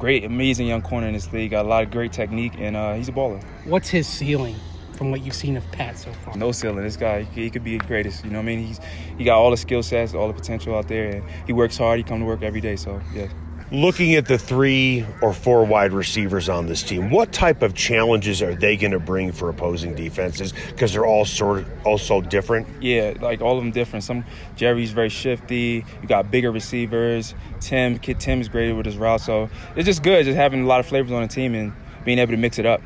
great, 0.01 0.25
amazing 0.25 0.67
young 0.67 0.83
corner 0.83 1.07
in 1.07 1.13
this 1.13 1.33
league. 1.33 1.53
Got 1.53 1.67
a 1.67 1.69
lot 1.69 1.85
of 1.85 1.93
great 1.93 2.13
technique, 2.13 2.55
and 2.59 2.77
uh, 2.77 2.95
he's 2.95 3.09
a 3.09 3.13
baller. 3.13 3.41
What's 3.65 3.89
his 3.89 4.09
ceiling 4.09 4.57
from 4.95 5.13
what 5.13 5.23
you've 5.23 5.37
seen 5.37 5.57
of 5.57 5.65
Pat 5.71 5.97
so 5.97 6.13
far? 6.13 6.37
No 6.37 6.51
ceiling. 6.51 6.83
This 6.83 6.97
guy, 6.97 7.23
he, 7.23 7.45
he 7.45 7.51
could 7.51 7.63
be 7.63 7.79
the 7.79 7.85
greatest. 7.87 8.25
You 8.25 8.31
know 8.31 8.39
what 8.39 8.43
I 8.43 8.47
mean? 8.47 8.67
He's 8.67 8.81
he 9.17 9.23
got 9.23 9.39
all 9.39 9.53
the 9.53 9.57
skill 9.57 9.85
sets, 9.85 10.15
all 10.15 10.27
the 10.27 10.35
potential 10.35 10.75
out 10.75 10.89
there, 10.89 11.11
and 11.11 11.25
he 11.47 11.53
works 11.53 11.79
hard. 11.79 11.99
He 11.99 12.03
come 12.03 12.19
to 12.19 12.27
work 12.27 12.43
every 12.43 12.61
day. 12.61 12.75
So 12.75 13.01
yeah 13.15 13.29
looking 13.71 14.15
at 14.15 14.27
the 14.27 14.39
three 14.39 15.07
or 15.21 15.33
four 15.33 15.65
wide 15.65 15.93
receivers 15.93 16.49
on 16.49 16.67
this 16.67 16.83
team, 16.83 17.11
what 17.11 17.33
type 17.33 17.63
of 17.63 17.75
challenges 17.75 18.43
are 18.43 18.55
they 18.55 18.77
going 18.77 18.93
to 18.93 18.99
bring 18.99 19.33
for 19.33 19.49
opposing 19.49 19.95
defenses? 19.95 20.53
Because 20.69 20.93
they're 20.93 21.07
all 21.07 21.25
sort 21.25 21.61
of 21.61 21.87
also 21.87 22.21
different. 22.21 22.67
Yeah, 22.83 23.15
like 23.21 23.41
all 23.41 23.57
of 23.59 23.65
them 23.65 23.73
different. 23.73 24.05
Some 24.05 24.25
Jerry's 24.57 24.93
very 24.93 25.09
shifty. 25.09 25.85
You 26.03 26.09
got 26.09 26.31
bigger 26.31 26.51
receivers. 26.51 27.35
Tim, 27.61 27.99
Kid 27.99 28.21
Tim 28.21 28.41
is 28.41 28.49
great 28.49 28.73
with 28.73 28.87
his 28.87 28.97
route. 28.97 29.21
So 29.21 29.49
it's 29.77 29.87
just 29.87 30.03
good, 30.03 30.25
just 30.25 30.37
having 30.37 30.63
a 30.63 30.67
lot 30.67 30.81
of 30.81 30.87
flavors 30.87 31.13
on 31.13 31.23
the 31.23 31.29
team 31.29 31.55
and 31.55 31.73
being 32.05 32.19
able 32.19 32.33
to 32.33 32.39
mix 32.39 32.59
it 32.59 32.67
up. 32.67 32.83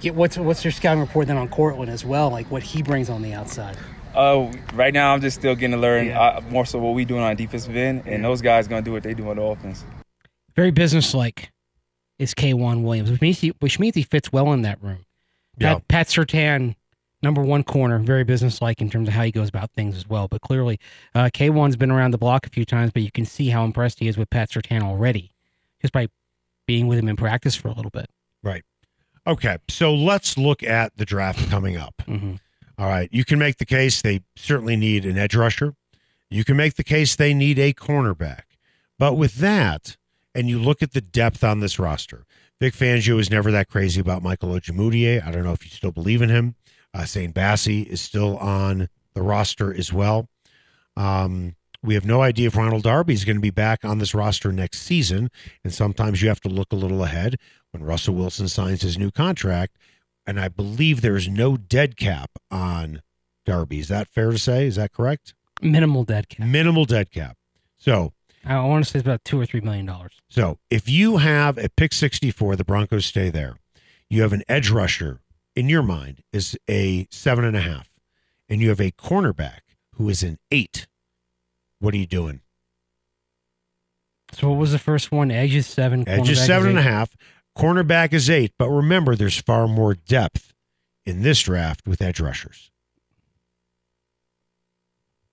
Yeah, 0.00 0.12
what's 0.12 0.36
what's 0.36 0.64
your 0.64 0.72
scouting 0.72 1.00
report 1.00 1.28
then 1.28 1.36
on 1.36 1.48
Courtland 1.48 1.90
as 1.90 2.04
well? 2.04 2.28
Like 2.30 2.50
what 2.50 2.62
he 2.62 2.82
brings 2.82 3.08
on 3.08 3.22
the 3.22 3.34
outside. 3.34 3.76
Uh, 4.14 4.52
right 4.74 4.92
now, 4.92 5.14
I'm 5.14 5.20
just 5.20 5.38
still 5.38 5.54
getting 5.54 5.72
to 5.72 5.78
learn 5.78 6.06
yeah. 6.06 6.20
uh, 6.20 6.40
more 6.50 6.66
so 6.66 6.78
what 6.78 6.94
we 6.94 7.04
doing 7.04 7.22
on 7.22 7.34
defensive 7.36 7.76
end, 7.76 8.02
and 8.06 8.24
those 8.24 8.42
guys 8.42 8.68
gonna 8.68 8.82
do 8.82 8.92
what 8.92 9.02
they 9.02 9.14
do 9.14 9.28
on 9.28 9.36
the 9.36 9.42
offense 9.42 9.84
very 10.54 10.70
businesslike 10.70 11.52
is 12.18 12.34
K'Waun 12.34 12.82
Williams, 12.82 13.10
which 13.10 13.20
means 13.20 13.40
he, 13.40 13.48
which 13.60 13.78
means 13.78 13.94
he 13.94 14.02
fits 14.02 14.32
well 14.32 14.52
in 14.52 14.62
that 14.62 14.82
room. 14.82 15.04
Yeah. 15.58 15.74
Pat, 15.74 15.88
Pat 15.88 16.06
Surtain, 16.08 16.76
number 17.22 17.42
one 17.42 17.62
corner, 17.62 17.98
very 17.98 18.24
businesslike 18.24 18.80
in 18.80 18.90
terms 18.90 19.08
of 19.08 19.14
how 19.14 19.22
he 19.22 19.30
goes 19.30 19.48
about 19.48 19.70
things 19.72 19.96
as 19.96 20.08
well. 20.08 20.28
But 20.28 20.40
clearly, 20.40 20.78
uh, 21.14 21.30
K'Waun's 21.32 21.76
been 21.76 21.90
around 21.90 22.12
the 22.12 22.18
block 22.18 22.46
a 22.46 22.50
few 22.50 22.64
times, 22.64 22.90
but 22.92 23.02
you 23.02 23.10
can 23.10 23.24
see 23.24 23.48
how 23.48 23.64
impressed 23.64 23.98
he 23.98 24.08
is 24.08 24.16
with 24.16 24.30
Pat 24.30 24.50
Surtain 24.50 24.82
already, 24.82 25.32
just 25.80 25.92
by 25.92 26.08
being 26.66 26.86
with 26.86 26.98
him 26.98 27.08
in 27.08 27.16
practice 27.16 27.56
for 27.56 27.68
a 27.68 27.72
little 27.72 27.90
bit. 27.90 28.08
Right. 28.42 28.64
Okay. 29.26 29.58
So 29.68 29.94
let's 29.94 30.36
look 30.36 30.62
at 30.62 30.96
the 30.96 31.04
draft 31.04 31.48
coming 31.50 31.76
up. 31.76 31.94
Mm-hmm. 32.06 32.34
All 32.78 32.88
right. 32.88 33.08
You 33.12 33.24
can 33.24 33.38
make 33.38 33.58
the 33.58 33.64
case 33.64 34.02
they 34.02 34.22
certainly 34.36 34.76
need 34.76 35.04
an 35.04 35.18
edge 35.18 35.34
rusher. 35.34 35.74
You 36.30 36.44
can 36.44 36.56
make 36.56 36.74
the 36.74 36.84
case 36.84 37.14
they 37.14 37.34
need 37.34 37.58
a 37.58 37.72
cornerback. 37.72 38.42
But 38.98 39.14
with 39.14 39.34
that, 39.36 39.96
and 40.34 40.48
you 40.48 40.58
look 40.58 40.82
at 40.82 40.92
the 40.92 41.00
depth 41.00 41.44
on 41.44 41.60
this 41.60 41.78
roster. 41.78 42.24
Vic 42.60 42.74
Fangio 42.74 43.18
is 43.18 43.30
never 43.30 43.50
that 43.50 43.68
crazy 43.68 44.00
about 44.00 44.22
Michael 44.22 44.50
Ojemudia. 44.50 45.26
I 45.26 45.30
don't 45.30 45.44
know 45.44 45.52
if 45.52 45.64
you 45.64 45.70
still 45.70 45.92
believe 45.92 46.22
in 46.22 46.28
him. 46.28 46.54
Uh, 46.94 47.00
Essang 47.00 47.32
Bassey 47.32 47.86
is 47.86 48.00
still 48.00 48.38
on 48.38 48.88
the 49.14 49.22
roster 49.22 49.74
as 49.74 49.92
well. 49.92 50.28
Um, 50.96 51.56
we 51.82 51.94
have 51.94 52.04
no 52.04 52.22
idea 52.22 52.46
if 52.46 52.56
Ronald 52.56 52.84
Darby 52.84 53.14
is 53.14 53.24
going 53.24 53.36
to 53.36 53.42
be 53.42 53.50
back 53.50 53.84
on 53.84 53.98
this 53.98 54.14
roster 54.14 54.52
next 54.52 54.82
season. 54.82 55.30
And 55.64 55.74
sometimes 55.74 56.22
you 56.22 56.28
have 56.28 56.40
to 56.42 56.48
look 56.48 56.72
a 56.72 56.76
little 56.76 57.02
ahead 57.02 57.38
when 57.72 57.82
Russell 57.82 58.14
Wilson 58.14 58.46
signs 58.46 58.82
his 58.82 58.96
new 58.96 59.10
contract. 59.10 59.76
And 60.26 60.38
I 60.38 60.48
believe 60.48 61.00
there 61.00 61.16
is 61.16 61.28
no 61.28 61.56
dead 61.56 61.96
cap 61.96 62.30
on 62.50 63.02
Darby. 63.44 63.80
Is 63.80 63.88
that 63.88 64.08
fair 64.08 64.30
to 64.30 64.38
say? 64.38 64.66
Is 64.66 64.76
that 64.76 64.92
correct? 64.92 65.34
Minimal 65.60 66.04
dead 66.04 66.28
cap. 66.28 66.46
Minimal 66.46 66.84
dead 66.84 67.10
cap. 67.10 67.36
So 67.76 68.12
I 68.44 68.62
want 68.64 68.84
to 68.84 68.90
say 68.90 68.98
it's 68.98 69.06
about 69.06 69.24
two 69.24 69.40
or 69.40 69.46
three 69.46 69.60
million 69.60 69.86
dollars. 69.86 70.12
So 70.28 70.58
if 70.70 70.88
you 70.88 71.18
have 71.18 71.58
a 71.58 71.68
pick 71.68 71.92
64, 71.92 72.56
the 72.56 72.64
Broncos 72.64 73.06
stay 73.06 73.30
there. 73.30 73.56
You 74.08 74.22
have 74.22 74.32
an 74.32 74.42
edge 74.48 74.70
rusher 74.70 75.20
in 75.54 75.68
your 75.68 75.82
mind 75.82 76.22
is 76.32 76.56
a 76.68 77.06
seven 77.10 77.44
and 77.44 77.56
a 77.56 77.60
half, 77.60 77.90
and 78.48 78.60
you 78.60 78.68
have 78.70 78.80
a 78.80 78.90
cornerback 78.92 79.60
who 79.94 80.08
is 80.08 80.22
an 80.22 80.38
eight. 80.50 80.86
What 81.78 81.94
are 81.94 81.98
you 81.98 82.06
doing? 82.06 82.40
So 84.32 84.48
what 84.48 84.58
was 84.58 84.72
the 84.72 84.78
first 84.78 85.12
one? 85.12 85.30
Edge 85.30 85.54
is 85.54 85.66
seven. 85.66 86.08
Edge 86.08 86.30
is 86.30 86.44
seven 86.44 86.70
and 86.70 86.78
a 86.78 86.82
half. 86.82 87.14
Cornerback 87.56 88.12
is 88.12 88.30
eight. 88.30 88.52
But 88.58 88.70
remember, 88.70 89.14
there's 89.14 89.40
far 89.40 89.68
more 89.68 89.94
depth 89.94 90.54
in 91.04 91.22
this 91.22 91.40
draft 91.42 91.86
with 91.86 92.00
edge 92.00 92.20
rushers 92.20 92.72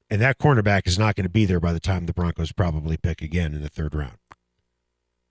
and 0.10 0.22
that 0.22 0.40
cornerback 0.40 0.88
is 0.88 0.98
not 0.98 1.16
going 1.16 1.26
to 1.26 1.30
be 1.30 1.46
there 1.46 1.60
by 1.60 1.74
the 1.74 1.80
time 1.80 2.06
the 2.06 2.14
Broncos 2.14 2.52
probably 2.52 2.98
pick 2.98 3.22
again 3.22 3.54
in 3.54 3.62
the 3.62 3.70
third 3.70 3.94
round. 3.94 4.18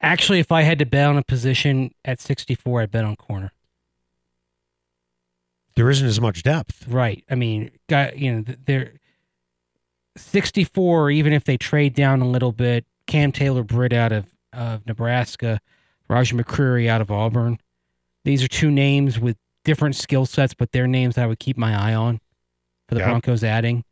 Actually, 0.01 0.39
if 0.39 0.53
I 0.53 0.63
had 0.63 0.79
to 0.79 0.87
bet 0.87 1.09
on 1.09 1.19
a 1.19 1.25
position 1.25 1.93
at 2.05 2.21
64, 2.21 2.83
I'd 2.83 2.91
bet 2.91 3.05
on 3.05 3.17
corner. 3.17 3.53
There 5.75 5.91
isn't 5.91 6.07
as 6.07 6.21
much 6.21 6.43
depth, 6.43 6.87
right? 6.89 7.25
I 7.29 7.35
mean, 7.35 7.71
got 7.89 8.19
you 8.19 8.33
know, 8.33 8.45
they're 8.65 8.93
64. 10.17 11.11
Even 11.11 11.33
if 11.33 11.45
they 11.45 11.57
trade 11.57 11.95
down 11.95 12.21
a 12.21 12.29
little 12.29 12.53
bit, 12.53 12.85
Cam 13.07 13.33
Taylor 13.33 13.63
Britt 13.63 13.93
out 13.93 14.13
of 14.13 14.27
of 14.53 14.87
Nebraska, 14.87 15.61
Roger 16.09 16.37
McCreary 16.37 16.89
out 16.89 17.01
of 17.01 17.11
Auburn. 17.11 17.59
These 18.25 18.43
are 18.43 18.49
two 18.49 18.71
names 18.71 19.19
with 19.19 19.37
different 19.65 19.97
skill 19.97 20.27
sets, 20.27 20.55
but 20.55 20.73
they're 20.73 20.87
names 20.87 21.19
I 21.19 21.27
would 21.27 21.39
keep 21.39 21.57
my 21.57 21.75
eye 21.75 21.95
on 21.95 22.21
for 22.89 22.95
the 22.95 23.01
Broncos 23.09 23.45
adding. 23.45 23.85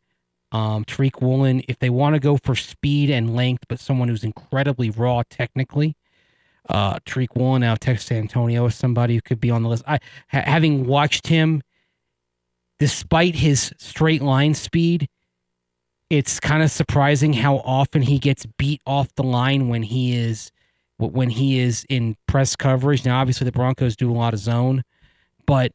Um, 0.51 0.85
Tariq 0.85 1.21
Woolen, 1.21 1.61
if 1.67 1.77
they 1.79 1.89
want 1.89 2.15
to 2.15 2.19
go 2.19 2.37
for 2.37 2.55
speed 2.55 3.09
and 3.09 3.35
length, 3.35 3.65
but 3.67 3.79
someone 3.79 4.07
who's 4.07 4.23
incredibly 4.23 4.89
raw 4.89 5.23
technically, 5.29 5.95
uh, 6.69 6.99
Tariq 6.99 7.35
Woolen 7.35 7.63
out 7.63 7.73
of 7.73 7.79
Texas 7.79 8.11
Antonio 8.11 8.65
is 8.65 8.75
somebody 8.75 9.15
who 9.15 9.21
could 9.21 9.39
be 9.39 9.51
on 9.51 9.63
the 9.63 9.69
list. 9.69 9.83
I, 9.87 9.99
ha- 10.29 10.43
having 10.45 10.87
watched 10.87 11.27
him, 11.27 11.61
despite 12.79 13.35
his 13.35 13.73
straight 13.77 14.21
line 14.21 14.53
speed, 14.53 15.09
it's 16.09 16.39
kind 16.39 16.63
of 16.63 16.71
surprising 16.71 17.33
how 17.33 17.57
often 17.57 18.01
he 18.01 18.17
gets 18.17 18.45
beat 18.57 18.81
off 18.85 19.13
the 19.15 19.23
line 19.23 19.67
when 19.67 19.83
he 19.83 20.15
is 20.15 20.51
when 20.97 21.29
he 21.29 21.59
is 21.59 21.85
in 21.89 22.15
press 22.27 22.55
coverage. 22.55 23.05
Now, 23.05 23.19
obviously, 23.19 23.45
the 23.45 23.51
Broncos 23.51 23.95
do 23.95 24.11
a 24.11 24.13
lot 24.13 24.33
of 24.33 24.39
zone, 24.39 24.83
but 25.45 25.71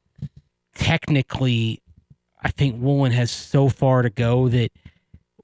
technically, 0.74 1.80
I 2.42 2.50
think 2.50 2.80
Woolen 2.80 3.12
has 3.12 3.30
so 3.30 3.68
far 3.68 4.02
to 4.02 4.10
go 4.10 4.48
that 4.48 4.70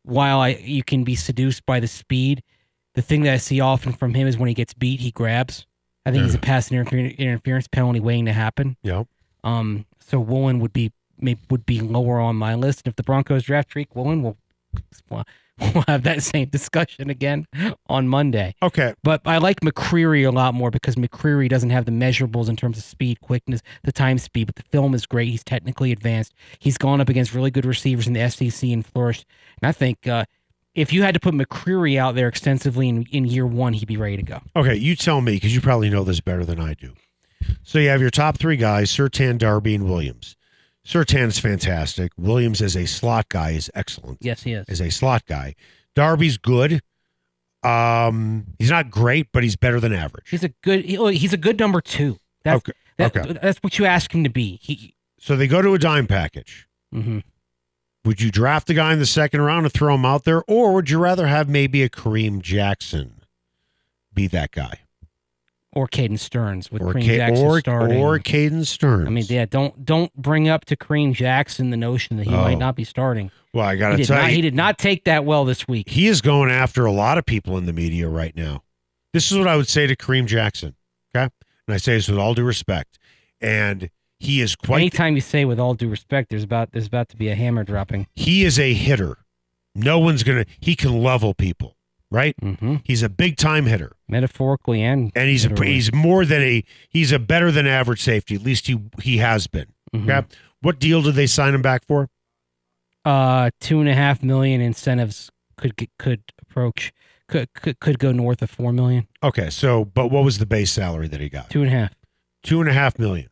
while 0.02 0.40
I 0.40 0.48
you 0.48 0.82
can 0.82 1.04
be 1.04 1.14
seduced 1.14 1.64
by 1.66 1.80
the 1.80 1.86
speed, 1.86 2.42
the 2.94 3.02
thing 3.02 3.22
that 3.22 3.34
I 3.34 3.36
see 3.36 3.60
often 3.60 3.92
from 3.92 4.14
him 4.14 4.26
is 4.26 4.36
when 4.36 4.48
he 4.48 4.54
gets 4.54 4.74
beat, 4.74 5.00
he 5.00 5.10
grabs. 5.10 5.66
I 6.04 6.10
think 6.10 6.24
he's 6.24 6.34
a 6.34 6.38
pass 6.38 6.72
interference 6.72 7.68
penalty 7.68 8.00
waiting 8.00 8.24
to 8.24 8.32
happen. 8.32 8.76
Yep. 8.82 9.06
Um. 9.44 9.86
So 10.00 10.18
Woolen 10.18 10.58
would 10.58 10.72
be 10.72 10.90
would 11.50 11.66
be 11.66 11.80
lower 11.80 12.18
on 12.18 12.36
my 12.36 12.54
list. 12.54 12.82
And 12.84 12.92
If 12.92 12.96
the 12.96 13.02
Broncos 13.02 13.44
draft 13.44 13.72
Tariq 13.74 13.88
Woolen, 13.94 14.22
will 14.22 14.36
we'll 15.74 15.84
have 15.88 16.02
that 16.04 16.22
same 16.22 16.48
discussion 16.48 17.10
again 17.10 17.46
on 17.86 18.08
Monday. 18.08 18.54
Okay. 18.62 18.94
But 19.02 19.22
I 19.24 19.38
like 19.38 19.60
McCreary 19.60 20.26
a 20.26 20.30
lot 20.30 20.54
more 20.54 20.70
because 20.70 20.96
McCreary 20.96 21.48
doesn't 21.48 21.70
have 21.70 21.84
the 21.84 21.92
measurables 21.92 22.48
in 22.48 22.56
terms 22.56 22.78
of 22.78 22.84
speed, 22.84 23.20
quickness, 23.20 23.62
the 23.84 23.92
time 23.92 24.18
speed, 24.18 24.46
but 24.46 24.56
the 24.56 24.62
film 24.70 24.94
is 24.94 25.06
great. 25.06 25.28
He's 25.28 25.44
technically 25.44 25.92
advanced. 25.92 26.34
He's 26.58 26.78
gone 26.78 27.00
up 27.00 27.08
against 27.08 27.34
really 27.34 27.50
good 27.50 27.64
receivers 27.66 28.06
in 28.06 28.12
the 28.12 28.28
SEC 28.28 28.70
and 28.70 28.84
flourished. 28.84 29.26
And 29.60 29.68
I 29.68 29.72
think 29.72 30.06
uh, 30.06 30.24
if 30.74 30.92
you 30.92 31.02
had 31.02 31.14
to 31.14 31.20
put 31.20 31.34
McCreary 31.34 31.98
out 31.98 32.14
there 32.14 32.28
extensively 32.28 32.88
in, 32.88 33.06
in 33.10 33.24
year 33.24 33.46
one, 33.46 33.72
he'd 33.72 33.88
be 33.88 33.96
ready 33.96 34.16
to 34.16 34.22
go. 34.22 34.40
Okay. 34.54 34.76
You 34.76 34.94
tell 34.94 35.20
me 35.20 35.34
because 35.34 35.54
you 35.54 35.60
probably 35.60 35.90
know 35.90 36.04
this 36.04 36.20
better 36.20 36.44
than 36.44 36.60
I 36.60 36.74
do. 36.74 36.94
So 37.62 37.78
you 37.78 37.88
have 37.88 38.00
your 38.00 38.10
top 38.10 38.38
three 38.38 38.56
guys 38.56 38.90
Surtain, 38.90 39.38
Darby, 39.38 39.74
and 39.74 39.88
Williams. 39.88 40.36
Surtain's 40.88 41.38
fantastic. 41.38 42.12
Williams 42.16 42.62
as 42.62 42.74
a 42.74 42.86
slot 42.86 43.28
guy 43.28 43.50
is 43.50 43.70
excellent. 43.74 44.18
Yes, 44.22 44.42
he 44.42 44.54
is. 44.54 44.64
As 44.68 44.80
a 44.80 44.90
slot 44.90 45.26
guy. 45.26 45.54
Darby's 45.94 46.38
good. 46.38 46.80
Um, 47.62 48.46
he's 48.58 48.70
not 48.70 48.90
great, 48.90 49.28
but 49.32 49.42
he's 49.42 49.56
better 49.56 49.80
than 49.80 49.92
average. 49.92 50.30
He's 50.30 50.44
a 50.44 50.48
good. 50.62 50.84
He's 50.86 51.32
a 51.34 51.36
good 51.36 51.58
number 51.58 51.82
two. 51.82 52.18
That's, 52.42 52.56
okay. 52.56 52.72
That, 52.96 53.16
okay. 53.16 53.38
That's 53.42 53.58
what 53.58 53.78
you 53.78 53.84
ask 53.84 54.14
him 54.14 54.24
to 54.24 54.30
be. 54.30 54.58
He. 54.62 54.94
So 55.20 55.36
they 55.36 55.46
go 55.46 55.60
to 55.60 55.74
a 55.74 55.78
dime 55.78 56.06
package. 56.06 56.66
hmm 56.92 57.18
Would 58.04 58.22
you 58.22 58.30
draft 58.30 58.70
a 58.70 58.74
guy 58.74 58.92
in 58.94 58.98
the 58.98 59.06
second 59.06 59.42
round 59.42 59.66
and 59.66 59.72
throw 59.72 59.94
him 59.94 60.06
out 60.06 60.24
there, 60.24 60.42
or 60.48 60.72
would 60.74 60.88
you 60.88 60.98
rather 60.98 61.26
have 61.26 61.48
maybe 61.48 61.82
a 61.82 61.90
Kareem 61.90 62.40
Jackson 62.40 63.20
be 64.14 64.26
that 64.28 64.52
guy, 64.52 64.80
Or 65.72 65.86
Caden 65.86 66.18
Sterns 66.18 66.70
with 66.72 66.80
or 66.82 66.94
Kareem 66.94 67.02
Jackson 67.02 67.46
or 67.46 67.60
starting. 67.60 67.98
or 68.00 68.18
Caden 68.18 68.66
Sterns? 68.66 69.06
I 69.06 69.10
mean, 69.10 69.24
yeah, 69.28 69.44
don't 69.44 69.84
don't 69.84 70.12
bring 70.16 70.48
up 70.48 70.64
to 70.66 70.76
Kareem 70.76 71.12
Jackson 71.12 71.70
the 71.70 71.76
notion 71.76 72.16
that 72.16 72.26
he 72.26 72.34
Oh. 72.34 72.38
might 72.40 72.58
not 72.58 72.74
be 72.74 72.84
starting. 72.84 73.30
well, 73.52 73.66
I 73.66 73.76
got 73.76 73.90
He 73.90 73.96
to 73.98 74.02
did, 74.02 74.06
tell 74.08 74.22
not, 74.22 74.30
you, 74.30 74.36
he 74.36 74.40
did 74.40 74.54
not 74.54 74.78
take 74.78 75.04
that 75.04 75.24
well 75.26 75.44
this 75.44 75.68
week. 75.68 75.88
he 75.90 76.06
is 76.06 76.20
going 76.22 76.50
after 76.50 76.86
a 76.86 76.92
lot 76.92 77.18
of 77.18 77.26
people 77.26 77.58
in 77.58 77.66
the 77.66 77.72
media 77.74 78.08
right 78.08 78.34
now. 78.34 78.62
This 79.12 79.30
is 79.30 79.36
what 79.38 79.46
I 79.46 79.56
would 79.56 79.68
say 79.68 79.86
to 79.86 79.94
Kareem 79.94 80.26
Jackson. 80.26 80.74
Okay. 81.14 81.24
And 81.66 81.74
I 81.74 81.76
say 81.76 81.94
this 81.94 82.08
with 82.08 82.18
all 82.18 82.34
due 82.34 82.44
respect. 82.44 82.98
And 83.40 83.90
he 84.18 84.40
is 84.40 84.56
quite, 84.56 84.78
Anytime 84.78 85.14
you 85.14 85.20
say 85.20 85.44
with 85.44 85.60
all 85.60 85.74
due 85.74 85.88
respect, 85.88 86.30
there's 86.30 86.42
about 86.44 86.72
there's 86.72 86.86
about 86.86 87.08
to 87.10 87.16
be 87.16 87.28
a 87.28 87.34
hammer 87.34 87.62
dropping. 87.62 88.06
he 88.16 88.44
is 88.44 88.58
a 88.58 88.72
hitter. 88.72 89.18
No 89.74 89.98
one's 89.98 90.22
going 90.24 90.44
to, 90.44 90.50
he 90.60 90.74
can 90.74 91.02
level 91.02 91.34
people, 91.34 91.76
right? 92.10 92.34
hmm 92.40 92.76
He's 92.84 93.02
a 93.02 93.08
big 93.08 93.36
time 93.36 93.66
hitter. 93.66 93.92
Metaphorically 94.08 94.82
and 94.82 95.12
And 95.14 95.28
he's 95.28 95.44
a, 95.44 95.64
he's 95.64 95.92
more 95.92 96.24
than 96.24 96.42
a, 96.42 96.64
he's 96.88 97.12
a 97.12 97.18
better 97.18 97.50
than 97.50 97.66
average 97.66 98.02
safety. 98.02 98.34
At 98.34 98.42
least 98.42 98.66
he, 98.66 98.78
he 99.02 99.18
has 99.18 99.46
been. 99.46 99.66
Mhm. 99.94 100.10
Okay. 100.10 100.26
What 100.60 100.78
deal 100.78 101.02
did 101.02 101.14
they 101.14 101.26
sign 101.26 101.54
him 101.54 101.62
back 101.62 101.86
for? 101.86 102.08
uh 103.04 103.50
two 103.60 103.80
and 103.80 103.88
a 103.88 103.94
half 103.94 104.22
million 104.22 104.60
incentives 104.60 105.30
could 105.56 105.76
get- 105.76 105.90
could 105.98 106.22
approach 106.42 106.92
could 107.28 107.52
could, 107.54 107.78
could 107.80 107.98
go 107.98 108.10
north 108.12 108.42
of 108.42 108.50
four 108.50 108.72
million. 108.72 109.06
Okay. 109.22 109.50
So, 109.50 109.84
but 109.84 110.08
what 110.10 110.24
was 110.24 110.38
the 110.38 110.46
base 110.46 110.72
salary 110.72 111.08
that 111.08 111.20
he 111.20 111.28
got? 111.28 111.48
Two 111.50 111.62
and 111.62 111.68
a 111.68 111.74
half. 111.76 111.94
Two 112.42 112.60
and 112.60 112.68
a 112.68 112.72
half 112.72 112.98
million. 112.98 113.28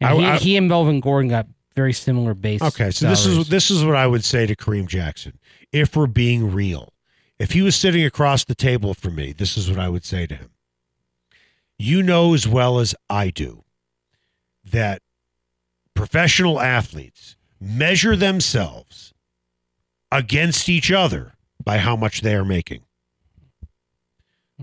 And 0.00 0.10
I- 0.10 0.14
he, 0.16 0.24
I- 0.26 0.38
he 0.38 0.56
and 0.56 0.68
Melvin 0.68 1.00
Gordon 1.00 1.28
got 1.30 1.46
very 1.74 1.92
similar 1.92 2.32
base. 2.34 2.62
Okay, 2.62 2.90
so 2.90 3.08
this 3.08 3.26
is 3.26 3.48
this 3.48 3.70
is 3.70 3.84
what 3.84 3.96
I 3.96 4.06
would 4.06 4.24
say 4.24 4.46
to 4.46 4.54
Kareem 4.56 4.86
Jackson. 4.86 5.38
If 5.72 5.96
we're 5.96 6.06
being 6.06 6.52
real, 6.52 6.92
if 7.38 7.52
he 7.52 7.62
was 7.62 7.76
sitting 7.76 8.04
across 8.04 8.44
the 8.44 8.54
table 8.54 8.94
from 8.94 9.14
me, 9.16 9.32
this 9.32 9.56
is 9.56 9.68
what 9.68 9.78
I 9.78 9.88
would 9.88 10.04
say 10.04 10.26
to 10.26 10.34
him. 10.34 10.50
You 11.78 12.02
know 12.02 12.32
as 12.34 12.48
well 12.48 12.78
as 12.78 12.94
I 13.10 13.30
do 13.30 13.64
that 14.64 15.02
professional 15.94 16.60
athletes 16.60 17.36
measure 17.60 18.16
themselves 18.16 19.12
against 20.10 20.68
each 20.68 20.90
other 20.90 21.34
by 21.62 21.78
how 21.78 21.96
much 21.96 22.20
they 22.22 22.34
are 22.34 22.44
making. 22.44 22.82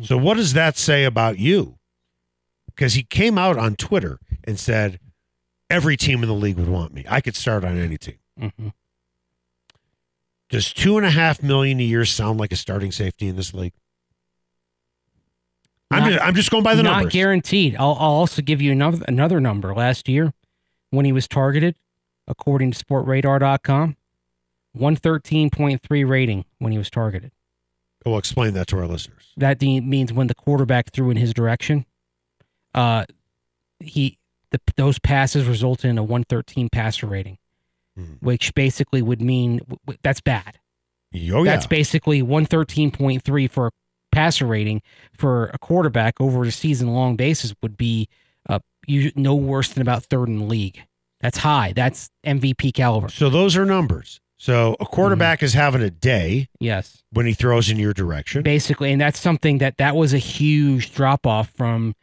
So 0.01 0.17
what 0.17 0.37
does 0.37 0.53
that 0.53 0.77
say 0.77 1.03
about 1.03 1.37
you? 1.37 1.77
Because 2.67 2.95
he 2.95 3.03
came 3.03 3.37
out 3.37 3.57
on 3.57 3.75
Twitter 3.75 4.19
and 4.43 4.59
said 4.59 4.99
every 5.69 5.95
team 5.97 6.23
in 6.23 6.29
the 6.29 6.35
league 6.35 6.57
would 6.57 6.67
want 6.69 6.93
me. 6.93 7.05
I 7.07 7.21
could 7.21 7.35
start 7.35 7.63
on 7.63 7.77
any 7.77 7.97
team. 7.97 8.17
Mhm. 8.39 8.73
Does 10.53 10.71
two 10.71 10.97
and 10.97 11.05
a 11.05 11.09
half 11.09 11.41
million 11.41 11.79
a 11.79 11.83
year 11.83 12.05
sound 12.05 12.39
like 12.39 12.51
a 12.51 12.55
starting 12.55 12.91
safety 12.91 13.27
in 13.27 13.35
this 13.35 13.55
league? 13.55 13.73
I'm 15.89 16.11
just, 16.11 16.23
I'm 16.23 16.35
just 16.35 16.51
going 16.51 16.63
by 16.63 16.75
the 16.75 16.83
not 16.83 16.97
numbers. 16.97 17.13
guaranteed. 17.13 17.75
I'll, 17.75 17.97
I'll 17.99 18.11
also 18.11 18.43
give 18.43 18.61
you 18.61 18.71
another 18.71 19.03
another 19.07 19.39
number. 19.39 19.73
Last 19.73 20.07
year, 20.07 20.31
when 20.91 21.05
he 21.05 21.11
was 21.11 21.27
targeted, 21.27 21.75
according 22.27 22.69
to 22.69 22.85
SportRadar.com, 22.85 23.97
one 24.73 24.95
thirteen 24.95 25.49
point 25.49 25.81
three 25.81 26.03
rating 26.03 26.45
when 26.59 26.71
he 26.71 26.77
was 26.77 26.91
targeted. 26.91 27.31
We'll 28.05 28.19
explain 28.19 28.53
that 28.53 28.67
to 28.67 28.77
our 28.77 28.85
listeners. 28.85 29.33
That 29.35 29.59
means 29.59 30.13
when 30.13 30.27
the 30.27 30.35
quarterback 30.35 30.91
threw 30.91 31.09
in 31.09 31.17
his 31.17 31.33
direction, 31.33 31.87
uh, 32.75 33.05
he 33.79 34.19
the, 34.51 34.61
those 34.75 34.99
passes 34.99 35.47
resulted 35.47 35.89
in 35.89 35.97
a 35.97 36.03
one 36.03 36.25
thirteen 36.25 36.69
passer 36.69 37.07
rating, 37.07 37.39
Mhm. 37.99 38.17
which 38.21 38.53
basically 38.55 39.01
would 39.01 39.21
mean 39.21 39.59
that's 40.01 40.21
bad. 40.21 40.57
Oh, 41.31 41.43
That's 41.45 41.67
basically 41.67 42.23
113.3 42.23 43.47
for 43.47 43.67
a 43.67 43.71
passer 44.11 44.45
rating 44.47 44.81
for 45.15 45.45
a 45.53 45.59
quarterback 45.59 46.19
over 46.19 46.43
a 46.43 46.51
season 46.51 46.87
long 46.93 47.15
basis 47.15 47.53
would 47.61 47.77
be 47.77 48.07
uh, 48.49 48.59
you, 48.87 49.11
no 49.15 49.35
worse 49.35 49.69
than 49.69 49.81
about 49.81 50.03
third 50.05 50.27
in 50.27 50.39
the 50.39 50.45
league. 50.45 50.81
That's 51.21 51.37
high. 51.37 51.71
That's 51.75 52.09
MVP 52.25 52.73
caliber. 52.73 53.09
So 53.09 53.29
those 53.29 53.55
are 53.55 53.65
numbers. 53.65 54.19
So 54.37 54.75
a 54.79 54.85
quarterback 54.85 55.39
Mm-hmm. 55.39 55.45
is 55.45 55.53
having 55.53 55.81
a 55.83 55.89
day 55.91 56.47
Yes, 56.59 57.03
when 57.11 57.25
he 57.27 57.33
throws 57.33 57.69
in 57.69 57.77
your 57.77 57.93
direction. 57.93 58.41
basically, 58.43 58.91
and 58.91 58.99
that's 58.99 59.19
something 59.19 59.59
that 59.59 59.77
that 59.77 59.95
was 59.95 60.13
a 60.13 60.17
huge 60.17 60.93
drop 60.93 61.25
off 61.25 61.49
from 61.51 61.93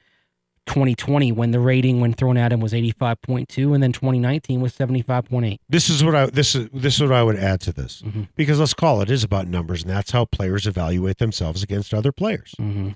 2020 0.71 1.33
when 1.33 1.51
the 1.51 1.61
rating 1.61 2.01
when 2.01 2.13
thrown 2.15 2.37
at 2.37 2.53
him 2.53 2.61
was 2.61 2.73
85.2, 2.73 3.75
and 3.75 3.83
then 3.83 3.93
2019 3.93 4.61
was 4.61 4.73
75.8. 4.73 5.59
This 5.69 5.91
is 5.91 6.03
what 6.05 6.15
I 6.15 6.27
this 6.27 6.55
is 6.55 6.69
this 6.73 6.95
is 6.95 7.03
what 7.03 7.13
I 7.13 7.23
would 7.23 7.37
add 7.37 7.61
to 7.63 7.73
this. 7.73 8.03
Mhm. 8.03 8.29
Because 8.37 8.61
let's 8.61 8.73
call 8.75 9.01
it, 9.03 9.11
it 9.11 9.15
is 9.15 9.25
about 9.25 9.49
numbers, 9.49 9.83
and 9.83 9.91
that's 9.91 10.13
how 10.13 10.25
players 10.27 10.67
evaluate 10.67 11.19
themselves 11.19 11.63
against 11.63 11.93
other 11.93 12.13
players. 12.13 12.55
Mm-hmm. 12.59 12.91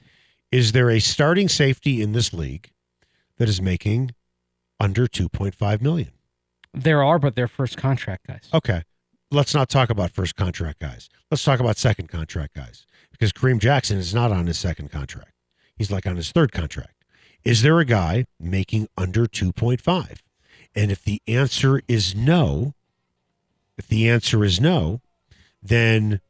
Is 0.52 0.72
there 0.72 0.88
a 0.88 1.00
starting 1.00 1.48
safety 1.48 2.00
in 2.00 2.12
this 2.12 2.32
league 2.32 2.70
that 3.38 3.48
is 3.48 3.60
making 3.60 4.12
under 4.78 5.06
2.5 5.08 5.82
million? 5.82 6.12
There 6.72 7.02
are, 7.02 7.18
but 7.18 7.34
they're 7.34 7.48
first 7.48 7.76
contract 7.76 8.26
guys. 8.28 8.48
Okay. 8.54 8.82
Let's 9.32 9.52
not 9.54 9.68
talk 9.68 9.90
about 9.90 10.12
first 10.12 10.36
contract 10.36 10.78
guys. 10.78 11.08
Let's 11.30 11.42
talk 11.42 11.58
about 11.58 11.76
second 11.76 12.08
contract 12.08 12.54
guys. 12.54 12.86
Because 13.10 13.32
Kareem 13.32 13.58
Jackson 13.58 13.98
is 13.98 14.14
not 14.14 14.30
on 14.30 14.46
his 14.46 14.58
second 14.58 14.92
contract. 14.92 15.32
He's 15.76 15.90
like 15.90 16.06
on 16.06 16.14
his 16.16 16.30
third 16.30 16.52
contract. 16.52 17.03
Is 17.44 17.62
there 17.62 17.78
a 17.78 17.84
guy 17.84 18.26
making 18.40 18.88
under 18.96 19.26
2.5? 19.26 20.18
And 20.74 20.90
if 20.90 21.04
the 21.04 21.20
answer 21.28 21.82
is 21.86 22.14
no, 22.14 22.74
if 23.76 23.86
the 23.86 24.08
answer 24.08 24.44
is 24.44 24.60
no, 24.60 25.00
then 25.62 26.20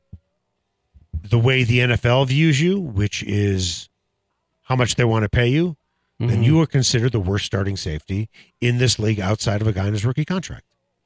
the 1.12 1.38
way 1.38 1.64
the 1.64 1.78
NFL 1.78 2.26
views 2.28 2.60
you, 2.60 2.78
which 2.78 3.22
is 3.22 3.88
how 4.62 4.76
much 4.76 4.96
they 4.96 5.04
want 5.04 5.22
to 5.22 5.28
pay 5.28 5.48
you, 5.48 5.76
then 6.18 6.42
Mhm. 6.42 6.44
you 6.44 6.60
are 6.60 6.66
considered 6.66 7.12
the 7.12 7.20
worst 7.20 7.46
starting 7.46 7.76
safety 7.76 8.28
in 8.60 8.78
this 8.78 8.98
league 8.98 9.20
outside 9.20 9.60
of 9.60 9.66
a 9.66 9.72
guy 9.72 9.86
in 9.86 9.92
his 9.92 10.04
rookie 10.04 10.24
contract. 10.24 10.64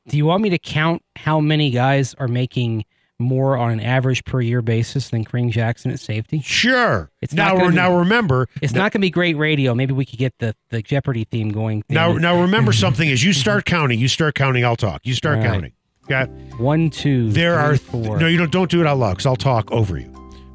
Do 0.09 0.17
you 0.17 0.27
want 0.27 0.43
me 0.43 0.51
to 0.51 0.59
count 0.59 1.03
how 1.17 1.41
many 1.41 1.71
guys 1.71 2.15
are 2.15 2.29
making 2.29 2.85
more 3.19 3.57
on 3.57 3.71
an 3.73 3.81
average 3.81 4.25
per 4.25 4.41
year 4.41 4.63
basis 4.63 5.09
than 5.09 5.25
Kareem 5.25 5.51
Jackson 5.51 5.91
at 5.91 6.01
safety? 6.01 6.41
Sure. 6.41 7.11
It's 7.21 7.35
now, 7.35 7.55
not 7.55 7.71
be- 7.71 7.75
now 7.75 7.99
remember. 7.99 8.49
It's 8.63 8.73
not 8.73 8.93
going 8.93 9.01
to 9.01 9.07
be 9.07 9.11
great 9.11 9.37
radio. 9.37 9.75
Maybe 9.75 9.93
we 9.93 10.05
could 10.05 10.19
get 10.19 10.35
the, 10.39 10.55
the 10.71 10.83
Jeopardy 10.83 11.25
theme 11.25 11.51
going. 11.51 11.83
Now, 11.89 12.13
Damn 12.13 12.23
now 12.23 12.41
remember 12.41 12.73
something. 12.85 13.09
As 13.09 13.25
you 13.25 13.33
start 13.33 13.65
counting, 13.65 13.99
you 13.99 14.09
start 14.09 14.35
counting. 14.35 14.65
I'll 14.65 14.77
talk. 14.77 15.01
You 15.05 15.15
start 15.15 15.39
All 15.39 15.43
right. 15.45 15.53
counting. 15.53 15.73
Okay. 16.11 16.25
one, 16.57 16.89
two, 16.91 17.31
There 17.33 17.55
three, 17.57 17.63
are 17.65 17.77
four. 17.77 18.19
no. 18.19 18.27
You 18.27 18.39
don't. 18.39 18.51
Don't 18.53 18.71
do 18.71 18.81
it 18.81 18.87
out 18.87 18.97
loud 18.99 19.11
because 19.15 19.27
I'll 19.27 19.37
talk 19.37 19.71
over 19.73 19.99
you, 19.99 20.07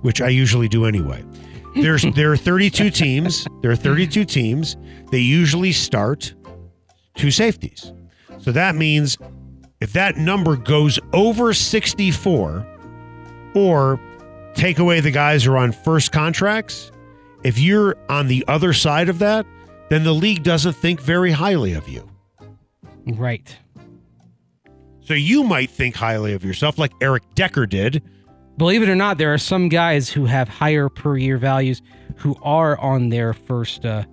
which 0.02 0.20
I 0.22 0.30
usually 0.30 0.68
do 0.68 0.86
anyway. 0.86 1.24
There's 1.76 2.02
there 2.16 2.32
are 2.32 2.38
32 2.38 2.90
teams. 2.92 3.46
There 3.62 3.70
are 3.72 3.76
32 3.76 4.26
teams. 4.26 4.78
They 5.12 5.20
usually 5.20 5.72
start 5.72 6.34
two 7.16 7.30
safeties. 7.30 7.92
So 8.40 8.52
that 8.52 8.76
means 8.76 9.18
if 9.84 9.92
that 9.92 10.16
number 10.16 10.56
goes 10.56 10.98
over 11.12 11.54
64, 11.54 12.66
or 13.54 14.00
take 14.54 14.80
away 14.80 15.02
the 15.02 15.12
guys 15.12 15.44
who 15.44 15.52
are 15.52 15.58
on 15.58 15.74
first 15.74 16.14
contracts, 16.14 16.90
if 17.44 17.60
you're 17.60 17.98
on 18.08 18.28
the 18.28 18.46
other 18.48 18.72
side 18.72 19.10
of 19.10 19.20
that, 19.20 19.46
then 19.90 20.06
the 20.06 20.14
league 20.14 20.42
doesn't 20.42 20.72
think 20.72 21.02
very 21.02 21.32
highly 21.32 21.74
of 21.74 21.90
you. 21.90 22.10
right. 23.06 23.58
So 25.02 25.16
you 25.16 25.44
might 25.44 25.70
think 25.70 25.98
highly 25.98 26.32
of 26.32 26.46
yourself, 26.46 26.78
like 26.78 26.94
Eric 27.02 27.24
Decker 27.36 27.66
did. 27.66 28.02
Believe 28.56 28.84
it 28.84 28.88
or 28.88 28.96
not, 28.96 29.18
there 29.18 29.34
are 29.34 29.38
some 29.38 29.68
guys 29.68 30.08
who 30.08 30.24
have 30.28 30.48
higher 30.48 30.88
per 30.88 31.18
year 31.18 31.38
values 31.38 31.82
who 32.16 32.38
are 32.42 32.80
on 32.80 33.10
their 33.10 33.34
first 33.34 33.86
uh, 33.86 34.06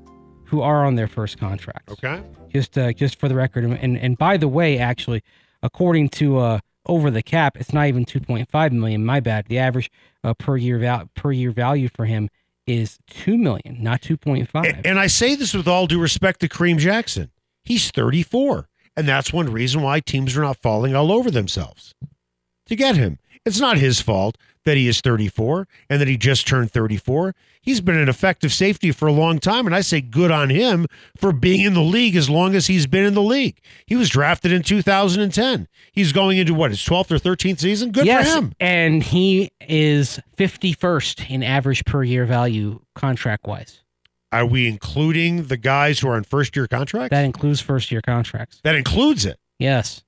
who 0.46 0.62
are 0.62 0.84
on 0.84 0.96
their 0.96 1.06
first 1.06 1.38
contracts. 1.38 1.92
Okay. 1.92 2.20
Just 2.52 2.76
uh, 2.76 2.92
just 2.92 3.20
for 3.20 3.28
the 3.28 3.36
record, 3.36 3.62
and 3.62 3.78
and, 3.78 3.96
and 3.96 4.18
by 4.18 4.36
the 4.36 4.48
way, 4.48 4.76
actually, 4.78 5.22
according 5.62 6.08
to 6.10 6.38
uh, 6.38 6.60
over 6.86 7.10
the 7.10 7.22
cap, 7.22 7.56
it's 7.58 7.72
not 7.72 7.86
even 7.86 8.04
2.5 8.04 8.72
million. 8.72 9.04
My 9.04 9.20
bad. 9.20 9.46
The 9.46 9.58
average 9.58 9.90
uh, 10.24 10.34
per 10.34 10.56
year 10.56 10.78
val- 10.78 11.10
per 11.14 11.32
year 11.32 11.50
value 11.50 11.88
for 11.94 12.04
him 12.06 12.28
is 12.66 12.98
two 13.08 13.36
million, 13.36 13.78
not 13.80 14.00
2.5. 14.02 14.48
A- 14.64 14.86
And 14.86 14.98
I 14.98 15.06
say 15.06 15.34
this 15.34 15.54
with 15.54 15.66
all 15.68 15.86
due 15.86 16.00
respect 16.00 16.40
to 16.40 16.48
Kareem 16.48 16.78
Jackson. 16.78 17.30
He's 17.64 17.90
34. 17.90 18.68
And 18.96 19.08
that's 19.08 19.32
one 19.32 19.50
reason 19.52 19.82
why 19.82 20.00
teams 20.00 20.36
are 20.36 20.42
not 20.42 20.56
falling 20.58 20.94
all 20.94 21.10
over 21.12 21.30
themselves 21.30 21.94
to 22.66 22.76
get 22.76 22.96
him. 22.96 23.18
It's 23.50 23.60
not 23.60 23.78
his 23.78 24.00
fault 24.00 24.36
that 24.64 24.76
he 24.76 24.88
is 24.88 25.00
34 25.00 25.66
and 25.88 26.00
that 26.00 26.08
he 26.08 26.16
just 26.16 26.46
turned 26.46 26.70
34. 26.70 27.34
He's 27.62 27.80
been 27.80 27.96
an 27.96 28.08
effective 28.08 28.52
safety 28.52 28.92
for 28.92 29.08
a 29.08 29.12
long 29.12 29.38
time. 29.38 29.66
And 29.66 29.74
I 29.74 29.80
say 29.80 30.00
good 30.00 30.30
on 30.30 30.50
him 30.50 30.86
for 31.16 31.32
being 31.32 31.60
in 31.62 31.74
the 31.74 31.82
league 31.82 32.14
as 32.14 32.30
long 32.30 32.54
as 32.54 32.66
he's 32.68 32.86
been 32.86 33.04
in 33.04 33.14
the 33.14 33.22
league. 33.22 33.58
He 33.86 33.96
was 33.96 34.08
drafted 34.08 34.52
in 34.52 34.62
2010. 34.62 35.66
He's 35.92 36.12
going 36.12 36.38
into 36.38 36.54
what, 36.54 36.70
his 36.70 36.80
12th 36.80 37.10
or 37.10 37.16
13th 37.16 37.58
season? 37.58 37.90
Good 37.90 38.06
yes, 38.06 38.32
for 38.32 38.38
him. 38.38 38.52
and 38.60 39.02
he 39.02 39.50
is 39.60 40.20
51st 40.36 41.28
in 41.30 41.42
average 41.42 41.84
per 41.84 42.02
year 42.02 42.24
value 42.24 42.80
contract 42.94 43.46
wise. 43.46 43.80
Are 44.30 44.46
we 44.46 44.68
including 44.68 45.44
the 45.44 45.56
guys 45.56 45.98
who 45.98 46.08
are 46.08 46.14
on 46.16 46.22
first 46.24 46.54
year 46.54 46.68
contracts? 46.68 47.10
That 47.10 47.24
includes 47.24 47.60
first 47.60 47.90
year 47.90 48.00
contracts. 48.00 48.60
that 48.62 48.74
includes 48.76 49.26
it. 49.26 49.38
Yes. 49.58 50.04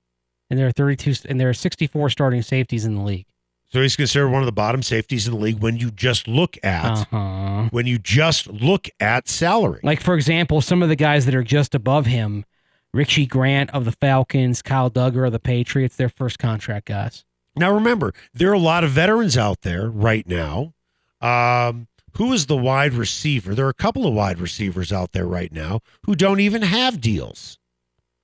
and 0.49 0.59
there 0.59 0.67
are 0.67 0.73
32 0.73 1.27
and 1.29 1.41
there 1.41 1.49
are 1.49 1.55
64 1.55 2.11
starting 2.11 2.43
safeties 2.43 2.85
in 2.85 2.95
the 2.95 3.03
league. 3.03 3.27
So 3.73 3.81
he's 3.81 3.97
considered 3.97 4.29
one 4.29 4.43
of 4.43 4.47
the 4.47 4.53
bottom 4.53 4.83
safeties 4.83 5.27
in 5.27 5.33
the 5.33 5.41
league 5.41 5.61
when 5.61 5.79
you 5.79 5.91
just 5.91 6.29
look 6.29 6.59
at 6.63 7.07
Uh-huh. 7.11 7.69
when 7.71 7.87
you 7.87 7.99
just 7.99 8.47
look 8.49 8.89
at 9.01 9.29
salary. 9.29 9.81
Like 9.83 10.01
for 10.03 10.15
example, 10.15 10.61
some 10.61 10.83
of 10.83 10.89
the 10.91 10.97
guys 10.97 11.25
that 11.25 11.35
are 11.35 11.43
just 11.43 11.75
above 11.75 12.05
him, 12.07 12.45
Richie 12.93 13.25
Grant 13.27 13.71
of 13.71 13.87
the 13.87 13.93
Falcons, 13.93 14.61
Kyle 14.61 14.91
Dugger 14.91 15.27
of 15.27 15.33
the 15.33 15.39
Patriots, 15.41 15.97
they're 15.97 16.11
first 16.11 16.39
contract 16.39 16.87
guys. 16.87 17.25
Now 17.57 17.73
remember, 17.73 18.13
there 18.35 18.51
are 18.51 18.55
a 18.55 18.59
lot 18.59 18.85
of 18.85 18.91
veterans 18.91 19.39
out 19.39 19.63
there 19.63 19.89
right 19.91 20.27
now. 20.29 20.75
Um, 21.23 21.89
who 22.19 22.33
is 22.35 22.47
the 22.47 22.57
wide 22.57 22.93
receiver? 22.93 23.55
There 23.55 23.65
are 23.65 23.71
a 23.71 23.75
couple 23.75 24.07
of 24.07 24.13
wide 24.13 24.39
receivers 24.39 24.93
out 24.93 25.13
there 25.13 25.27
right 25.27 25.51
now 25.53 25.81
who 26.05 26.15
don't 26.15 26.41
even 26.41 26.61
have 26.61 27.01
deals. 27.01 27.59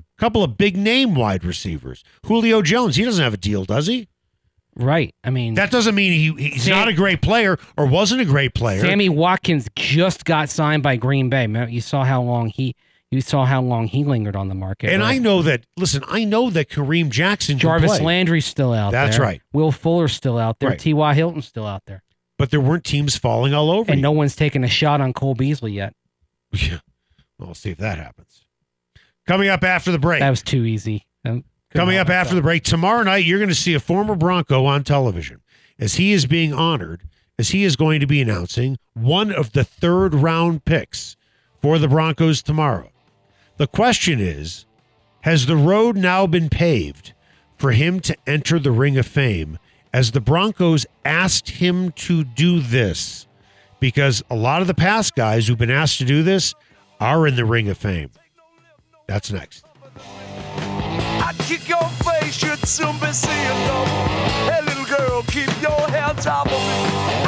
A 0.00 0.20
couple 0.20 0.44
of 0.44 0.58
big 0.58 0.76
name 0.76 1.14
wide 1.14 1.42
receivers. 1.44 2.04
Julio 2.26 2.61
Jones, 2.61 2.96
he 2.96 3.04
doesn't 3.04 3.22
have 3.24 3.32
a 3.34 3.38
deal, 3.38 3.64
does 3.64 3.87
he? 3.87 4.08
Right. 4.78 5.14
I 5.24 5.30
mean, 5.30 5.54
That 5.54 5.70
doesn't 5.70 5.94
mean 5.94 6.12
he 6.12 6.50
he's 6.50 6.62
Sam- 6.64 6.76
not 6.76 6.88
a 6.88 6.92
great 6.92 7.20
player 7.20 7.58
or 7.76 7.86
wasn't 7.86 8.20
a 8.20 8.24
great 8.24 8.54
player. 8.54 8.80
Sammy 8.80 9.08
Watkins 9.08 9.66
just 9.74 10.24
got 10.24 10.48
signed 10.48 10.82
by 10.82 10.96
Green 10.96 11.28
Bay. 11.28 11.46
You 11.68 11.80
saw 11.80 12.04
how 12.04 12.22
long 12.22 12.48
he 12.48 12.74
you 13.10 13.20
saw 13.20 13.44
how 13.46 13.60
long 13.62 13.88
he 13.88 14.04
lingered 14.04 14.36
on 14.36 14.48
the 14.48 14.54
market. 14.54 14.90
and 14.90 15.02
right? 15.02 15.14
I 15.14 15.18
know 15.18 15.42
that. 15.42 15.64
Listen, 15.76 16.04
I 16.08 16.24
know 16.24 16.50
that 16.50 16.68
Kareem 16.68 17.08
Jackson 17.08 17.58
Jarvis 17.58 18.00
Landry's 18.00 18.44
still 18.46 18.72
out 18.72 18.92
there. 18.92 19.06
That's 19.06 19.18
right. 19.18 19.40
Will 19.52 19.72
Fuller's 19.72 20.12
still 20.12 20.38
out 20.38 20.58
there. 20.58 20.70
Right. 20.70 20.78
T.Y. 20.78 21.14
Hilton's 21.14 21.46
still 21.48 21.66
out 21.66 21.82
there. 21.86 22.02
but 22.38 22.50
there 22.50 22.60
weren't 22.60 22.84
teams 22.84 23.16
falling 23.16 23.54
all 23.54 23.70
over. 23.70 23.90
And 23.90 23.98
you. 23.98 24.02
no 24.02 24.12
one's 24.12 24.36
taken 24.36 24.62
a 24.62 24.68
shot 24.68 25.00
on 25.00 25.12
Cole 25.12 25.34
Beasley 25.34 25.72
yet. 25.72 25.94
Yeah. 26.52 26.78
Well, 27.38 27.48
we'll 27.48 27.54
see 27.54 27.70
if 27.70 27.78
that 27.78 27.98
happens. 27.98 28.44
Coming 29.26 29.48
up 29.48 29.62
after 29.64 29.90
the 29.92 29.98
break. 29.98 30.20
That 30.20 30.30
was 30.30 30.42
too 30.42 30.64
easy. 30.64 31.06
Um, 31.24 31.44
Coming 31.74 31.98
up 31.98 32.09
after 32.09 32.35
the 32.35 32.42
break, 32.42 32.62
tomorrow 32.62 33.02
night, 33.02 33.24
you're 33.24 33.38
going 33.38 33.50
to 33.50 33.54
see 33.54 33.74
a 33.74 33.81
former 33.81 34.14
Bronco 34.14 34.64
on 34.64 34.85
television 34.85 35.42
as 35.78 35.94
he 35.94 36.12
is 36.12 36.24
being 36.24 36.52
honored, 36.52 37.02
as 37.38 37.50
he 37.50 37.62
is 37.62 37.76
going 37.76 38.00
to 38.00 38.07
be 38.07 38.22
announcing 38.22 38.78
one 38.94 39.31
of 39.31 39.52
the 39.52 39.64
third 39.64 40.14
round 40.14 40.64
picks 40.64 41.16
for 41.61 41.78
the 41.78 41.88
Broncos 41.88 42.42
tomorrow. 42.42 42.90
The 43.59 43.66
question 43.66 44.18
is 44.18 44.64
Has 45.22 45.46
the 45.46 45.57
road 45.57 45.96
now 45.96 46.26
been 46.26 46.48
paved 46.48 47.12
for 47.59 47.72
him 47.72 48.00
to 48.00 48.16
enter 48.26 48.59
the 48.59 48.72
Ring 48.72 48.96
of 48.96 49.07
Fame 49.07 49.59
as 49.92 50.12
the 50.12 50.20
Broncos 50.20 50.87
asked 51.04 51.50
him 51.50 51.92
to 51.92 52.24
do 52.24 52.61
this? 52.61 53.26
Because 53.78 54.22
a 54.31 54.37
lot 54.37 54.62
of 54.62 54.68
the 54.68 54.74
past 54.74 55.14
guys 55.14 55.46
who've 55.46 55.59
been 55.59 55.70
asked 55.70 55.98
to 55.98 56.04
do 56.04 56.22
this 56.22 56.54
are 56.98 57.26
in 57.26 57.37
the 57.37 57.44
Ring 57.44 57.68
of 57.68 57.76
Fame. 57.76 58.11
That's 59.07 59.31
next. 59.31 59.67
I 61.28 61.34
kick 61.34 61.68
your 61.68 61.86
face, 62.08 62.42
you'd 62.42 62.66
soon 62.66 62.98
be 63.00 63.12
seeing 63.12 63.66
no. 63.66 63.84
Hey, 64.48 64.62
little 64.62 64.86
girl, 64.86 65.22
keep 65.24 65.50
your 65.60 65.78
hands 65.90 66.26
off 66.26 66.46
of 66.46 66.52
me. 66.52 67.27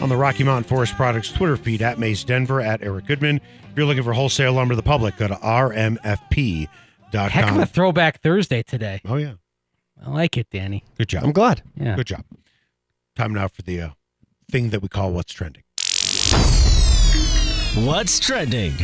on 0.00 0.08
the 0.08 0.16
Rocky 0.16 0.44
Mountain 0.44 0.64
Forest 0.64 0.94
Products 0.96 1.30
Twitter 1.32 1.56
feed 1.56 1.82
at 1.82 1.98
Mace 1.98 2.24
Denver, 2.24 2.60
at 2.60 2.82
Eric 2.82 3.06
Goodman. 3.06 3.36
If 3.36 3.76
you're 3.76 3.86
looking 3.86 4.02
for 4.02 4.12
wholesale 4.12 4.52
lumber 4.52 4.72
to 4.72 4.76
the 4.76 4.82
public, 4.82 5.16
go 5.16 5.28
to 5.28 5.34
rmfp.com. 5.34 6.68
Heck 7.30 7.50
of 7.50 7.58
a 7.58 7.66
throwback 7.66 8.20
Thursday 8.20 8.62
today. 8.62 9.00
oh, 9.06 9.16
yeah. 9.16 9.34
I 10.04 10.10
like 10.10 10.36
it, 10.36 10.48
Danny. 10.50 10.84
Good 10.98 11.08
job. 11.08 11.24
I'm 11.24 11.32
glad. 11.32 11.62
Yeah. 11.74 11.96
Good 11.96 12.06
job. 12.06 12.24
Time 13.16 13.32
now 13.32 13.48
for 13.48 13.62
the 13.62 13.80
uh, 13.80 13.88
thing 14.50 14.70
that 14.70 14.82
we 14.82 14.88
call 14.88 15.12
What's 15.12 15.32
Trending. 15.32 15.62
What's 17.84 18.18
trending? 18.20 18.74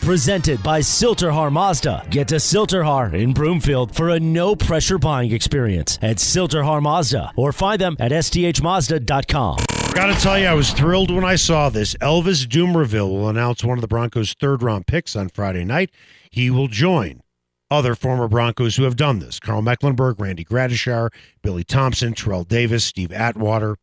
Presented 0.00 0.62
by 0.62 0.80
Silterhar 0.80 1.52
Mazda. 1.52 2.06
Get 2.10 2.26
to 2.28 2.36
Silterhar 2.36 3.14
in 3.14 3.32
Broomfield 3.32 3.94
for 3.94 4.10
a 4.10 4.18
no 4.18 4.56
pressure 4.56 4.98
buying 4.98 5.30
experience 5.32 5.98
at 6.02 6.16
Silterhar 6.16 6.82
Mazda 6.82 7.32
or 7.36 7.52
find 7.52 7.80
them 7.80 7.96
at 8.00 8.10
sthmazda.com. 8.10 9.58
Got 9.94 10.14
to 10.14 10.22
tell 10.22 10.38
you, 10.38 10.46
I 10.46 10.54
was 10.54 10.72
thrilled 10.72 11.10
when 11.10 11.24
I 11.24 11.36
saw 11.36 11.68
this. 11.68 11.94
Elvis 11.96 12.46
Dumervil 12.46 13.10
will 13.10 13.28
announce 13.28 13.62
one 13.62 13.76
of 13.76 13.82
the 13.82 13.88
Broncos' 13.88 14.32
third 14.32 14.62
round 14.62 14.86
picks 14.86 15.14
on 15.14 15.28
Friday 15.28 15.64
night. 15.64 15.90
He 16.30 16.48
will 16.50 16.68
join 16.68 17.22
other 17.70 17.94
former 17.94 18.26
Broncos 18.26 18.76
who 18.76 18.84
have 18.84 18.96
done 18.96 19.18
this 19.18 19.38
Karl 19.38 19.62
Mecklenburg, 19.62 20.18
Randy 20.18 20.44
Gradishar, 20.44 21.10
Billy 21.42 21.64
Thompson, 21.64 22.14
Terrell 22.14 22.44
Davis, 22.44 22.84
Steve 22.84 23.12
Atwater, 23.12 23.76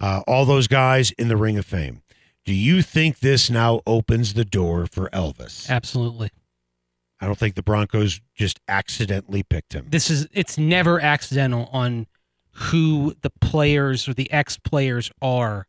uh, 0.00 0.22
all 0.26 0.44
those 0.44 0.68
guys 0.68 1.10
in 1.12 1.28
the 1.28 1.36
Ring 1.36 1.58
of 1.58 1.66
Fame. 1.66 2.02
Do 2.44 2.54
you 2.54 2.80
think 2.80 3.18
this 3.18 3.50
now 3.50 3.80
opens 3.86 4.34
the 4.34 4.44
door 4.44 4.86
for 4.86 5.10
Elvis? 5.10 5.68
Absolutely. 5.68 6.30
I 7.20 7.26
don't 7.26 7.38
think 7.38 7.56
the 7.56 7.62
Broncos 7.62 8.20
just 8.34 8.58
accidentally 8.68 9.42
picked 9.42 9.74
him. 9.74 9.86
This 9.90 10.08
is 10.08 10.28
it's 10.32 10.56
never 10.56 11.00
accidental 11.00 11.68
on 11.72 12.06
who 12.58 13.14
the 13.22 13.30
players 13.40 14.08
or 14.08 14.14
the 14.14 14.30
ex 14.32 14.56
players 14.58 15.10
are 15.22 15.66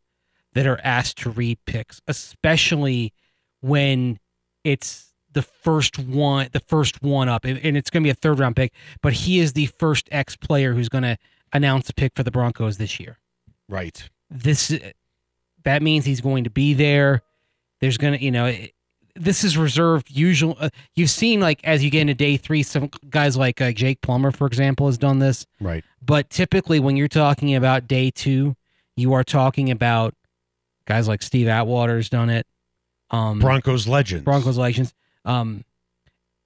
that 0.54 0.66
are 0.66 0.80
asked 0.82 1.18
to 1.18 1.30
read 1.30 1.58
picks, 1.64 2.00
especially 2.08 3.12
when 3.60 4.18
it's 4.64 5.12
the 5.32 5.42
first 5.42 5.98
one, 5.98 6.48
the 6.52 6.60
first 6.60 7.02
one 7.02 7.28
up, 7.28 7.44
and 7.44 7.76
it's 7.76 7.88
going 7.90 8.02
to 8.02 8.06
be 8.06 8.10
a 8.10 8.14
third 8.14 8.38
round 8.40 8.56
pick. 8.56 8.72
But 9.00 9.12
he 9.12 9.38
is 9.38 9.52
the 9.52 9.66
first 9.66 10.08
ex 10.10 10.36
player 10.36 10.74
who's 10.74 10.88
going 10.88 11.04
to 11.04 11.16
announce 11.52 11.88
a 11.88 11.94
pick 11.94 12.12
for 12.16 12.22
the 12.24 12.30
Broncos 12.32 12.78
this 12.78 12.98
year. 12.98 13.18
Right. 13.68 14.08
This 14.28 14.76
that 15.64 15.82
means 15.82 16.04
he's 16.04 16.20
going 16.20 16.44
to 16.44 16.50
be 16.50 16.74
there. 16.74 17.22
There's 17.80 17.98
going 17.98 18.18
to, 18.18 18.24
you 18.24 18.30
know, 18.30 18.46
it- 18.46 18.72
this 19.14 19.44
is 19.44 19.56
reserved. 19.56 20.10
Usual, 20.10 20.56
uh, 20.60 20.68
you've 20.94 21.10
seen 21.10 21.40
like 21.40 21.60
as 21.64 21.82
you 21.84 21.90
get 21.90 22.02
into 22.02 22.14
day 22.14 22.36
three, 22.36 22.62
some 22.62 22.90
guys 23.08 23.36
like 23.36 23.60
uh, 23.60 23.72
Jake 23.72 24.00
Plummer, 24.00 24.30
for 24.30 24.46
example, 24.46 24.86
has 24.86 24.98
done 24.98 25.18
this. 25.18 25.46
Right. 25.60 25.84
But 26.02 26.30
typically, 26.30 26.80
when 26.80 26.96
you're 26.96 27.08
talking 27.08 27.54
about 27.54 27.86
day 27.86 28.10
two, 28.10 28.56
you 28.96 29.12
are 29.12 29.24
talking 29.24 29.70
about 29.70 30.14
guys 30.86 31.08
like 31.08 31.22
Steve 31.22 31.48
Atwater's 31.48 32.08
done 32.08 32.30
it. 32.30 32.46
Um, 33.10 33.38
Broncos 33.40 33.88
legends. 33.88 34.24
Broncos 34.24 34.56
legends. 34.58 34.94
Um, 35.24 35.64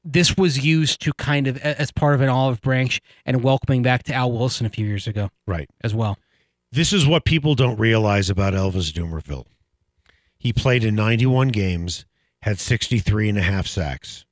this 0.04 0.36
was 0.36 0.64
used 0.64 1.00
to 1.02 1.12
kind 1.14 1.46
of 1.46 1.56
as 1.58 1.90
part 1.90 2.14
of 2.14 2.20
an 2.20 2.28
olive 2.28 2.60
branch 2.60 3.00
and 3.24 3.42
welcoming 3.42 3.82
back 3.82 4.02
to 4.04 4.14
Al 4.14 4.32
Wilson 4.32 4.66
a 4.66 4.68
few 4.68 4.86
years 4.86 5.06
ago 5.06 5.30
Right. 5.46 5.68
as 5.82 5.94
well. 5.94 6.18
This 6.70 6.92
is 6.92 7.06
what 7.06 7.24
people 7.24 7.54
don't 7.54 7.78
realize 7.78 8.28
about 8.28 8.52
Elvis 8.52 8.92
Dumervil. 8.92 9.46
He 10.36 10.52
played 10.52 10.84
in 10.84 10.94
91 10.94 11.48
games, 11.48 12.04
had 12.44 12.58
63 12.58 13.30
and 13.30 13.38
a 13.38 13.42
half 13.42 13.66
sacks. 13.66 14.26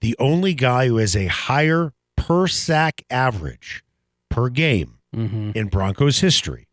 The 0.00 0.16
only 0.18 0.54
guy 0.54 0.88
who 0.88 0.96
has 0.96 1.14
a 1.14 1.26
higher 1.26 1.92
per 2.16 2.46
sack 2.46 3.02
average 3.10 3.82
per 4.30 4.48
game 4.48 4.94
hmm 5.14 5.50
in 5.54 5.68
Broncos 5.68 6.20
history 6.20 6.66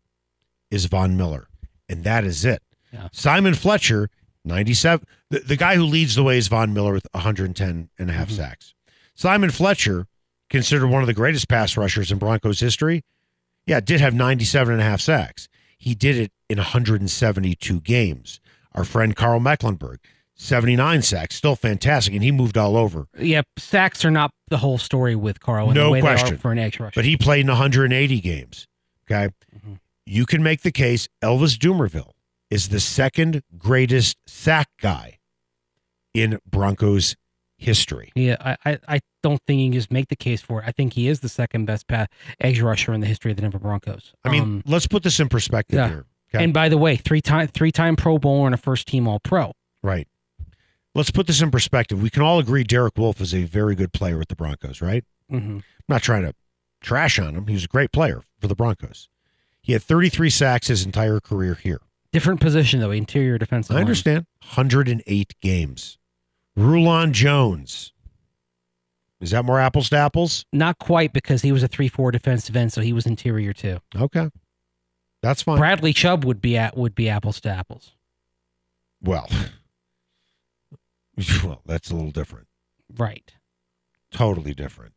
is 0.70 0.86
Von 0.86 1.16
Miller. 1.16 1.46
And 1.88 2.02
that 2.04 2.24
is 2.24 2.44
it. 2.44 2.62
Yeah. 2.92 3.08
Simon 3.12 3.54
Fletcher, 3.54 4.08
97. 4.44 5.06
The, 5.30 5.40
the 5.40 5.56
guy 5.56 5.76
who 5.76 5.84
leads 5.84 6.14
the 6.14 6.22
way 6.22 6.38
is 6.38 6.48
Von 6.48 6.72
Miller 6.72 6.92
with 6.94 7.06
110 7.12 7.90
and 7.98 8.10
a 8.10 8.12
half 8.12 8.28
Mhm. 8.30 8.36
sacks. 8.36 8.74
Simon 9.14 9.50
Fletcher, 9.50 10.06
considered 10.50 10.86
one 10.88 11.02
of 11.02 11.06
the 11.06 11.14
greatest 11.14 11.48
pass 11.48 11.76
rushers 11.76 12.10
in 12.12 12.18
Broncos 12.18 12.60
history, 12.60 13.02
yeah, 13.66 13.80
did 13.80 14.00
have 14.00 14.14
97 14.14 14.72
and 14.72 14.80
a 14.82 14.84
half 14.84 15.00
sacks. 15.00 15.48
He 15.78 15.94
did 15.94 16.16
it 16.16 16.32
in 16.48 16.58
172 16.58 17.80
games. 17.80 18.40
Our 18.72 18.84
friend 18.84 19.14
Karl 19.14 19.40
Mecklenburg, 19.40 20.00
79 20.36 21.02
sacks, 21.02 21.36
still 21.36 21.54
fantastic, 21.56 22.12
and 22.14 22.22
he 22.22 22.32
moved 22.32 22.58
all 22.58 22.76
over. 22.76 23.06
Yeah, 23.18 23.42
sacks 23.58 24.04
are 24.04 24.10
not 24.10 24.30
the 24.48 24.58
whole 24.58 24.78
story 24.78 25.14
with 25.14 25.40
Karl. 25.40 25.70
No 25.72 25.84
the 25.84 25.90
way 25.90 25.98
They 26.00 26.02
question. 26.02 26.34
are 26.34 26.38
for 26.38 26.52
an 26.52 26.58
edge 26.58 26.80
rusher. 26.80 26.92
But 26.96 27.04
he 27.04 27.16
played 27.16 27.40
in 27.42 27.48
180 27.48 28.20
games. 28.20 28.66
Okay. 29.10 29.32
Mhm. 29.56 29.78
You 30.06 30.26
can 30.26 30.42
make 30.42 30.62
the 30.62 30.72
case 30.72 31.08
Elvis 31.22 31.56
Dumervil 31.56 32.10
is 32.50 32.68
the 32.68 32.80
second 32.80 33.42
greatest 33.56 34.16
sack 34.26 34.68
guy 34.80 35.18
in 36.12 36.38
Broncos 36.50 37.16
history. 37.56 38.12
Yeah, 38.14 38.36
I, 38.40 38.56
I, 38.72 38.78
I 38.88 39.00
don't 39.22 39.40
think 39.46 39.60
you 39.60 39.66
can 39.66 39.72
just 39.72 39.90
make 39.90 40.08
the 40.08 40.16
case 40.16 40.42
for 40.42 40.60
it. 40.60 40.64
I 40.66 40.72
think 40.72 40.92
he 40.94 41.08
is 41.08 41.20
the 41.20 41.28
second 41.28 41.64
best 41.64 41.86
pass 41.86 42.08
edge 42.40 42.60
rusher 42.60 42.92
in 42.92 43.00
the 43.00 43.06
history 43.06 43.30
of 43.30 43.36
the 43.36 43.42
Denver 43.42 43.58
Broncos. 43.58 44.12
I 44.24 44.30
mean, 44.30 44.42
Um, 44.42 44.62
let's 44.66 44.86
put 44.86 45.02
this 45.02 45.18
in 45.20 45.28
perspective 45.28 45.76
yeah. 45.76 45.88
here. 45.88 46.04
Okay. 46.34 46.42
and 46.44 46.52
by 46.52 46.68
the 46.68 46.76
way, 46.78 46.96
three 46.96 47.20
time 47.20 47.46
three 47.48 47.70
time 47.70 47.94
Pro 47.96 48.18
Bowler 48.18 48.46
and 48.46 48.54
a 48.54 48.58
first 48.58 48.88
team 48.88 49.06
All 49.08 49.20
Pro. 49.20 49.52
right. 49.82 50.06
Let's 50.94 51.10
put 51.10 51.26
this 51.26 51.42
in 51.42 51.50
perspective. 51.50 52.00
We 52.02 52.10
can 52.10 52.22
all 52.22 52.38
agree 52.38 52.62
Derek 52.64 52.96
Wolfe 52.96 53.20
is 53.20 53.34
a 53.34 53.44
very 53.44 53.74
good 53.74 53.92
player 53.92 54.18
with 54.18 54.28
the 54.28 54.36
Broncos, 54.36 54.80
right? 54.80 55.04
hmm 55.28 55.36
I'm 55.58 55.62
not 55.88 56.02
trying 56.02 56.22
to 56.22 56.34
trash 56.80 57.18
on 57.18 57.34
him. 57.34 57.46
He 57.46 57.54
was 57.54 57.64
a 57.64 57.68
great 57.68 57.92
player 57.92 58.22
for 58.40 58.46
the 58.48 58.54
Broncos. 58.54 59.08
He 59.60 59.72
had 59.72 59.82
33 59.82 60.30
sacks 60.30 60.68
his 60.68 60.84
entire 60.84 61.20
career 61.20 61.54
here. 61.54 61.80
Different 62.12 62.40
position 62.40 62.80
though, 62.80 62.90
interior 62.92 63.38
defensive. 63.38 63.72
I 63.72 63.74
line. 63.76 63.82
understand. 63.84 64.26
108 64.42 65.34
games. 65.40 65.98
Rulon 66.56 67.12
Jones. 67.12 67.92
Is 69.20 69.30
that 69.30 69.44
more 69.44 69.58
apples 69.58 69.88
to 69.90 69.96
apples? 69.96 70.44
Not 70.52 70.78
quite 70.78 71.12
because 71.12 71.42
he 71.42 71.50
was 71.50 71.62
a 71.62 71.68
three-four 71.68 72.10
defensive 72.12 72.54
end, 72.56 72.72
so 72.72 72.82
he 72.82 72.92
was 72.92 73.06
interior 73.06 73.52
too. 73.52 73.78
Okay. 73.96 74.28
That's 75.22 75.42
fine. 75.42 75.56
Bradley 75.58 75.92
Chubb 75.94 76.24
would 76.24 76.40
be 76.42 76.56
at 76.58 76.76
would 76.76 76.94
be 76.94 77.08
apples 77.08 77.40
to 77.40 77.48
apples. 77.48 77.92
well, 79.00 79.28
well, 81.44 81.62
that's 81.64 81.90
a 81.90 81.94
little 81.94 82.10
different. 82.10 82.48
Right. 82.96 83.32
Totally 84.10 84.54
different. 84.54 84.94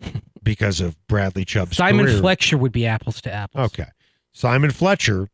because 0.42 0.80
of 0.80 0.96
Bradley 1.08 1.44
Chubb's 1.44 1.76
Simon 1.76 2.06
career. 2.06 2.18
Fletcher 2.18 2.56
would 2.56 2.72
be 2.72 2.86
apples 2.86 3.20
to 3.22 3.32
apples. 3.32 3.66
Okay. 3.66 3.88
Simon 4.32 4.70
Fletcher 4.70 5.28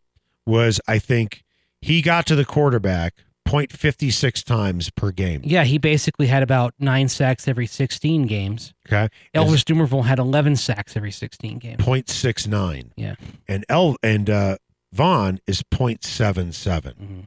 was, 0.47 0.81
I 0.89 0.99
think, 0.99 1.45
he 1.81 2.01
got 2.01 2.27
to 2.27 2.35
the 2.35 2.45
quarterback 2.45 3.15
0.56 3.47 4.43
times 4.43 4.91
per 4.91 5.11
game. 5.11 5.43
Yeah, 5.45 5.65
he 5.65 5.79
basically 5.79 6.27
had 6.27 6.43
about 6.43 6.75
nine 6.79 7.09
sacks 7.09 7.47
every 7.47 7.67
16 7.67 8.27
games. 8.27 8.73
Okay. 8.89 9.09
Elvis 9.35 9.63
Dumervil 9.63 10.05
had 10.05 10.19
11 10.19 10.57
sacks 10.57 10.97
every 10.97 11.11
16 11.11 11.59
games. 11.59 11.85
0.69. 11.85 12.91
Yeah. 12.97 13.17
And 13.47 13.65
El 13.69 13.97
and 14.03 14.31
uh, 14.31 14.57
Von 14.93 15.41
is 15.47 15.63
0.77. 15.63 17.27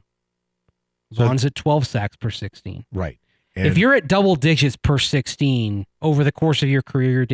hmm 1.16 1.36
So- 1.36 1.46
at 1.46 1.54
12 1.54 1.86
sacks 1.86 2.16
per 2.16 2.30
16. 2.30 2.84
Right. 2.92 3.18
And 3.56 3.66
if 3.66 3.76
you're 3.76 3.94
at 3.94 4.06
double 4.06 4.36
digits 4.36 4.76
per 4.76 4.98
16 4.98 5.84
over 6.00 6.22
the 6.22 6.30
course 6.30 6.62
of 6.62 6.68
your 6.68 6.82
career, 6.82 7.26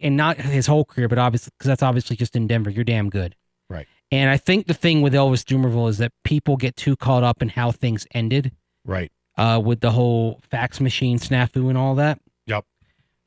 and 0.00 0.16
not 0.16 0.38
his 0.38 0.66
whole 0.66 0.84
career, 0.84 1.08
but 1.08 1.18
obviously, 1.18 1.52
because 1.56 1.68
that's 1.68 1.82
obviously 1.82 2.16
just 2.16 2.34
in 2.34 2.48
Denver, 2.48 2.70
you're 2.70 2.84
damn 2.84 3.10
good. 3.10 3.36
Right. 3.68 3.86
And 4.10 4.28
I 4.28 4.36
think 4.36 4.66
the 4.66 4.74
thing 4.74 5.02
with 5.02 5.12
Elvis 5.12 5.44
Dumervil 5.44 5.88
is 5.88 5.98
that 5.98 6.12
people 6.24 6.56
get 6.56 6.74
too 6.76 6.96
caught 6.96 7.22
up 7.22 7.42
in 7.42 7.50
how 7.50 7.70
things 7.70 8.06
ended 8.12 8.50
right. 8.84 9.12
uh, 9.36 9.60
with 9.64 9.80
the 9.80 9.92
whole 9.92 10.40
fax 10.50 10.80
machine 10.80 11.18
snafu 11.18 11.68
and 11.68 11.78
all 11.78 11.94
that. 11.94 12.20
Yep. 12.46 12.64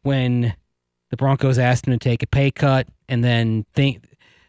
When 0.02 0.56
the 1.10 1.16
Broncos 1.18 1.58
asked 1.58 1.88
him 1.88 1.94
to 1.94 2.00
take 2.00 2.22
a 2.22 2.28
pay 2.28 2.52
cut, 2.52 2.88
and 3.08 3.24
then 3.24 3.66
think 3.74 4.04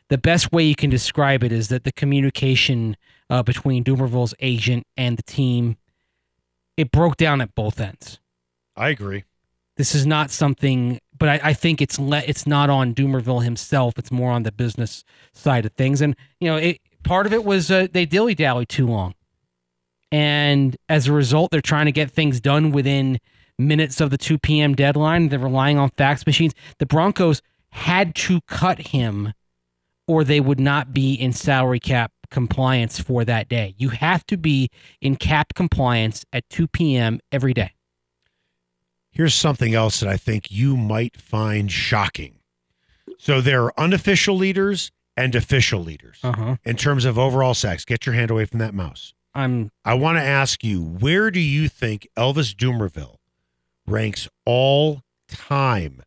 the 0.08 0.18
best 0.18 0.50
way 0.50 0.64
you 0.64 0.74
can 0.74 0.90
describe 0.90 1.44
it 1.44 1.52
is 1.52 1.68
that 1.68 1.84
the 1.84 1.92
communication 1.92 2.96
uh, 3.34 3.42
between 3.42 3.82
Dumervil's 3.82 4.34
agent 4.38 4.86
and 4.96 5.16
the 5.16 5.22
team 5.22 5.76
it 6.76 6.90
broke 6.90 7.16
down 7.16 7.40
at 7.40 7.54
both 7.54 7.80
ends. 7.80 8.20
I 8.76 8.88
agree. 8.88 9.24
This 9.76 9.94
is 9.94 10.06
not 10.06 10.30
something, 10.30 11.00
but 11.18 11.28
I, 11.28 11.40
I 11.50 11.52
think 11.52 11.82
it's 11.82 11.98
le- 11.98 12.22
it's 12.26 12.46
not 12.46 12.70
on 12.70 12.94
Dumervil 12.94 13.42
himself. 13.42 13.98
It's 13.98 14.12
more 14.12 14.30
on 14.30 14.44
the 14.44 14.52
business 14.52 15.04
side 15.32 15.66
of 15.66 15.72
things, 15.72 16.00
and 16.00 16.14
you 16.40 16.48
know, 16.48 16.56
it 16.56 16.80
part 17.02 17.26
of 17.26 17.32
it 17.32 17.44
was 17.44 17.70
uh, 17.70 17.88
they 17.92 18.06
dilly 18.06 18.34
dally 18.36 18.66
too 18.66 18.86
long, 18.86 19.14
and 20.12 20.76
as 20.88 21.08
a 21.08 21.12
result, 21.12 21.50
they're 21.50 21.60
trying 21.60 21.86
to 21.86 21.92
get 21.92 22.10
things 22.10 22.40
done 22.40 22.70
within 22.70 23.18
minutes 23.58 24.00
of 24.00 24.10
the 24.10 24.18
two 24.18 24.38
p.m. 24.38 24.74
deadline. 24.74 25.28
They're 25.28 25.40
relying 25.40 25.78
on 25.78 25.90
fax 25.90 26.24
machines. 26.24 26.54
The 26.78 26.86
Broncos 26.86 27.42
had 27.70 28.14
to 28.26 28.40
cut 28.46 28.78
him, 28.88 29.32
or 30.06 30.22
they 30.22 30.40
would 30.40 30.60
not 30.60 30.92
be 30.92 31.14
in 31.14 31.32
salary 31.32 31.80
cap 31.80 32.12
compliance 32.30 32.98
for 33.00 33.24
that 33.24 33.48
day. 33.48 33.74
You 33.78 33.90
have 33.90 34.26
to 34.26 34.37
be 34.37 34.70
in 35.00 35.16
cap 35.16 35.54
compliance 35.54 36.24
at 36.32 36.48
2 36.50 36.68
p.m. 36.68 37.20
every 37.32 37.54
day. 37.54 37.72
Here's 39.10 39.34
something 39.34 39.74
else 39.74 40.00
that 40.00 40.08
I 40.08 40.16
think 40.16 40.50
you 40.50 40.76
might 40.76 41.16
find 41.20 41.70
shocking. 41.70 42.37
So 43.18 43.40
there 43.40 43.62
are 43.64 43.74
unofficial 43.78 44.37
leaders 44.37 44.90
and 45.16 45.34
official 45.37 45.80
leaders 45.80 46.18
Uh-huh. 46.24 46.56
in 46.64 46.76
terms 46.76 47.04
of 47.04 47.16
overall 47.18 47.54
sacks. 47.54 47.84
Get 47.84 48.06
your 48.06 48.14
hand 48.16 48.30
away 48.32 48.44
from 48.46 48.58
that 48.58 48.74
mouse. 48.74 49.14
I'm 49.37 49.70
I 49.84 49.94
want 49.94 50.18
to 50.18 50.22
ask 50.22 50.62
you, 50.64 50.82
where 50.82 51.30
do 51.30 51.40
you 51.40 51.68
think 51.68 52.08
Elvis 52.16 52.54
Dumervil 52.54 53.16
ranks 53.87 54.28
all 54.44 55.02
time 55.28 56.02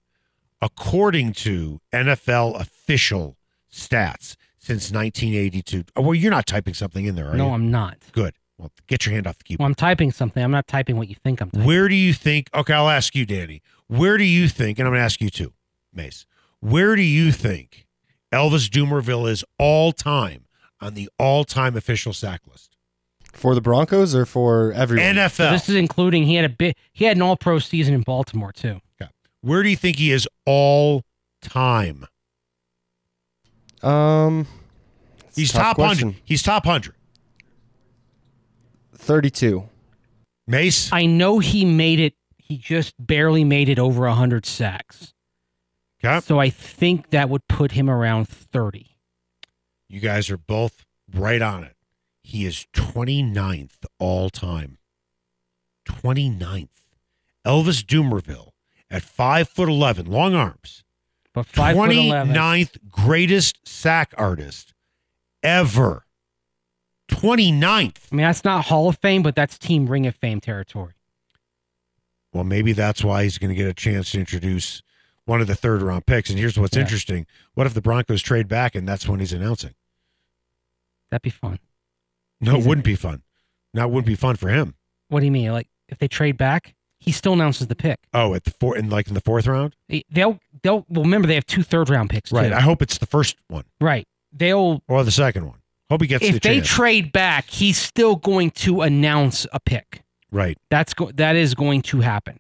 according 0.62 1.32
to 1.34 1.80
NFL 1.94 2.60
official 2.60 3.38
stats 3.72 4.36
since 4.68 4.92
1982? 4.92 5.86
Oh, 5.96 6.02
well, 6.02 6.14
you're 6.14 6.30
not 6.30 6.46
typing 6.46 6.74
something 6.74 7.06
in 7.06 7.16
there, 7.16 7.28
are 7.28 7.32
you? 7.32 7.38
no, 7.38 7.48
you? 7.48 7.54
I'm 7.54 7.72
not. 7.72 7.98
Good. 8.12 8.36
Well, 8.58 8.72
get 8.88 9.06
your 9.06 9.14
hand 9.14 9.26
off 9.26 9.38
the 9.38 9.46
keyboard. 9.46 9.62
Well, 9.62 9.68
I'm 9.68 9.76
typing 9.76 10.12
something. 10.12 10.44
I'm 10.44 10.52
not 10.52 10.68
typing 10.68 10.98
what 10.98 11.08
you 11.08 11.16
think 11.16 11.42
I'm 11.42 11.50
typing. 11.50 11.66
Where 11.66 11.88
do 11.88 11.96
you 11.96 12.14
think? 12.14 12.50
Okay, 12.54 12.74
I'll 12.74 12.90
ask 12.90 13.16
you, 13.16 13.26
Danny. 13.26 13.62
Where 13.88 14.18
do 14.18 14.26
you 14.26 14.50
think? 14.50 14.78
And 14.78 14.88
I'm 14.88 14.92
going 14.92 15.00
to 15.00 15.06
ask 15.06 15.22
you 15.22 15.30
too, 15.30 15.54
Mace. 15.94 16.26
Where 16.60 16.96
do 16.96 17.02
you 17.02 17.32
think 17.32 17.88
Elvis 18.34 18.68
Dumervil 18.68 19.30
is 19.30 19.46
all 19.58 19.92
time 19.94 20.46
on 20.82 20.96
the 20.96 21.10
all 21.18 21.46
time 21.46 21.78
official 21.78 22.12
sack 22.14 22.42
list? 22.46 22.76
For 23.32 23.56
the 23.56 23.62
Broncos 23.62 24.16
or 24.16 24.26
for 24.26 24.74
everyone? 24.74 25.16
So 25.16 25.22
NFL. 25.22 25.52
this 25.52 25.70
is 25.70 25.76
including 25.76 26.24
he 26.24 26.36
had 26.36 26.46
a 26.46 26.50
bit. 26.50 26.76
He 26.92 27.06
had 27.06 27.16
an 27.16 27.22
All 27.22 27.38
Pro 27.38 27.60
season 27.60 27.94
in 27.94 28.02
Baltimore 28.02 28.52
too. 28.52 28.82
Okay. 29.00 29.12
Where 29.42 29.64
do 29.64 29.70
you 29.70 29.78
think 29.78 29.98
he 29.98 30.12
is 30.12 30.28
all 30.46 31.04
time? 31.42 32.06
um, 33.84 34.42
it's 34.42 34.48
a 34.48 34.57
He's 35.38 35.52
tough 35.52 35.78
top 35.78 35.80
hundred. 35.80 36.16
He's 36.26 36.44
top 36.44 36.66
hundred. 36.66 36.96
32. 38.96 39.70
Mace. 40.48 40.92
I 40.92 41.06
know 41.06 41.40
he 41.40 41.64
made 41.64 42.00
it. 42.00 42.16
He 42.38 42.58
just 42.58 42.94
barely 43.00 43.44
made 43.44 43.70
it 43.70 43.80
over 43.80 44.08
hundred 44.08 44.46
sacks. 44.46 45.14
Okay. 46.04 46.20
So 46.22 46.40
I 46.40 46.50
think 46.50 47.12
that 47.12 47.30
would 47.30 47.48
put 47.48 47.74
him 47.74 47.90
around 47.90 48.28
thirty. 48.28 48.98
You 49.90 50.00
guys 50.00 50.30
are 50.30 50.38
both 50.38 50.86
right 51.14 51.42
on 51.42 51.64
it. 51.64 51.76
He 52.22 52.46
is 52.46 52.68
29th 52.74 53.86
all 54.00 54.30
time. 54.30 54.80
29th. 55.88 56.82
Elvis 57.46 57.82
Dumervil 57.82 58.50
at 58.90 59.04
five 59.04 59.48
foot 59.48 59.70
eleven, 59.70 60.06
long 60.06 60.36
arms. 60.36 60.84
But 61.34 61.46
five 61.46 61.78
foot 61.78 61.92
eleven. 61.92 62.36
29th 62.36 62.78
greatest 62.90 63.66
sack 63.68 64.14
artist 64.18 64.74
ever. 65.48 66.04
29th. 67.10 67.98
I 68.12 68.16
mean, 68.16 68.26
that's 68.26 68.44
not 68.44 68.66
Hall 68.66 68.90
of 68.90 68.98
Fame, 68.98 69.24
but 69.24 69.34
that's 69.36 69.58
Team 69.58 69.88
Ring 69.88 70.06
of 70.06 70.16
Fame 70.16 70.42
territory. 70.42 70.94
Well, 72.34 72.44
maybe 72.44 72.74
that's 72.74 73.04
why 73.04 73.24
he's 73.24 73.38
going 73.38 73.50
to 73.50 73.56
get 73.56 73.68
a 73.68 73.74
chance 73.74 74.12
to 74.12 74.20
introduce 74.20 74.82
one 75.26 75.40
of 75.42 75.48
the 75.48 75.56
third 75.56 75.82
round 75.82 76.06
picks. 76.06 76.30
And 76.30 76.38
here's 76.38 76.60
what's 76.60 76.76
Yeah. 76.76 76.84
interesting. 76.84 77.26
What 77.54 77.66
if 77.66 77.74
the 77.74 77.82
Broncos 77.82 78.22
trade 78.22 78.48
back 78.48 78.76
and 78.76 78.88
that's 78.88 79.08
when 79.08 79.20
he's 79.22 79.34
announcing? 79.34 79.74
That'd 81.10 81.24
be 81.24 81.30
fun. 81.30 81.60
No, 82.42 82.52
it 82.54 82.56
He's 82.58 82.66
a- 82.66 82.70
wouldn't 82.70 82.86
be 82.86 82.96
fun. 82.96 83.24
No, 83.74 83.84
it 83.88 83.92
wouldn't 83.92 84.06
be 84.08 84.16
fun 84.16 84.36
for 84.36 84.50
him. 84.50 84.76
What 85.08 85.22
do 85.22 85.26
you 85.26 85.32
mean? 85.32 85.52
Like 85.54 85.70
if 85.88 85.98
they 85.98 86.08
trade 86.10 86.38
back, 86.38 86.76
he 87.00 87.12
still 87.14 87.34
announces 87.34 87.68
the 87.68 87.76
pick. 87.76 88.00
Oh, 88.14 88.34
at 88.34 88.44
the 88.44 88.52
four 88.52 88.78
in 88.78 88.90
like 88.90 89.08
in 89.08 89.14
the 89.14 89.22
fourth 89.22 89.48
round? 89.48 89.76
They- 89.88 90.04
They'll 90.10 90.40
they'll 90.62 90.86
well 90.90 91.04
remember 91.06 91.28
they 91.28 91.36
have 91.36 91.46
two 91.46 91.64
third 91.64 91.90
round 91.90 92.10
picks. 92.10 92.32
Right. 92.32 92.50
Too. 92.50 92.56
I 92.56 92.60
hope 92.62 92.82
it's 92.82 92.98
the 92.98 93.06
first 93.06 93.38
one 93.48 93.64
right. 93.80 94.06
They'll 94.38 94.82
or 94.88 95.04
the 95.04 95.12
second 95.12 95.46
one. 95.48 95.58
Hope 95.90 96.02
he 96.02 96.08
gets 96.08 96.24
the 96.24 96.36
if 96.36 96.42
they 96.42 96.56
chance. 96.58 96.68
trade 96.68 97.12
back, 97.14 97.50
he's 97.50 97.78
still 97.78 98.16
going 98.18 98.52
to 98.52 98.82
announce 98.82 99.46
a 99.54 99.60
pick. 99.60 100.04
right. 100.32 100.58
That's 100.70 100.94
go- 100.94 101.12
that 101.16 101.36
is 101.36 101.56
going 101.56 101.82
to 101.84 102.02
happen. 102.02 102.40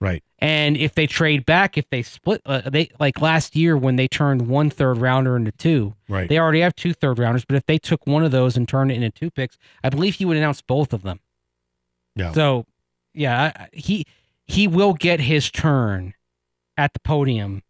Right. 0.00 0.22
And 0.40 0.76
if 0.76 0.94
they 0.96 1.06
trade 1.06 1.46
back, 1.46 1.78
if 1.78 1.88
they 1.90 2.02
split, 2.02 2.42
uh, 2.44 2.68
they 2.68 2.90
like 2.98 3.20
last 3.22 3.54
year 3.54 3.76
when 3.76 3.94
they 3.96 4.08
turned 4.08 4.48
one 4.48 4.68
third 4.68 4.98
rounder 4.98 5.36
into 5.36 5.52
two, 5.52 5.94
Right. 6.08 6.28
they 6.28 6.38
already 6.38 6.60
have 6.60 6.74
two 6.74 6.92
third 6.92 7.18
rounders. 7.20 7.44
But 7.44 7.54
if 7.56 7.66
they 7.66 7.78
took 7.78 8.04
one 8.06 8.24
of 8.24 8.32
those 8.32 8.56
and 8.56 8.68
turned 8.68 8.90
it 8.90 8.96
into 8.96 9.10
two 9.10 9.30
picks, 9.30 9.56
I 9.84 9.88
believe 9.90 10.16
he 10.16 10.24
would 10.24 10.36
announce 10.36 10.60
both 10.60 10.92
of 10.92 11.02
them. 11.02 11.20
Yeah. 12.16 12.32
So, 12.32 12.66
yeah, 13.14 13.66
he 13.72 14.04
he 14.46 14.66
will 14.66 14.92
get 14.92 15.20
his 15.20 15.50
turn 15.50 16.14
at 16.76 16.92
the 16.94 17.00
podium 17.00 17.62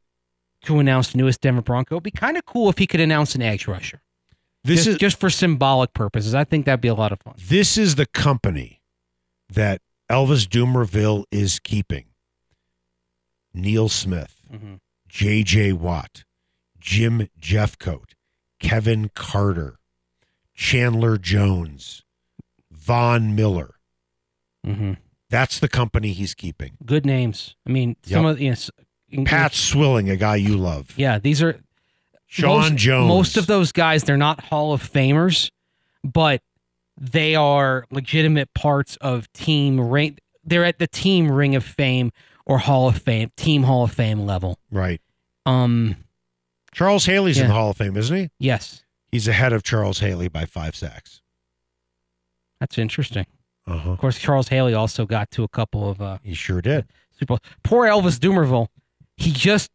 to 0.64 0.78
announce 0.78 1.12
the 1.12 1.18
newest 1.18 1.40
Denver 1.40 1.62
Bronco. 1.62 1.96
It'd 1.96 2.02
be 2.04 2.10
kind 2.10 2.36
of 2.36 2.44
cool 2.46 2.68
if 2.70 2.78
he 2.78 2.86
could 2.86 3.00
announce 3.00 3.34
an 3.34 3.42
edge 3.42 3.66
rusher. 3.66 4.00
this 4.64 4.80
just, 4.80 4.88
is 4.88 4.96
just 4.98 5.20
for 5.20 5.28
symbolic 5.30 5.92
purposes. 5.92 6.34
I 6.34 6.44
think 6.44 6.66
that'd 6.66 6.80
be 6.80 6.88
a 6.88 6.94
lot 6.94 7.12
of 7.12 7.20
fun. 7.20 7.34
this 7.48 7.76
is 7.76 7.96
the 7.96 8.06
company 8.06 8.80
that 9.48 9.80
Elvis 10.10 10.46
Dumervil 10.46 11.24
is 11.30 11.58
keeping. 11.58 12.06
Neil 13.54 13.88
Smith, 13.88 14.40
Mhm. 14.52 14.80
J.J. 15.08 15.72
Watt, 15.74 16.24
Jim 16.78 17.28
Jeffcoat, 17.40 18.14
Kevin 18.60 19.10
Carter, 19.14 19.78
Chandler 20.54 21.18
Jones, 21.18 22.02
Von 22.70 23.34
Miller. 23.34 23.74
Mm-hmm. 24.66 24.94
That's 25.28 25.58
the 25.58 25.68
company 25.68 26.12
he's 26.12 26.34
keeping. 26.34 26.76
Good 26.84 27.04
names. 27.04 27.56
I 27.66 27.70
mean, 27.70 27.96
some 28.04 28.24
Yep. 28.24 28.34
of 28.34 28.40
you 28.40 28.50
know, 28.50 28.56
Pat 29.24 29.52
Swilling, 29.54 30.08
a 30.10 30.16
guy 30.16 30.36
you 30.36 30.56
love. 30.56 30.92
Yeah, 30.96 31.18
these 31.18 31.42
are 31.42 31.58
Sean 32.26 32.72
most, 32.72 32.76
Jones. 32.76 33.08
Most 33.08 33.36
of 33.36 33.46
those 33.46 33.72
guys, 33.72 34.04
they're 34.04 34.16
not 34.16 34.40
Hall 34.44 34.72
of 34.72 34.82
Famers, 34.82 35.50
but 36.02 36.40
they 36.98 37.34
are 37.34 37.84
legitimate 37.90 38.52
parts 38.54 38.96
of 38.96 39.30
team 39.32 39.80
ring. 39.80 40.18
They're 40.44 40.64
at 40.64 40.78
the 40.78 40.86
team 40.86 41.30
Ring 41.30 41.54
of 41.54 41.64
Fame 41.64 42.10
or 42.46 42.58
Hall 42.58 42.88
of 42.88 42.98
Fame, 42.98 43.30
team 43.36 43.62
Hall 43.64 43.84
of 43.84 43.92
Fame 43.92 44.20
level. 44.26 44.58
Right. 44.70 45.00
Um, 45.46 45.96
Charles 46.72 47.04
Haley's 47.06 47.38
in 47.38 47.48
the 47.48 47.52
Hall 47.54 47.70
of 47.70 47.76
Fame, 47.76 47.96
isn't 47.96 48.16
he? 48.16 48.30
yes, 48.38 48.82
He's 49.10 49.28
ahead 49.28 49.52
of 49.52 49.62
Charles 49.62 49.98
Haley 50.00 50.28
by 50.28 50.46
five 50.46 50.74
sacks. 50.74 51.20
that's 52.60 52.78
interesting. 52.78 53.26
Uh 53.66 53.76
huh. 53.78 53.90
Of 53.90 53.98
course, 53.98 54.18
Charles 54.18 54.48
Haley 54.48 54.74
also 54.74 55.04
got 55.06 55.30
to 55.32 55.42
a 55.44 55.48
couple 55.48 55.88
of 55.88 56.00
uh, 56.00 56.18
He 56.24 56.34
sure 56.34 56.60
did. 56.62 56.86
Super 57.12 57.26
Bowl. 57.26 57.38
Poor 57.62 57.86
Elvis 57.86 58.18
Dumervil. 58.18 58.68
He 59.22 59.30
just 59.32 59.70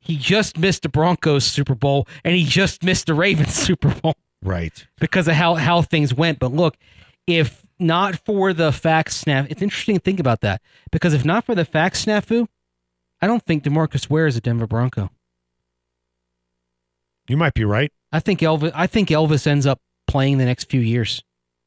he 0.00 0.16
just 0.16 0.56
missed 0.56 0.82
the 0.82 0.88
Broncos 0.88 1.44
Super 1.44 1.74
Bowl 1.74 2.06
and 2.24 2.34
he 2.34 2.44
just 2.44 2.82
missed 2.84 3.06
the 3.06 3.14
Ravens 3.14 3.52
Super 3.66 3.92
Bowl 3.94 4.14
Right. 4.42 4.86
because 5.00 5.26
of 5.28 5.34
how 5.34 5.54
how 5.56 5.82
things 5.82 6.14
went. 6.14 6.38
But 6.38 6.52
look, 6.52 6.76
if 7.26 7.66
not 7.80 8.24
for 8.24 8.52
the 8.52 8.70
fax 8.72 9.16
snap, 9.16 9.46
it's 9.50 9.62
interesting 9.62 9.96
to 9.96 10.00
think 10.00 10.20
about 10.20 10.40
that 10.42 10.62
because 10.92 11.12
if 11.12 11.24
not 11.24 11.44
for 11.44 11.54
the 11.54 11.64
fax 11.64 12.04
snafu, 12.04 12.46
I 13.20 13.26
don't 13.26 13.42
think 13.44 13.64
Demarcus 13.64 14.08
Ware 14.08 14.26
is 14.28 14.36
a 14.36 14.40
Denver 14.40 14.66
Bronco. 14.68 15.10
You 17.28 17.36
might 17.36 17.54
be 17.54 17.64
right. 17.64 17.92
I 18.12 18.20
think 18.20 18.40
Elvis. 18.40 18.72
I 18.74 18.86
think 18.86 19.08
Elvis 19.10 19.46
ends 19.46 19.66
up 19.66 19.80
playing 20.06 20.38
the 20.38 20.44
next 20.46 20.70
few 20.70 20.80
years 20.80 21.22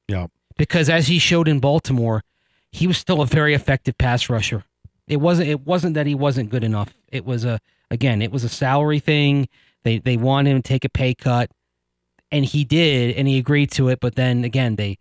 Yeah. 0.07 0.27
because 0.57 0.89
as 0.89 1.07
he 1.07 1.19
showed 1.19 1.47
in 1.47 1.59
Baltimore, 1.59 2.23
he 2.71 2.87
was 2.87 2.97
still 2.97 3.21
a 3.21 3.25
very 3.27 3.53
effective 3.53 3.97
pass 3.97 4.29
rusher. 4.29 4.63
It 5.11 5.17
wasn't 5.19 5.49
it 5.49 5.61
wasn't 5.67 5.93
that 5.95 6.07
he 6.07 6.15
wasn't 6.15 6.49
good 6.49 6.63
enough. 6.63 6.93
It 7.09 7.25
was 7.25 7.43
a 7.45 7.59
again, 7.91 8.21
it 8.21 8.31
was 8.31 8.43
a 8.43 8.49
salary 8.49 8.99
thing. 8.99 9.47
They 9.83 9.99
they 9.99 10.15
wanted 10.17 10.51
him 10.51 10.61
to 10.61 10.67
take 10.67 10.85
a 10.85 10.89
pay 10.89 11.13
cut 11.13 11.51
and 12.31 12.45
he 12.45 12.63
did 12.63 13.15
and 13.17 13.27
he 13.27 13.37
agreed 13.37 13.71
to 13.71 13.89
it, 13.89 13.99
but 13.99 14.15
then 14.15 14.43
again, 14.45 14.77
they 14.77 14.97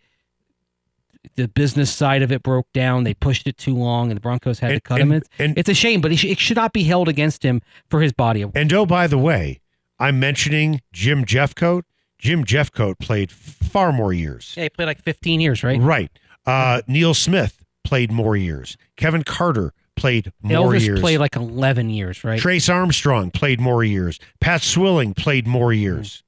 the 1.37 1.49
business 1.49 1.93
side 1.93 2.23
of 2.23 2.33
it 2.33 2.43
broke 2.43 2.67
down. 2.73 3.05
They 3.05 3.15
pushed 3.15 3.47
it 3.47 3.57
too 3.59 3.77
long 3.77 4.11
and 4.11 4.17
the 4.17 4.21
Broncos 4.21 4.59
had 4.59 4.69
to 4.69 4.75
And- 4.75 4.85
cut 4.85 5.01
him. 5.01 5.13
It's, 5.13 5.29
and- 5.39 5.57
it's 5.57 5.69
a 5.69 5.75
shame, 5.75 6.01
but 6.01 6.17
sh- 6.19 6.25
it 6.25 6.39
should 6.39 6.57
not 6.57 6.73
be 6.73 6.83
held 6.83 7.09
against 7.09 7.43
him 7.45 7.61
for 7.89 8.01
his 8.01 8.13
body 8.13 8.43
of 8.43 8.49
work. 8.51 8.57
And 8.57 8.73
oh, 8.73 8.87
by 8.87 9.07
the 9.07 9.19
way, 9.19 9.61
I'm 9.99 10.19
mentioning 10.19 10.81
Jim 10.93 11.25
Jeffcoat. 11.25 11.83
Jim 12.19 12.45
Jeffcoat 12.45 12.99
played 12.99 13.31
far 13.31 13.93
more 13.93 14.13
years. 14.13 14.55
Yeah, 14.57 14.65
he 14.65 14.69
played 14.71 14.87
like 14.87 15.03
15 15.03 15.41
years, 15.41 15.63
right? 15.63 15.81
Right. 15.81 16.11
Uh, 16.47 16.83
Neil 16.89 17.15
Smith 17.15 17.63
played 17.85 18.11
more 18.11 18.37
years. 18.37 18.77
Kevin 18.97 19.23
Carter 19.23 19.73
played 20.01 20.33
more 20.43 20.73
Elvis 20.73 20.85
years. 20.87 21.01
played 21.01 21.19
like 21.19 21.37
11 21.37 21.91
years, 21.91 22.25
right? 22.25 22.41
Trace 22.41 22.69
Armstrong 22.69 23.31
played 23.31 23.61
more 23.61 23.85
years. 23.85 24.19
Pat 24.41 24.63
Swilling 24.63 25.15
played 25.15 25.47
more 25.47 25.73
years. 25.73 26.23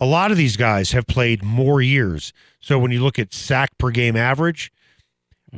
Mm-hmm. 0.00 0.04
A 0.04 0.06
lot 0.06 0.30
of 0.30 0.36
these 0.36 0.56
guys 0.56 0.92
have 0.92 1.06
played 1.06 1.42
more 1.42 1.82
years. 1.82 2.32
So 2.60 2.78
when 2.78 2.92
you 2.92 3.02
look 3.02 3.18
at 3.18 3.34
sack 3.34 3.76
per 3.78 3.90
game 3.90 4.16
average, 4.16 4.72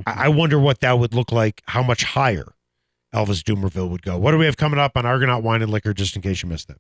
I 0.07 0.25
I 0.25 0.29
wonder 0.29 0.59
what 0.59 0.81
that 0.81 0.99
would 0.99 1.15
look 1.15 1.31
like, 1.31 1.63
how 1.67 1.83
much 1.83 2.05
higher 2.05 2.55
Elvis 3.15 3.43
Dumervil 3.43 3.91
would 3.91 4.03
go. 4.03 4.17
What 4.17 4.31
do 4.33 4.39
we 4.39 4.47
have 4.47 4.57
coming 4.57 4.79
up 4.81 4.93
on 4.97 5.05
Argonaut 5.05 5.43
Wine 5.43 5.63
and 5.63 5.71
Liquor, 5.71 5.93
just 5.93 6.17
in 6.17 6.23
case 6.23 6.43
you 6.43 6.49
missed 6.49 6.71
it? 6.71 6.79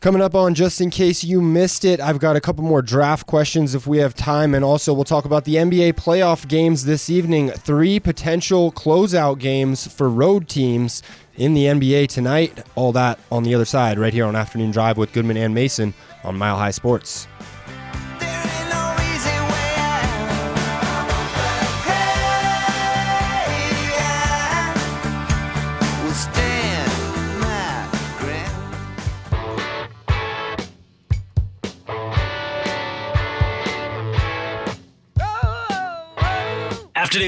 Coming 0.00 0.20
up 0.20 0.34
on 0.34 0.54
just 0.54 0.82
in 0.82 0.90
case 0.90 1.24
you 1.24 1.40
missed 1.40 1.84
it, 1.84 2.00
I've 2.00 2.18
got 2.18 2.36
a 2.36 2.40
couple 2.40 2.62
more 2.62 2.82
draft 2.82 3.26
questions 3.26 3.74
if 3.74 3.86
we 3.86 3.96
have 3.98 4.14
time, 4.14 4.54
and 4.54 4.62
also 4.62 4.92
we'll 4.92 5.04
talk 5.04 5.24
about 5.24 5.44
the 5.44 5.54
NBA 5.54 5.94
playoff 5.94 6.46
games 6.46 6.84
this 6.84 7.08
evening. 7.08 7.48
Three 7.48 7.98
potential 7.98 8.70
closeout 8.70 9.38
games 9.38 9.90
for 9.90 10.10
road 10.10 10.48
teams 10.48 11.02
in 11.36 11.54
the 11.54 11.64
NBA 11.64 12.08
tonight. 12.08 12.62
All 12.74 12.92
that 12.92 13.18
on 13.32 13.42
the 13.42 13.54
other 13.54 13.64
side, 13.64 13.98
right 13.98 14.12
here 14.12 14.26
on 14.26 14.36
Afternoon 14.36 14.70
Drive 14.70 14.98
with 14.98 15.14
Goodman 15.14 15.38
and 15.38 15.54
Mason 15.54 15.94
on 16.24 16.36
Mile 16.36 16.56
High 16.56 16.72
Sports. 16.72 17.26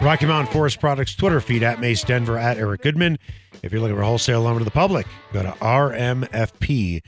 Rocky 0.00 0.26
Mountain 0.26 0.52
Forest 0.52 0.78
Products 0.80 1.16
Twitter 1.16 1.40
feed 1.40 1.62
at 1.64 1.80
Mace 1.80 2.02
Denver 2.04 2.38
at 2.38 2.56
Eric 2.56 2.82
Goodman. 2.82 3.18
If 3.62 3.72
you're 3.72 3.80
looking 3.80 3.96
for 3.96 4.02
wholesale 4.02 4.42
lumber 4.42 4.60
to 4.60 4.64
the 4.64 4.70
public, 4.70 5.06
go 5.32 5.42
to 5.42 5.50
rmfp.com. 5.50 7.04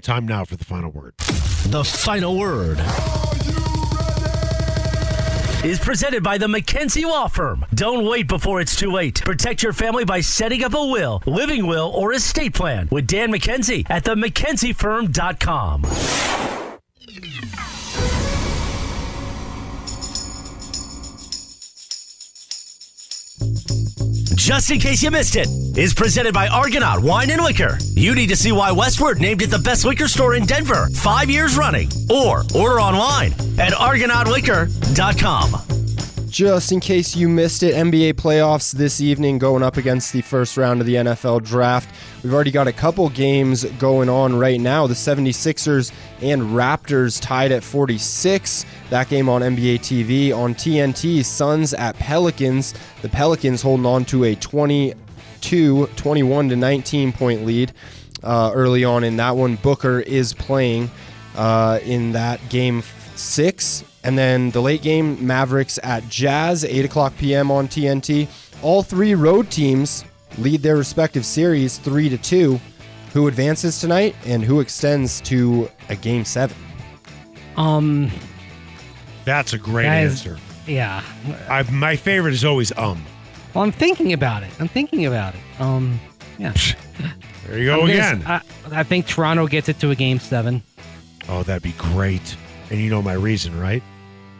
Time 0.00 0.28
now 0.28 0.44
for 0.44 0.56
the 0.56 0.64
final 0.64 0.90
word. 0.90 1.16
The 1.16 1.82
final 1.82 2.36
word 2.38 2.78
is 5.64 5.78
presented 5.78 6.22
by 6.22 6.36
the 6.36 6.46
McKenzie 6.46 7.04
Law 7.04 7.26
Firm. 7.26 7.64
Don't 7.72 8.06
wait 8.06 8.28
before 8.28 8.60
it's 8.60 8.76
too 8.76 8.92
late. 8.92 9.22
Protect 9.24 9.62
your 9.62 9.72
family 9.72 10.04
by 10.04 10.20
setting 10.20 10.62
up 10.62 10.74
a 10.74 10.86
will, 10.86 11.22
living 11.24 11.66
will, 11.66 11.90
or 11.94 12.12
estate 12.12 12.52
plan 12.52 12.86
with 12.90 13.06
Dan 13.06 13.32
McKenzie 13.32 13.86
at 13.88 14.04
the 14.04 14.14
Just 24.44 24.70
in 24.70 24.78
case 24.78 25.02
you 25.02 25.10
missed 25.10 25.36
it, 25.36 25.48
is 25.74 25.94
presented 25.94 26.34
by 26.34 26.48
Argonaut 26.48 27.00
Wine 27.00 27.30
and 27.30 27.42
Liquor. 27.42 27.78
You 27.94 28.14
need 28.14 28.28
to 28.28 28.36
see 28.36 28.52
why 28.52 28.70
Westward 28.72 29.18
named 29.18 29.40
it 29.40 29.48
the 29.48 29.58
best 29.58 29.86
liquor 29.86 30.06
store 30.06 30.34
in 30.34 30.44
Denver 30.44 30.90
five 30.90 31.30
years 31.30 31.56
running. 31.56 31.88
Or 32.10 32.44
order 32.54 32.78
online 32.78 33.32
at 33.58 33.72
argonautliquor.com. 33.72 35.83
Just 36.34 36.72
in 36.72 36.80
case 36.80 37.14
you 37.14 37.28
missed 37.28 37.62
it, 37.62 37.76
NBA 37.76 38.14
playoffs 38.14 38.72
this 38.72 39.00
evening 39.00 39.38
going 39.38 39.62
up 39.62 39.76
against 39.76 40.12
the 40.12 40.20
first 40.20 40.56
round 40.56 40.80
of 40.80 40.86
the 40.88 40.96
NFL 40.96 41.44
draft. 41.44 41.94
We've 42.24 42.34
already 42.34 42.50
got 42.50 42.66
a 42.66 42.72
couple 42.72 43.08
games 43.08 43.64
going 43.78 44.08
on 44.08 44.34
right 44.34 44.60
now. 44.60 44.88
The 44.88 44.94
76ers 44.94 45.92
and 46.20 46.42
Raptors 46.42 47.22
tied 47.22 47.52
at 47.52 47.62
46. 47.62 48.66
That 48.90 49.08
game 49.08 49.28
on 49.28 49.42
NBA 49.42 49.78
TV. 49.78 50.36
On 50.36 50.56
TNT, 50.56 51.24
Suns 51.24 51.72
at 51.72 51.96
Pelicans. 52.00 52.74
The 53.02 53.08
Pelicans 53.08 53.62
holding 53.62 53.86
on 53.86 54.04
to 54.06 54.24
a 54.24 54.34
22, 54.34 55.86
21 55.86 56.48
to 56.48 56.56
19 56.56 57.12
point 57.12 57.46
lead 57.46 57.72
uh, 58.24 58.50
early 58.52 58.82
on 58.82 59.04
in 59.04 59.18
that 59.18 59.36
one. 59.36 59.54
Booker 59.54 60.00
is 60.00 60.32
playing 60.32 60.90
uh, 61.36 61.78
in 61.84 62.10
that 62.10 62.40
game 62.48 62.82
six. 63.14 63.84
And 64.04 64.18
then 64.18 64.50
the 64.50 64.60
late 64.60 64.82
game, 64.82 65.26
Mavericks 65.26 65.78
at 65.82 66.06
Jazz, 66.08 66.64
8 66.64 66.84
o'clock 66.84 67.14
p.m. 67.16 67.50
on 67.50 67.66
TNT. 67.68 68.28
All 68.62 68.82
three 68.82 69.14
road 69.14 69.50
teams 69.50 70.04
lead 70.38 70.62
their 70.62 70.76
respective 70.76 71.24
series 71.24 71.78
3 71.78 72.10
to 72.10 72.18
2. 72.18 72.60
Who 73.14 73.28
advances 73.28 73.80
tonight 73.80 74.14
and 74.26 74.42
who 74.44 74.60
extends 74.60 75.20
to 75.22 75.70
a 75.88 75.96
game 75.96 76.24
seven? 76.24 76.56
Um, 77.56 78.10
That's 79.24 79.52
a 79.52 79.58
great 79.58 79.84
That 79.84 80.04
is- 80.04 80.12
answer. 80.26 80.38
yeah. 80.66 81.02
I, 81.48 81.62
my 81.70 81.96
favorite 81.96 82.34
is 82.34 82.44
always 82.44 82.76
um. 82.76 83.04
Well, 83.54 83.62
I'm 83.62 83.72
thinking 83.72 84.12
about 84.12 84.42
it. 84.42 84.50
I'm 84.58 84.66
thinking 84.68 85.06
about 85.06 85.34
it. 85.34 85.40
Um, 85.60 86.00
yeah. 86.38 86.52
There 87.46 87.58
you 87.58 87.66
go 87.66 87.74
I'm 87.82 87.86
gonna 87.86 87.92
again. 87.92 88.42
I 88.72 88.82
think 88.82 89.06
Toronto 89.06 89.46
gets 89.46 89.68
it 89.68 89.78
to 89.80 89.90
a 89.90 89.94
game 89.94 90.18
seven. 90.18 90.62
oh, 91.28 91.42
that'd 91.44 91.62
be 91.62 91.72
great. 91.72 92.36
And 92.70 92.80
you 92.80 92.90
know 92.90 93.00
my 93.02 93.12
reason, 93.12 93.58
right? 93.60 93.82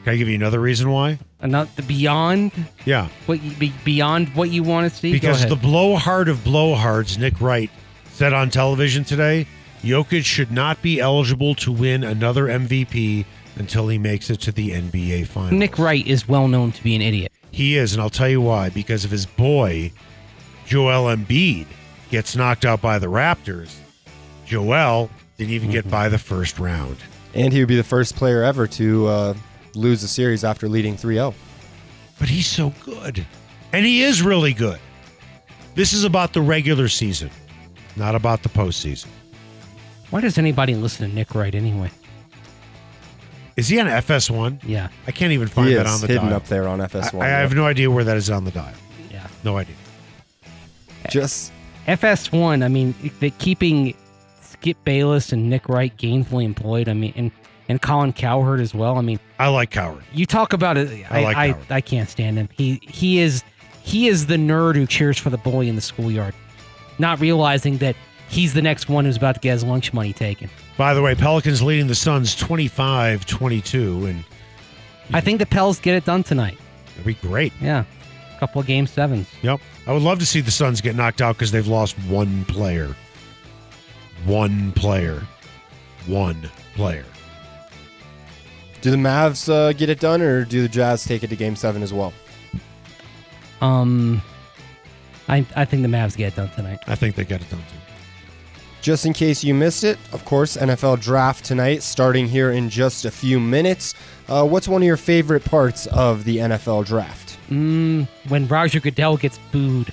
Can 0.05 0.13
I 0.13 0.17
give 0.17 0.29
you 0.29 0.35
another 0.35 0.61
reason 0.61 0.91
why? 0.91 1.19
And 1.41 1.51
not 1.51 1.75
the 1.77 1.83
beyond 1.83 2.53
Yeah. 2.85 3.09
what 3.27 3.43
you, 3.43 3.51
be, 3.53 3.73
beyond 3.85 4.29
what 4.35 4.51
you 4.51 4.63
want 4.63 4.91
to 4.93 4.97
see. 4.97 5.11
Go 5.11 5.15
Because 5.15 5.39
ahead. 5.39 5.49
the 5.51 5.57
blowhard 5.57 6.29
of 6.29 6.39
blowhards, 6.45 7.19
Nick 7.19 7.41
Wright, 7.41 7.71
said 8.13 8.33
on 8.35 8.51
television 8.51 9.05
today, 9.05 9.47
Jokic 9.83 10.25
should 10.25 10.53
not 10.53 10.81
be 10.83 11.01
eligible 11.01 11.55
to 11.57 11.73
win 11.73 12.05
another 12.05 12.47
MVP 12.49 13.25
until 13.57 13.89
he 13.89 13.97
makes 13.99 14.29
it 14.31 14.41
to 14.43 14.53
the 14.53 14.71
NBA 14.73 15.27
Finals. 15.27 15.53
Nick 15.53 15.79
Wright 15.79 16.07
is 16.07 16.29
well 16.29 16.49
known 16.49 16.71
to 16.73 16.83
be 16.83 16.95
an 16.95 17.03
idiot. 17.03 17.33
He 17.51 17.77
is, 17.77 17.93
and 17.95 18.03
I'll 18.03 18.11
tell 18.11 18.29
you 18.29 18.41
why. 18.41 18.69
Because 18.69 19.05
if 19.05 19.11
his 19.11 19.27
boy, 19.27 19.93
Joel 20.67 21.15
Embiid, 21.15 21.67
gets 22.11 22.37
knocked 22.37 22.65
out 22.65 22.81
by 22.83 22.99
the 22.99 23.07
Raptors, 23.07 23.75
Joel 24.47 25.09
didn't 25.39 25.53
even 25.53 25.71
get 25.71 25.89
by 25.91 26.09
the 26.09 26.19
first 26.19 26.59
round. 26.59 26.97
And 27.35 27.53
he 27.53 27.61
would 27.61 27.69
be 27.69 27.77
the 27.77 27.83
first 27.85 28.17
player 28.17 28.43
ever 28.43 28.67
to 28.69 29.07
uh, 29.07 29.35
lose 29.77 30.03
a 30.03 30.09
series 30.09 30.45
after 30.45 30.68
leading 30.68 30.97
3 30.97 31.14
0. 31.14 31.35
But 32.18 32.29
he's 32.29 32.47
so 32.47 32.72
good. 32.85 33.27
And 33.72 33.85
he 33.85 34.03
is 34.03 34.22
really 34.22 34.53
good. 34.53 34.79
This 35.75 35.93
is 35.93 36.05
about 36.05 36.33
the 36.33 36.41
regular 36.41 36.89
season, 36.89 37.31
not 37.97 38.14
about 38.14 38.43
the 38.45 38.49
postseason. 38.49 39.09
Why 40.11 40.20
does 40.20 40.39
anybody 40.39 40.75
listen 40.77 41.09
to 41.09 41.14
Nick 41.14 41.35
Wright 41.35 41.55
anyway? 41.55 41.91
Is 43.57 43.68
he 43.68 43.81
on 43.81 43.87
FS1? 43.87 44.61
Yeah, 44.64 44.89
I 45.07 45.12
can't 45.12 45.33
even 45.33 45.49
find 45.49 45.68
He 45.68 45.75
that 45.75 45.87
is 45.87 45.93
on 45.93 46.01
the 46.01 46.07
hidden 46.07 46.27
dial. 46.29 46.37
up 46.37 46.47
there 46.47 46.68
on 46.68 46.79
FS1. 46.81 47.20
I, 47.22 47.27
I 47.27 47.29
have 47.41 47.55
no 47.55 47.66
idea 47.66 47.91
where 47.91 48.05
that 48.05 48.16
is 48.16 48.31
on 48.31 48.45
the 48.45 48.51
dial. 48.51 48.75
yeah. 49.11 49.27
No 49.43 49.57
idea. 49.57 49.77
just 51.11 51.53
FS1. 51.87 52.64
I 52.64 52.68
mean, 52.68 52.95
the 53.20 53.31
keeping 53.31 53.95
Skip 54.41 54.77
Bayless 54.85 55.33
and 55.33 55.51
Nick 55.51 55.68
Wright 55.68 55.97
gainfully 55.97 56.45
employed. 56.45 56.89
I 56.89 56.95
mean, 56.95 57.12
and 57.16 57.31
and 57.69 57.81
Colin 57.81 58.12
Cowherd 58.12 58.61
as 58.61 58.75
well. 58.75 58.97
I 58.99 59.01
mean, 59.01 59.19
I 59.39 59.49
like 59.49 59.71
Cowherd. 59.71 60.05
you 60.12 60.27
talk 60.27 60.53
about 60.53 60.77
it. 60.77 61.07
I 61.11 61.21
I 61.21 61.23
like 61.25 61.37
I, 61.37 61.77
I 61.77 61.81
can't 61.81 62.09
stand 62.09 62.37
him. 62.39 62.49
He 62.57 62.81
he 62.83 63.21
is 63.21 63.43
he 63.83 64.09
is 64.09 64.27
the 64.27 64.37
nerd 64.37 64.75
who 64.77 64.87
cheers 64.87 65.19
for 65.19 65.31
the 65.31 65.39
bully 65.39 65.69
in 65.69 65.75
the 65.75 65.81
schoolyard, 65.83 66.35
not 66.99 67.21
realizing 67.21 67.79
that 67.79 67.97
he's 68.29 68.55
the 68.55 68.62
next 68.62 68.89
one 68.89 69.05
who's 69.05 69.17
about 69.17 69.35
to 69.37 69.41
get 69.41 69.53
his 69.53 69.65
lunch 69.65 69.93
money 69.93 70.12
taken. 70.12 70.49
By 70.77 70.95
the 70.95 71.03
way, 71.03 71.15
Pelicans 71.15 71.62
leading 71.62 71.87
the 71.87 71.95
Suns 71.95 72.35
25-22, 72.35 74.09
and 74.11 74.25
I 75.12 75.21
think 75.21 75.39
the 75.39 75.47
Pels 75.47 75.79
get 75.79 75.95
it 75.95 76.05
done 76.05 76.23
tonight. 76.23 76.59
it'd 76.95 77.05
be 77.07 77.15
great. 77.15 77.53
Yeah, 77.61 77.85
a 78.35 78.39
couple 78.41 78.61
of 78.61 78.67
game 78.67 78.87
sevens. 78.87 79.29
Yep. 79.43 79.61
I 79.87 79.93
would 79.93 80.03
love 80.03 80.19
to 80.21 80.27
see 80.27 80.41
the 80.41 80.51
Suns 80.51 80.81
get 80.81 80.97
knocked 80.97 81.21
out 81.21 81.37
because 81.37 81.51
they've 81.53 81.67
lost 81.67 81.97
one 82.09 82.45
player. 82.47 82.97
One 84.25 84.73
player. 84.73 85.23
One 86.07 86.51
player. 86.75 87.05
Do 88.85 88.91
the 88.91 88.99
Mavs 88.99 89.49
uh, 89.51 89.72
get 89.72 89.89
it 89.89 89.99
done, 89.99 90.20
or 90.20 90.45
do 90.45 90.61
the 90.61 90.68
Jazz 90.68 91.05
take 91.05 91.22
it 91.24 91.28
to 91.28 91.37
Game 91.37 91.57
Seven 91.57 91.82
as 91.82 91.91
well? 91.91 92.12
Um, 93.62 94.20
I 95.26 95.47
I 95.57 95.64
think 95.64 95.80
the 95.82 95.89
Mavs 95.89 96.16
get 96.18 96.35
it 96.35 96.37
done 96.37 96.51
tonight. 96.51 96.80
I 96.87 96.95
think 96.95 97.14
they 97.16 97.24
get 97.24 97.41
it 97.41 97.49
done 97.51 97.61
too. 97.61 97.78
Just 98.82 99.07
in 99.07 99.14
case 99.14 99.43
you 99.43 99.55
missed 99.55 99.85
it, 99.85 99.97
of 100.12 100.26
course, 100.26 100.59
NFL 100.59 101.01
draft 101.01 101.47
tonight, 101.47 101.82
starting 101.82 102.28
here 102.28 102.51
in 102.51 102.68
just 102.68 103.07
a 103.07 103.11
few 103.11 103.41
minutes. 103.41 103.95
Uh, 104.28 104.47
what's 104.47 104.68
one 104.68 104.82
of 104.82 104.87
your 104.87 104.99
favorite 104.99 105.45
parts 105.47 105.87
of 105.87 106.24
the 106.24 106.37
NFL 106.39 106.85
draft? 106.85 107.39
Mm, 107.49 108.07
when 108.28 108.47
Roger 108.49 108.80
Goodell 108.80 109.16
gets 109.16 109.39
booed 109.51 109.91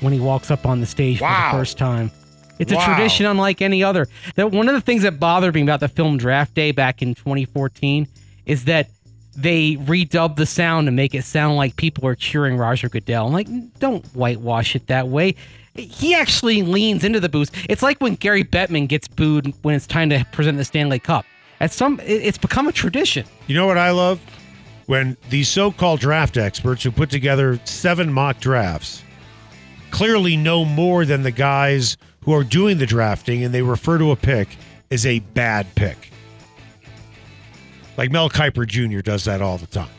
when 0.00 0.12
he 0.12 0.20
walks 0.20 0.50
up 0.50 0.66
on 0.66 0.80
the 0.80 0.86
stage 0.86 1.22
Wow. 1.22 1.50
for 1.52 1.56
the 1.56 1.60
first 1.62 1.78
time. 1.78 2.10
It's 2.58 2.70
Wow. 2.72 2.82
a 2.82 2.84
tradition 2.84 3.24
unlike 3.24 3.62
any 3.62 3.82
other. 3.82 4.06
That 4.34 4.50
one 4.52 4.68
of 4.68 4.74
the 4.74 4.80
things 4.82 5.02
that 5.04 5.18
bothered 5.18 5.54
me 5.54 5.62
about 5.62 5.80
the 5.80 5.88
film 5.88 6.18
Draft 6.18 6.52
Day 6.54 6.72
back 6.72 7.00
in 7.00 7.14
2014 7.14 8.06
is 8.48 8.64
that 8.64 8.88
they 9.36 9.76
redubbed 9.76 10.34
the 10.34 10.46
sound 10.46 10.88
to 10.88 10.90
make 10.90 11.14
it 11.14 11.22
sound 11.22 11.56
like 11.56 11.76
people 11.76 12.04
are 12.08 12.16
cheering 12.16 12.56
Roger 12.56 12.88
Goodell. 12.88 13.26
I'm 13.26 13.32
like, 13.32 13.46
don't 13.78 14.04
whitewash 14.06 14.74
it 14.74 14.88
that 14.88 15.06
way. 15.06 15.36
He 15.74 16.12
actually 16.12 16.62
leans 16.62 17.04
into 17.04 17.20
the 17.20 17.28
booze. 17.28 17.52
It's 17.68 17.82
like 17.82 18.00
when 18.00 18.16
Gary 18.16 18.42
Bettman 18.42 18.88
gets 18.88 19.06
booed 19.06 19.54
when 19.62 19.76
it's 19.76 19.86
time 19.86 20.10
to 20.10 20.26
present 20.32 20.58
the 20.58 20.64
Stanley 20.64 20.98
Cup. 20.98 21.24
At 21.60 21.70
some, 21.70 22.00
it's 22.02 22.38
become 22.38 22.66
a 22.66 22.72
tradition. 22.72 23.26
You 23.46 23.54
know 23.54 23.66
what 23.66 23.78
I 23.78 23.90
love? 23.92 24.20
When 24.86 25.16
these 25.28 25.48
so 25.48 25.70
called 25.70 26.00
draft 26.00 26.36
experts 26.36 26.82
who 26.82 26.90
put 26.90 27.10
together 27.10 27.60
seven 27.64 28.12
mock 28.12 28.40
drafts 28.40 29.04
clearly 29.90 30.36
know 30.36 30.64
more 30.64 31.04
than 31.04 31.22
the 31.22 31.30
guys 31.30 31.96
who 32.24 32.32
are 32.32 32.44
doing 32.44 32.78
the 32.78 32.86
drafting 32.86 33.44
and 33.44 33.54
they 33.54 33.62
refer 33.62 33.98
to 33.98 34.10
a 34.10 34.16
pick 34.16 34.48
as 34.90 35.06
a 35.06 35.20
bad 35.20 35.72
pick. 35.74 36.10
Like 37.98 38.12
Mel 38.12 38.30
Kiper 38.30 38.64
Jr. 38.64 39.00
does 39.00 39.24
that 39.24 39.42
all 39.42 39.58
the 39.58 39.66
time. 39.66 39.90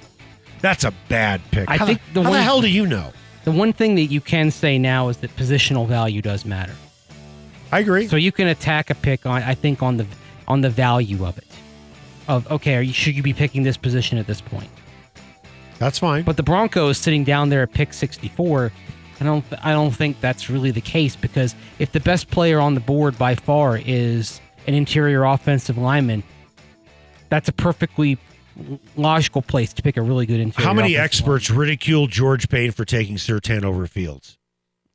That's 0.62 0.86
a 0.86 0.94
bad 1.10 1.42
pick. 1.52 1.70
I 1.70 1.76
how 1.78 1.86
think 1.86 2.02
the, 2.14 2.22
the 2.22 2.24
how 2.24 2.30
the 2.30 2.30
one- 2.32 2.44
hell 2.44 2.62
do 2.62 2.70
you 2.70 2.88
know? 2.88 3.12
The 3.44 3.52
one 3.52 3.74
thing 3.74 3.96
that 3.96 4.04
you 4.04 4.22
can 4.22 4.52
say 4.52 4.78
now 4.78 5.10
is 5.10 5.18
that 5.18 5.36
positional 5.36 5.88
value 5.88 6.22
does 6.22 6.46
matter. 6.46 6.74
I 7.72 7.80
agree. 7.80 8.08
So 8.08 8.16
you 8.16 8.32
can 8.32 8.48
attack 8.48 8.90
a 8.90 8.96
pick 8.96 9.26
on, 9.26 9.44
I 9.44 9.54
think, 9.54 9.84
on 9.84 9.98
the 9.98 10.08
on 10.48 10.62
the 10.62 10.70
value 10.70 11.26
of 11.26 11.38
it. 11.38 11.46
Of 12.28 12.50
okay, 12.52 12.76
are 12.76 12.82
you, 12.82 12.94
should 12.94 13.16
you 13.16 13.24
be 13.24 13.34
picking 13.34 13.64
this 13.64 13.78
position 13.78 14.18
at 14.18 14.28
this 14.28 14.42
point? 14.42 14.70
That's 15.78 16.00
fine. 16.00 16.24
But 16.24 16.38
the 16.38 16.44
Broncos 16.44 16.98
sitting 16.98 17.24
down 17.24 17.50
there 17.50 17.64
at 17.64 17.74
pick 17.74 17.94
64, 17.94 18.72
I 19.20 19.24
don't 19.24 19.46
I 19.62 19.72
don't 19.72 19.92
think 19.92 20.20
that's 20.22 20.50
really 20.50 20.72
the 20.72 20.82
case 20.82 21.16
because 21.16 21.54
if 21.80 21.92
the 21.92 22.00
best 22.00 22.30
player 22.30 22.60
on 22.60 22.76
the 22.76 22.82
board 22.82 23.18
by 23.18 23.36
far 23.36 23.78
is 23.78 24.42
an 24.68 24.74
interior 24.74 25.24
offensive 25.24 25.78
lineman, 25.78 26.24
that's 27.30 27.50
a 27.50 27.54
perfectly 27.54 28.18
logical 28.96 29.42
place 29.42 29.72
to 29.74 29.82
pick 29.82 29.98
a 29.98 30.02
really 30.02 30.26
good 30.26 30.40
interior. 30.40 30.68
How 30.68 30.74
many 30.74 30.98
experts 30.98 31.50
ridiculed 31.50 32.12
George 32.12 32.50
Paton 32.50 32.72
for 32.72 32.86
taking 32.86 33.16
Surtain 33.16 33.64
over 33.64 33.88
Fields? 33.88 34.38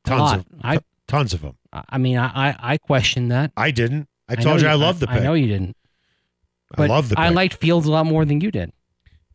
Tons 0.04 0.32
of 0.40 0.46
I- 0.62 0.76
t- 0.78 0.84
tons 1.08 1.32
of 1.32 1.40
them. 1.42 1.56
I 1.72 1.98
mean, 1.98 2.18
I 2.18 2.50
I, 2.50 2.56
I 2.74 2.78
question 2.78 3.28
that. 3.28 3.52
I 3.56 3.70
didn't. 3.70 4.08
I 4.28 4.36
told 4.36 4.60
you 4.60 4.68
I 4.68 4.74
love 4.74 5.00
the 5.00 5.08
I 5.10 5.14
pick. 5.14 5.22
know 5.22 5.34
you 5.34 5.46
didn't. 5.46 5.76
I 6.76 6.86
love 6.86 7.08
the 7.08 7.16
pick. 7.16 7.24
I 7.24 7.28
liked 7.30 7.54
Fields 7.54 7.86
a 7.86 7.90
lot 7.90 8.06
more 8.06 8.24
than 8.24 8.40
you 8.40 8.50
did. 8.50 8.72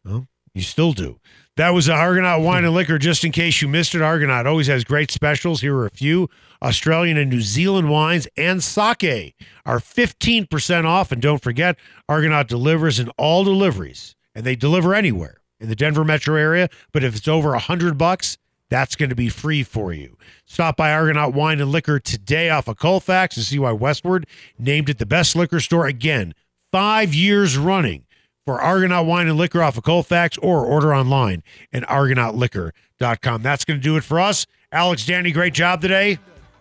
Well, 0.05 0.27
you 0.53 0.61
still 0.61 0.93
do. 0.93 1.19
That 1.57 1.69
was 1.71 1.89
a 1.89 1.93
Argonaut 1.93 2.41
Wine 2.41 2.63
and 2.63 2.73
Liquor. 2.73 2.97
Just 2.97 3.23
in 3.25 3.31
case 3.31 3.61
you 3.61 3.67
missed 3.67 3.93
it, 3.93 4.01
Argonaut 4.01 4.47
always 4.47 4.67
has 4.67 4.83
great 4.83 5.11
specials. 5.11 5.61
Here 5.61 5.75
are 5.75 5.85
a 5.85 5.91
few 5.91 6.29
Australian 6.61 7.17
and 7.17 7.29
New 7.29 7.41
Zealand 7.41 7.89
wines 7.89 8.27
and 8.35 8.63
sake 8.63 9.35
are 9.65 9.79
15% 9.79 10.85
off. 10.85 11.11
And 11.11 11.21
don't 11.21 11.41
forget, 11.41 11.77
Argonaut 12.07 12.47
delivers 12.47 12.99
in 12.99 13.09
all 13.17 13.43
deliveries, 13.43 14.15
and 14.35 14.45
they 14.45 14.55
deliver 14.55 14.93
anywhere 14.93 15.41
in 15.59 15.69
the 15.69 15.75
Denver 15.75 16.03
metro 16.03 16.35
area. 16.35 16.69
But 16.91 17.03
if 17.03 17.15
it's 17.15 17.27
over 17.27 17.55
hundred 17.55 17.97
bucks, 17.97 18.37
that's 18.69 18.95
going 18.95 19.09
to 19.09 19.15
be 19.15 19.29
free 19.29 19.63
for 19.63 19.93
you. 19.93 20.17
Stop 20.45 20.77
by 20.77 20.91
Argonaut 20.91 21.33
Wine 21.33 21.59
and 21.59 21.71
Liquor 21.71 21.99
today 21.99 22.49
off 22.49 22.67
of 22.67 22.77
Colfax 22.77 23.35
to 23.35 23.43
see 23.43 23.59
why 23.59 23.71
Westward 23.71 24.27
named 24.57 24.89
it 24.89 24.99
the 24.99 25.05
best 25.05 25.35
liquor 25.35 25.59
store 25.59 25.87
again, 25.87 26.33
five 26.71 27.13
years 27.13 27.57
running 27.57 28.05
for 28.45 28.61
Argonaut 28.61 29.05
Wine 29.05 29.27
and 29.27 29.37
Liquor 29.37 29.61
off 29.61 29.77
of 29.77 29.83
Colfax 29.83 30.37
or 30.37 30.65
order 30.65 30.93
online 30.93 31.43
at 31.73 31.83
argonautliquor.com. 31.83 33.41
That's 33.41 33.65
going 33.65 33.79
to 33.79 33.83
do 33.83 33.97
it 33.97 34.03
for 34.03 34.19
us. 34.19 34.45
Alex, 34.71 35.05
Danny, 35.05 35.31
great 35.31 35.53
job 35.53 35.81
today. 35.81 36.19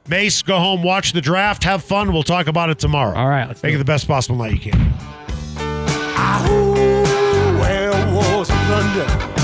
Mace, 0.09 0.41
go 0.43 0.59
home, 0.59 0.83
watch 0.83 1.13
the 1.13 1.21
draft, 1.21 1.65
have 1.65 1.85
fun. 1.85 2.13
We'll 2.13 2.23
talk 2.23 2.47
about 2.47 2.71
it 2.71 2.79
tomorrow. 2.79 3.17
All 3.17 3.29
right, 3.29 3.47
let's 3.47 3.63
Make 3.63 3.73
do 3.73 3.77
it 3.77 3.79
the 3.79 3.85
best 3.85 4.09
possible 4.09 4.37
night 4.37 4.53
you 4.53 4.73
can. 4.73 4.81
Where 7.61 7.91
was 8.15 8.51
London? 8.51 9.38